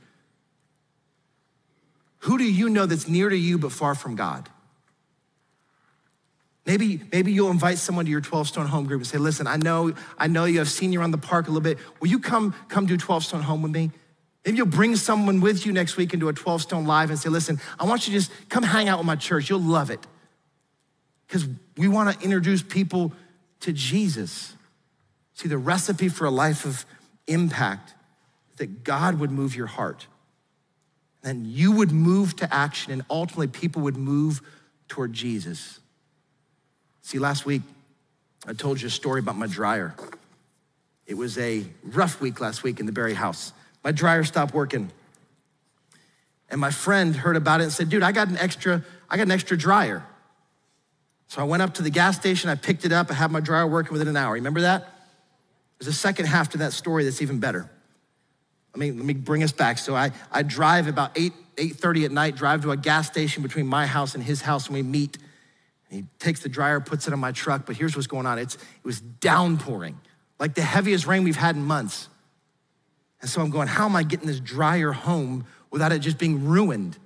Who 2.26 2.40
do 2.40 2.44
you 2.44 2.70
know 2.70 2.88
that's 2.88 3.08
near 3.08 3.30
to 3.30 3.38
you 3.38 3.60
but 3.60 3.72
far 3.72 3.94
from 3.94 4.16
God? 4.16 4.50
Maybe, 6.66 7.00
maybe 7.12 7.32
you'll 7.32 7.52
invite 7.52 7.78
someone 7.78 8.06
to 8.06 8.12
your 8.12 8.20
12 8.20 8.48
stone 8.48 8.66
home 8.66 8.88
group 8.88 9.02
and 9.02 9.08
say, 9.08 9.20
listen, 9.20 9.46
I 9.46 9.58
know, 9.58 9.94
I 10.18 10.26
know 10.26 10.46
you 10.46 10.58
have 10.58 10.70
seen 10.70 10.92
you 10.92 11.00
around 11.00 11.12
the 11.12 11.20
park 11.20 11.48
a 11.48 11.52
little 11.52 11.62
bit. 11.62 11.78
Will 12.00 12.08
you 12.08 12.18
come, 12.18 12.56
come 12.68 12.88
do 12.88 12.98
12 12.98 13.26
stone 13.26 13.44
home 13.44 13.62
with 13.62 13.72
me? 13.72 13.92
Maybe 14.44 14.58
you'll 14.58 14.66
bring 14.66 14.96
someone 14.96 15.40
with 15.40 15.68
you 15.68 15.72
next 15.72 15.98
week 15.98 16.16
into 16.16 16.28
a 16.28 16.34
12 16.34 16.64
stone 16.64 16.86
live 16.88 17.12
and 17.12 17.20
say, 17.20 17.30
listen, 17.30 17.62
I 17.80 17.86
want 17.86 18.08
you 18.08 18.14
to 18.14 18.20
just 18.20 18.32
come 18.50 18.64
hang 18.64 18.90
out 18.90 18.98
with 18.98 19.06
my 19.06 19.16
church. 19.16 19.48
You'll 19.48 19.60
love 19.60 19.92
it. 19.92 20.00
Because 21.28 21.48
we 21.78 21.88
want 21.88 22.18
to 22.18 22.26
introduce 22.26 22.64
people 22.64 23.14
to 23.60 23.72
Jesus. 23.72 24.56
See, 25.36 25.48
the 25.48 25.60
recipe 25.60 26.10
for 26.10 26.26
a 26.26 26.32
life 26.32 26.66
of 26.66 26.88
impact 27.28 27.94
that 28.58 28.84
God 28.84 29.20
would 29.20 29.30
move 29.30 29.56
your 29.56 29.68
heart 29.68 30.08
then 31.26 31.44
you 31.44 31.72
would 31.72 31.92
move 31.92 32.36
to 32.36 32.54
action 32.54 32.94
and 32.94 33.04
ultimately 33.10 33.48
people 33.48 33.82
would 33.82 33.98
move 33.98 34.42
toward 34.88 35.12
Jesus. 35.12 35.80
See, 37.02 37.18
last 37.18 37.48
week 37.48 37.64
I 38.48 38.54
told 38.54 38.80
you 38.80 38.88
a 38.88 38.92
story 38.92 39.22
about 39.22 39.36
my 39.36 39.48
dryer. 39.48 39.96
It 41.08 41.16
was 41.16 41.40
a 41.40 41.66
rough 41.84 42.22
week 42.22 42.40
last 42.40 42.62
week 42.62 42.80
in 42.80 42.86
the 42.86 42.92
Berry 42.92 43.16
house. 43.16 43.54
My 43.84 43.92
dryer 43.92 44.24
stopped 44.24 44.54
working. 44.54 44.92
And 46.52 46.62
my 46.62 46.70
friend 46.70 47.16
heard 47.16 47.36
about 47.36 47.60
it 47.60 47.64
and 47.64 47.74
said, 47.74 47.90
dude, 47.90 48.04
I 48.04 48.12
got 48.12 48.28
an 48.28 48.38
extra, 48.38 48.84
I 49.10 49.18
got 49.18 49.24
an 49.24 49.32
extra 49.32 49.58
dryer. 49.58 50.06
So 51.28 51.42
I 51.42 51.46
went 51.46 51.64
up 51.64 51.74
to 51.76 51.82
the 51.82 51.90
gas 51.90 52.18
station, 52.18 52.52
I 52.52 52.56
picked 52.56 52.86
it 52.86 52.92
up, 52.92 53.10
I 53.10 53.16
had 53.16 53.32
my 53.32 53.40
dryer 53.40 53.66
working 53.66 53.94
within 53.94 54.08
an 54.08 54.16
hour. 54.16 54.34
Remember 54.34 54.62
that? 54.62 54.88
There's 55.80 55.88
a 55.88 55.98
second 55.98 56.28
half 56.28 56.50
to 56.50 56.60
that 56.60 56.72
story 56.72 57.04
that's 57.04 57.24
even 57.24 57.40
better. 57.40 57.68
Let 58.76 58.80
me, 58.80 58.92
let 58.92 59.06
me 59.06 59.14
bring 59.14 59.42
us 59.42 59.54
back. 59.54 59.78
So 59.78 59.96
I, 59.96 60.12
I 60.34 60.44
drive 60.44 60.88
about 60.88 61.18
8, 61.18 61.32
8.30 61.56 62.06
at 62.06 62.12
night, 62.12 62.36
drive 62.36 62.62
to 62.64 62.72
a 62.72 62.78
gas 62.78 63.08
station 63.08 63.42
between 63.42 63.68
my 63.68 63.86
house 63.86 64.16
and 64.16 64.24
his 64.24 64.42
house, 64.42 64.68
and 64.68 64.76
we 64.76 64.84
meet. 64.84 65.18
And 65.90 66.02
he 66.02 66.06
takes 66.20 66.42
the 66.42 66.50
dryer, 66.50 66.82
puts 66.82 67.08
it 67.08 67.14
on 67.14 67.20
my 67.20 67.32
truck, 67.32 67.66
but 67.66 67.78
here's 67.78 67.96
what's 67.96 68.08
going 68.08 68.26
on. 68.26 68.38
It's, 68.38 68.56
it 68.56 68.62
was 68.84 69.00
downpouring, 69.00 69.98
like 70.42 70.56
the 70.56 70.62
heaviest 70.62 71.08
rain 71.08 71.24
we've 71.24 71.38
had 71.38 71.56
in 71.56 71.64
months. 71.64 72.10
And 73.22 73.30
so 73.30 73.42
I'm 73.42 73.50
going, 73.50 73.70
how 73.70 73.86
am 73.86 73.96
I 73.96 74.04
getting 74.04 74.28
this 74.28 74.42
dryer 74.42 74.92
home 74.92 75.46
without 75.72 75.94
it 75.94 76.00
just 76.00 76.18
being 76.18 76.46
ruined? 76.46 76.98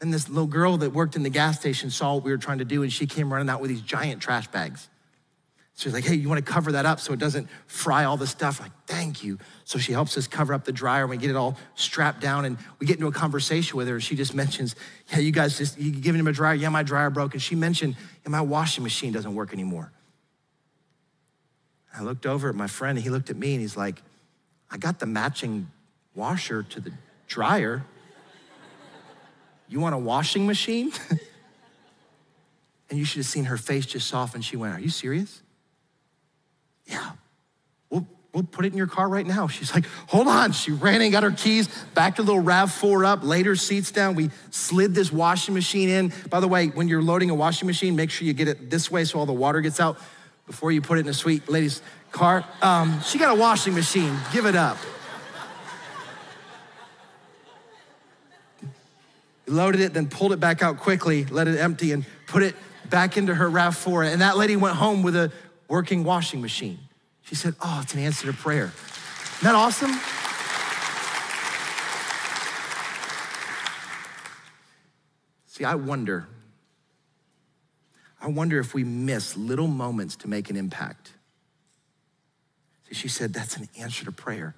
And 0.00 0.12
this 0.12 0.28
little 0.28 0.48
girl 0.48 0.78
that 0.78 0.92
worked 0.92 1.14
in 1.14 1.22
the 1.22 1.30
gas 1.30 1.60
station 1.60 1.90
saw 1.90 2.14
what 2.14 2.24
we 2.24 2.32
were 2.32 2.38
trying 2.38 2.58
to 2.58 2.64
do, 2.64 2.82
and 2.82 2.92
she 2.92 3.06
came 3.06 3.32
running 3.32 3.48
out 3.48 3.60
with 3.60 3.70
these 3.70 3.82
giant 3.82 4.20
trash 4.20 4.48
bags. 4.48 4.88
She's 5.76 5.92
like, 5.92 6.04
hey, 6.04 6.14
you 6.14 6.28
want 6.28 6.44
to 6.44 6.52
cover 6.52 6.72
that 6.72 6.86
up 6.86 7.00
so 7.00 7.12
it 7.12 7.18
doesn't 7.18 7.48
fry 7.66 8.04
all 8.04 8.16
the 8.16 8.28
stuff? 8.28 8.60
Like, 8.60 8.70
thank 8.86 9.24
you. 9.24 9.38
So 9.64 9.78
she 9.78 9.92
helps 9.92 10.16
us 10.16 10.28
cover 10.28 10.54
up 10.54 10.64
the 10.64 10.72
dryer 10.72 11.02
and 11.02 11.10
we 11.10 11.16
get 11.16 11.30
it 11.30 11.36
all 11.36 11.56
strapped 11.74 12.20
down 12.20 12.44
and 12.44 12.58
we 12.78 12.86
get 12.86 12.96
into 12.96 13.08
a 13.08 13.12
conversation 13.12 13.76
with 13.76 13.88
her. 13.88 13.98
She 14.00 14.14
just 14.14 14.34
mentions, 14.34 14.76
yeah, 15.10 15.18
you 15.18 15.32
guys 15.32 15.58
just, 15.58 15.76
you 15.76 15.90
giving 15.90 16.20
him 16.20 16.28
a 16.28 16.32
dryer? 16.32 16.54
Yeah, 16.54 16.68
my 16.68 16.84
dryer 16.84 17.10
broke. 17.10 17.32
And 17.32 17.42
she 17.42 17.56
mentioned, 17.56 17.96
yeah, 18.24 18.30
my 18.30 18.40
washing 18.40 18.84
machine 18.84 19.12
doesn't 19.12 19.34
work 19.34 19.52
anymore. 19.52 19.90
I 21.92 22.02
looked 22.02 22.24
over 22.24 22.48
at 22.48 22.54
my 22.54 22.68
friend 22.68 22.96
and 22.96 23.04
he 23.04 23.10
looked 23.10 23.30
at 23.30 23.36
me 23.36 23.52
and 23.54 23.60
he's 23.60 23.76
like, 23.76 24.00
I 24.70 24.76
got 24.76 25.00
the 25.00 25.06
matching 25.06 25.68
washer 26.14 26.62
to 26.62 26.80
the 26.80 26.92
dryer. 27.26 27.84
You 29.68 29.80
want 29.80 29.96
a 29.96 29.98
washing 29.98 30.46
machine? 30.46 30.92
and 32.90 32.98
you 32.98 33.04
should 33.04 33.18
have 33.18 33.26
seen 33.26 33.44
her 33.44 33.56
face 33.56 33.86
just 33.86 34.06
soften. 34.06 34.40
She 34.40 34.56
went, 34.56 34.74
Are 34.74 34.80
you 34.80 34.88
serious? 34.88 35.42
Yeah. 36.86 37.12
We'll, 37.90 38.06
we'll 38.32 38.42
put 38.42 38.64
it 38.64 38.72
in 38.72 38.78
your 38.78 38.86
car 38.86 39.08
right 39.08 39.26
now. 39.26 39.48
She's 39.48 39.74
like, 39.74 39.86
Hold 40.08 40.28
on. 40.28 40.52
She 40.52 40.72
ran 40.72 41.00
and 41.02 41.12
got 41.12 41.22
her 41.22 41.30
keys, 41.30 41.68
backed 41.94 42.18
her 42.18 42.22
little 42.22 42.42
RAV4 42.42 43.06
up, 43.06 43.22
laid 43.22 43.46
her 43.46 43.56
seats 43.56 43.90
down. 43.90 44.14
We 44.14 44.30
slid 44.50 44.94
this 44.94 45.12
washing 45.12 45.54
machine 45.54 45.88
in. 45.88 46.12
By 46.30 46.40
the 46.40 46.48
way, 46.48 46.68
when 46.68 46.88
you're 46.88 47.02
loading 47.02 47.30
a 47.30 47.34
washing 47.34 47.66
machine, 47.66 47.96
make 47.96 48.10
sure 48.10 48.26
you 48.26 48.32
get 48.32 48.48
it 48.48 48.70
this 48.70 48.90
way 48.90 49.04
so 49.04 49.18
all 49.18 49.26
the 49.26 49.32
water 49.32 49.60
gets 49.60 49.80
out 49.80 49.98
before 50.46 50.72
you 50.72 50.82
put 50.82 50.98
it 50.98 51.02
in 51.02 51.08
a 51.08 51.14
sweet 51.14 51.48
lady's 51.48 51.80
car. 52.12 52.44
Um, 52.60 53.00
she 53.02 53.18
got 53.18 53.36
a 53.36 53.40
washing 53.40 53.74
machine. 53.74 54.16
Give 54.32 54.46
it 54.46 54.56
up. 54.56 54.78
loaded 59.46 59.80
it, 59.80 59.94
then 59.94 60.08
pulled 60.08 60.32
it 60.32 60.40
back 60.40 60.62
out 60.62 60.78
quickly, 60.78 61.24
let 61.26 61.48
it 61.48 61.58
empty, 61.58 61.92
and 61.92 62.04
put 62.26 62.42
it 62.42 62.54
back 62.88 63.16
into 63.16 63.34
her 63.34 63.48
RAV4. 63.48 64.12
And 64.12 64.20
that 64.20 64.36
lady 64.36 64.56
went 64.56 64.76
home 64.76 65.02
with 65.02 65.16
a 65.16 65.32
working 65.74 66.04
washing 66.04 66.40
machine. 66.40 66.78
She 67.22 67.34
said, 67.34 67.56
Oh, 67.60 67.80
it's 67.82 67.94
an 67.94 68.00
answer 68.00 68.28
to 68.28 68.32
prayer. 68.32 68.70
Isn't 68.70 69.42
that 69.42 69.56
awesome? 69.56 69.90
See, 75.48 75.64
I 75.64 75.74
wonder, 75.74 76.28
I 78.20 78.28
wonder 78.28 78.60
if 78.60 78.72
we 78.72 78.84
miss 78.84 79.36
little 79.36 79.66
moments 79.66 80.14
to 80.16 80.28
make 80.28 80.48
an 80.48 80.54
impact. 80.54 81.12
See, 82.88 82.94
she 82.94 83.08
said, 83.08 83.32
That's 83.32 83.56
an 83.56 83.68
answer 83.76 84.04
to 84.04 84.12
prayer. 84.12 84.54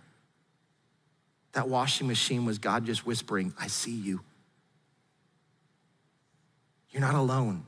That 1.53 1.67
washing 1.67 2.09
machine 2.09 2.45
was 2.45 2.59
God 2.59 2.85
just 2.85 3.07
whispering, 3.07 3.55
I 3.59 3.69
see 3.69 3.97
you. 3.97 4.21
You're 6.91 7.01
not 7.01 7.15
alone. 7.15 7.65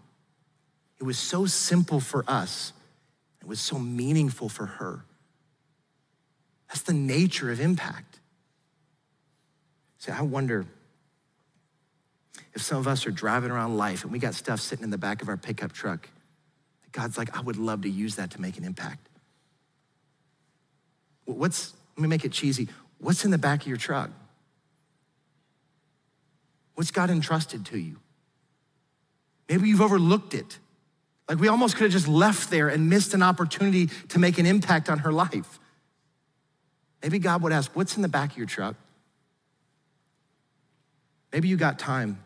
It 1.00 1.04
was 1.04 1.16
so 1.16 1.46
simple 1.46 1.98
for 1.98 2.26
us, 2.28 2.74
was 3.48 3.60
so 3.60 3.78
meaningful 3.78 4.48
for 4.48 4.66
her. 4.66 5.04
That's 6.68 6.82
the 6.82 6.92
nature 6.92 7.50
of 7.50 7.60
impact. 7.60 8.20
See, 9.98 10.12
I 10.12 10.22
wonder 10.22 10.66
if 12.54 12.62
some 12.62 12.78
of 12.78 12.86
us 12.86 13.06
are 13.06 13.10
driving 13.10 13.50
around 13.50 13.76
life 13.76 14.04
and 14.04 14.12
we 14.12 14.18
got 14.18 14.34
stuff 14.34 14.60
sitting 14.60 14.84
in 14.84 14.90
the 14.90 14.98
back 14.98 15.22
of 15.22 15.28
our 15.28 15.36
pickup 15.36 15.72
truck. 15.72 16.08
God's 16.92 17.18
like, 17.18 17.36
I 17.36 17.40
would 17.40 17.56
love 17.56 17.82
to 17.82 17.88
use 17.88 18.16
that 18.16 18.30
to 18.32 18.40
make 18.40 18.58
an 18.58 18.64
impact. 18.64 19.08
What's, 21.24 21.74
let 21.96 22.02
me 22.02 22.08
make 22.08 22.24
it 22.24 22.32
cheesy. 22.32 22.68
What's 22.98 23.24
in 23.24 23.30
the 23.30 23.38
back 23.38 23.62
of 23.62 23.66
your 23.66 23.76
truck? 23.76 24.10
What's 26.74 26.90
God 26.90 27.10
entrusted 27.10 27.66
to 27.66 27.78
you? 27.78 27.96
Maybe 29.48 29.68
you've 29.68 29.80
overlooked 29.80 30.34
it. 30.34 30.58
Like 31.28 31.38
we 31.38 31.48
almost 31.48 31.76
could 31.76 31.84
have 31.84 31.92
just 31.92 32.08
left 32.08 32.50
there 32.50 32.68
and 32.68 32.88
missed 32.88 33.14
an 33.14 33.22
opportunity 33.22 33.88
to 34.08 34.18
make 34.18 34.38
an 34.38 34.46
impact 34.46 34.88
on 34.88 35.00
her 35.00 35.12
life. 35.12 35.58
Maybe 37.02 37.18
God 37.18 37.42
would 37.42 37.52
ask, 37.52 37.70
What's 37.76 37.96
in 37.96 38.02
the 38.02 38.08
back 38.08 38.32
of 38.32 38.38
your 38.38 38.46
truck? 38.46 38.76
Maybe 41.32 41.48
you 41.48 41.56
got 41.56 41.78
time. 41.78 42.22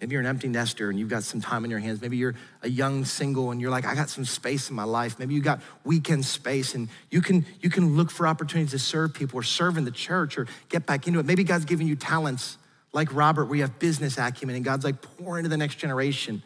Maybe 0.00 0.12
you're 0.12 0.20
an 0.20 0.26
empty 0.26 0.48
nester 0.48 0.90
and 0.90 0.98
you've 0.98 1.08
got 1.08 1.22
some 1.22 1.40
time 1.40 1.64
in 1.64 1.70
your 1.70 1.80
hands. 1.80 2.02
Maybe 2.02 2.16
you're 2.16 2.34
a 2.62 2.68
young 2.68 3.04
single 3.04 3.50
and 3.50 3.60
you're 3.60 3.70
like, 3.70 3.86
I 3.86 3.94
got 3.94 4.10
some 4.10 4.24
space 4.24 4.68
in 4.68 4.76
my 4.76 4.84
life. 4.84 5.18
Maybe 5.18 5.34
you 5.34 5.40
got 5.40 5.60
weekend 5.82 6.26
space 6.26 6.74
and 6.74 6.88
you 7.10 7.22
can, 7.22 7.46
you 7.60 7.70
can 7.70 7.96
look 7.96 8.10
for 8.10 8.26
opportunities 8.26 8.72
to 8.72 8.78
serve 8.78 9.14
people 9.14 9.38
or 9.40 9.42
serve 9.42 9.78
in 9.78 9.84
the 9.84 9.90
church 9.90 10.36
or 10.36 10.46
get 10.68 10.84
back 10.84 11.06
into 11.06 11.20
it. 11.20 11.26
Maybe 11.26 11.42
God's 11.42 11.64
giving 11.64 11.86
you 11.86 11.96
talents 11.96 12.58
like 12.92 13.14
Robert, 13.14 13.46
where 13.46 13.56
you 13.56 13.62
have 13.62 13.78
business 13.78 14.18
acumen 14.18 14.56
and 14.56 14.64
God's 14.64 14.84
like, 14.84 15.00
pour 15.00 15.38
into 15.38 15.48
the 15.48 15.56
next 15.56 15.76
generation. 15.76 16.42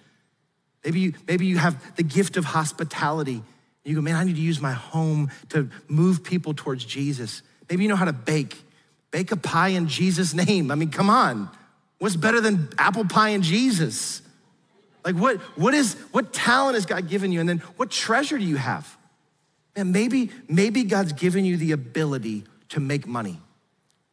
Maybe 0.85 1.01
you, 1.01 1.15
maybe 1.27 1.47
you 1.47 1.59
have 1.59 1.97
the 1.97 2.03
gift 2.03 2.37
of 2.37 2.45
hospitality. 2.45 3.43
You 3.85 3.95
go, 3.95 4.01
man, 4.01 4.17
I 4.17 4.25
need 4.25 4.37
to 4.37 4.43
use 4.43 4.61
my 4.61 4.73
home 4.73 5.31
to 5.51 5.71
move 5.89 6.23
people 6.23 6.55
towards 6.55 6.85
Jesus. 6.85 7.43
Maybe 7.71 7.83
you 7.83 7.89
know 7.89 7.97
how 7.97 8.05
to 8.05 8.13
bake. 8.13 8.63
Bake 9.11 9.33
a 9.33 9.37
pie 9.37 9.69
in 9.69 9.89
Jesus' 9.89 10.35
name. 10.35 10.71
I 10.71 10.75
mean, 10.75 10.91
come 10.91 11.09
on. 11.09 11.49
What's 11.99 12.17
better 12.17 12.41
than 12.41 12.69
apple 12.79 13.07
pie 13.07 13.31
and 13.31 13.43
Jesus? 13.43 14.23
Like 15.05 15.17
what, 15.17 15.39
what 15.57 15.75
is 15.75 15.95
what 16.13 16.33
talent 16.33 16.75
has 16.75 16.87
God 16.87 17.09
given 17.09 17.33
you? 17.33 17.41
And 17.41 17.49
then 17.49 17.59
what 17.77 17.91
treasure 17.91 18.39
do 18.39 18.45
you 18.45 18.57
have? 18.57 18.97
And 19.75 19.93
maybe, 19.93 20.31
maybe 20.49 20.85
God's 20.85 21.13
given 21.13 21.45
you 21.45 21.57
the 21.57 21.73
ability 21.73 22.45
to 22.71 22.81
make 22.81 23.07
money. 23.07 23.41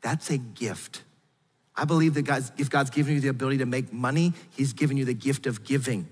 That's 0.01 0.30
a 0.30 0.38
gift. 0.38 1.01
I 1.76 1.86
believe 1.86 2.13
that 2.13 2.22
God's, 2.22 2.51
if 2.57 2.70
God's 2.70 2.91
given 2.91 3.16
you 3.16 3.20
the 3.20 3.28
ability 3.28 3.57
to 3.57 3.66
make 3.66 3.91
money, 3.91 4.34
He's 4.55 4.74
given 4.74 4.95
you 4.95 5.05
the 5.05 5.13
gift 5.13 5.47
of 5.47 5.63
giving. 5.63 6.07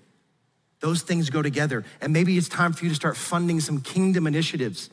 Those 0.83 1.01
things 1.01 1.29
go 1.29 1.41
together. 1.41 1.85
And 2.01 2.11
maybe 2.11 2.37
it's 2.37 2.49
time 2.49 2.73
for 2.73 2.83
you 2.83 2.89
to 2.89 2.95
start 2.95 3.15
funding 3.15 3.61
some 3.61 3.79
kingdom 3.79 4.27
initiatives. 4.27 4.89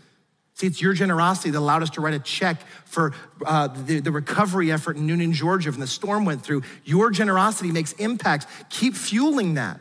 See, 0.54 0.68
it's 0.68 0.80
your 0.80 0.92
generosity 0.92 1.50
that 1.50 1.58
allowed 1.58 1.82
us 1.82 1.90
to 1.90 2.00
write 2.00 2.14
a 2.14 2.20
check 2.20 2.62
for 2.84 3.12
uh, 3.44 3.66
the, 3.66 3.98
the, 3.98 4.12
recovery 4.12 4.70
effort 4.70 4.96
in 4.96 5.08
Newnan, 5.08 5.32
Georgia, 5.32 5.68
when 5.72 5.80
the 5.80 5.88
storm 5.88 6.24
went 6.24 6.44
through. 6.44 6.62
Your 6.84 7.10
generosity 7.10 7.72
makes 7.72 7.90
impacts. 7.94 8.46
Keep 8.68 8.94
fueling 8.94 9.54
that. 9.54 9.80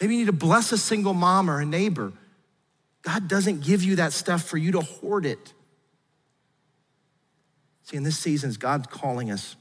Maybe 0.00 0.14
you 0.14 0.20
need 0.22 0.26
to 0.26 0.32
bless 0.32 0.72
a 0.72 0.78
single 0.78 1.14
mom 1.14 1.48
or 1.48 1.60
a 1.60 1.64
neighbor. 1.64 2.12
God 3.02 3.28
doesn't 3.28 3.62
give 3.62 3.84
you 3.84 3.96
that 3.96 4.12
stuff 4.12 4.42
for 4.42 4.58
you 4.58 4.72
to 4.72 4.80
hoard 4.80 5.24
it. 5.24 5.52
See, 7.84 7.96
in 7.96 8.02
this 8.02 8.18
season, 8.18 8.52
God's 8.58 8.88
calling 8.88 9.30
us 9.30 9.54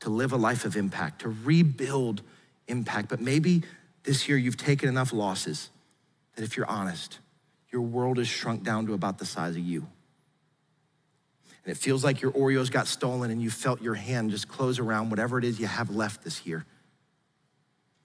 to 0.00 0.08
live 0.08 0.32
a 0.32 0.38
life 0.38 0.64
of 0.64 0.74
impact, 0.74 1.20
to 1.20 1.28
rebuild 1.44 2.22
impact. 2.68 3.08
But 3.08 3.20
maybe 3.20 3.62
this 4.04 4.28
year 4.28 4.38
you've 4.38 4.56
taken 4.56 4.88
enough 4.88 5.12
losses 5.12 5.70
that 6.36 6.44
if 6.44 6.56
you're 6.56 6.70
honest, 6.70 7.18
your 7.72 7.82
world 7.82 8.18
has 8.18 8.28
shrunk 8.28 8.62
down 8.62 8.86
to 8.86 8.94
about 8.94 9.18
the 9.18 9.26
size 9.26 9.56
of 9.56 9.62
you. 9.62 9.86
And 11.64 11.72
it 11.72 11.76
feels 11.76 12.02
like 12.02 12.22
your 12.22 12.32
Oreos 12.32 12.70
got 12.70 12.86
stolen 12.86 13.30
and 13.30 13.42
you 13.42 13.50
felt 13.50 13.82
your 13.82 13.94
hand 13.94 14.30
just 14.30 14.48
close 14.48 14.78
around 14.78 15.10
whatever 15.10 15.38
it 15.38 15.44
is 15.44 15.60
you 15.60 15.66
have 15.66 15.90
left 15.90 16.24
this 16.24 16.46
year. 16.46 16.64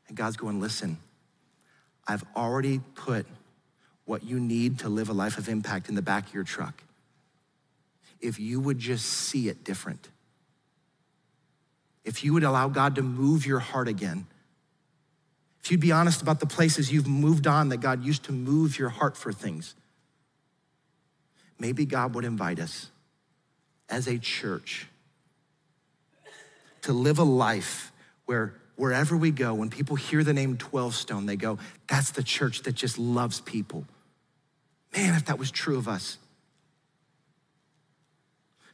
And 0.07 0.17
God's 0.17 0.35
going, 0.35 0.59
listen, 0.59 0.97
I've 2.05 2.25
already 2.35 2.79
put 2.95 3.25
what 4.05 4.23
you 4.23 4.39
need 4.39 4.79
to 4.79 4.89
live 4.89 5.09
a 5.09 5.13
life 5.13 5.37
of 5.37 5.47
impact 5.47 5.87
in 5.87 5.95
the 5.95 6.01
back 6.01 6.27
of 6.27 6.33
your 6.33 6.43
truck. 6.43 6.83
If 8.19 8.39
you 8.39 8.59
would 8.59 8.79
just 8.79 9.05
see 9.05 9.47
it 9.47 9.63
different, 9.63 10.09
if 12.03 12.23
you 12.23 12.33
would 12.33 12.43
allow 12.43 12.67
God 12.67 12.95
to 12.95 13.01
move 13.01 13.45
your 13.45 13.59
heart 13.59 13.87
again, 13.87 14.27
if 15.63 15.71
you'd 15.71 15.79
be 15.79 15.93
honest 15.93 16.21
about 16.21 16.41
the 16.41 16.45
places 16.45 16.91
you've 16.91 17.07
moved 17.07 17.47
on 17.47 17.69
that 17.69 17.77
God 17.77 18.03
used 18.03 18.25
to 18.25 18.33
move 18.33 18.77
your 18.77 18.89
heart 18.89 19.15
for 19.15 19.31
things, 19.31 19.75
maybe 21.57 21.85
God 21.85 22.15
would 22.15 22.25
invite 22.25 22.59
us 22.59 22.89
as 23.89 24.07
a 24.07 24.17
church 24.17 24.87
to 26.81 26.91
live 26.91 27.17
a 27.17 27.23
life 27.23 27.93
where 28.25 28.55
wherever 28.75 29.15
we 29.15 29.31
go, 29.31 29.53
when 29.53 29.69
people 29.69 29.95
hear 29.95 30.21
the 30.23 30.33
name 30.33 30.57
12 30.57 30.95
Stone, 30.95 31.27
they 31.27 31.37
go, 31.37 31.57
that's 31.87 32.11
the 32.11 32.23
church 32.23 32.63
that 32.63 32.73
just 32.73 32.99
loves 32.99 33.39
people. 33.39 33.85
Man, 34.93 35.15
if 35.15 35.25
that 35.25 35.39
was 35.39 35.49
true 35.49 35.77
of 35.77 35.87
us. 35.87 36.17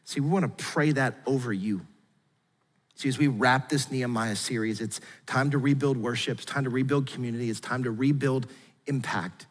See, 0.06 0.22
we 0.22 0.30
want 0.30 0.58
to 0.58 0.64
pray 0.64 0.92
that 0.94 1.18
over 1.28 1.54
you. 1.54 1.86
See, 3.00 3.08
as 3.08 3.18
we 3.18 3.28
wrap 3.30 3.70
this 3.70 3.90
Nehemiah 3.90 4.36
series, 4.36 4.82
it's 4.82 5.00
time 5.26 5.52
to 5.52 5.58
rebuild 5.58 5.96
worship, 5.96 6.40
it's 6.40 6.46
time 6.46 6.66
to 6.66 6.70
rebuild 6.70 7.08
community, 7.08 7.50
it's 7.50 7.62
time 7.62 7.86
to 7.86 7.92
rebuild 7.92 8.46
impact. 8.88 9.46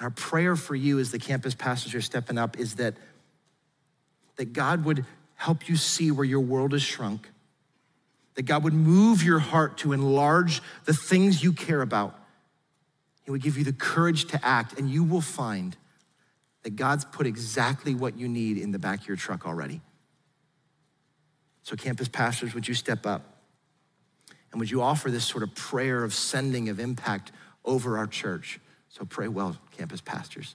Our 0.00 0.10
prayer 0.10 0.56
for 0.56 0.74
you 0.74 0.98
as 0.98 1.12
the 1.12 1.20
campus 1.20 1.54
pastors 1.54 1.94
are 1.94 2.00
stepping 2.00 2.36
up 2.36 2.58
is 2.58 2.74
that, 2.74 2.94
that 4.34 4.52
God 4.52 4.84
would 4.86 5.06
help 5.36 5.68
you 5.68 5.76
see 5.76 6.10
where 6.10 6.24
your 6.24 6.40
world 6.40 6.74
is 6.74 6.82
shrunk, 6.82 7.30
that 8.34 8.42
God 8.42 8.64
would 8.64 8.74
move 8.74 9.22
your 9.22 9.38
heart 9.38 9.78
to 9.78 9.92
enlarge 9.92 10.62
the 10.86 10.94
things 10.94 11.44
you 11.44 11.52
care 11.52 11.80
about. 11.80 12.18
He 13.22 13.30
would 13.30 13.40
give 13.40 13.56
you 13.56 13.62
the 13.62 13.72
courage 13.72 14.24
to 14.32 14.44
act, 14.44 14.76
and 14.80 14.90
you 14.90 15.04
will 15.04 15.20
find 15.20 15.76
that 16.64 16.74
God's 16.74 17.04
put 17.04 17.28
exactly 17.28 17.94
what 17.94 18.18
you 18.18 18.26
need 18.26 18.58
in 18.58 18.72
the 18.72 18.80
back 18.80 19.02
of 19.02 19.06
your 19.06 19.16
truck 19.16 19.46
already. 19.46 19.80
So, 21.62 21.76
campus 21.76 22.08
pastors, 22.08 22.54
would 22.54 22.66
you 22.66 22.74
step 22.74 23.06
up? 23.06 23.22
And 24.52 24.60
would 24.60 24.70
you 24.70 24.82
offer 24.82 25.10
this 25.10 25.24
sort 25.24 25.42
of 25.42 25.54
prayer 25.54 26.02
of 26.02 26.12
sending 26.12 26.68
of 26.68 26.80
impact 26.80 27.32
over 27.64 27.98
our 27.98 28.06
church? 28.06 28.60
So, 28.88 29.04
pray 29.04 29.28
well, 29.28 29.56
campus 29.76 30.00
pastors. 30.00 30.54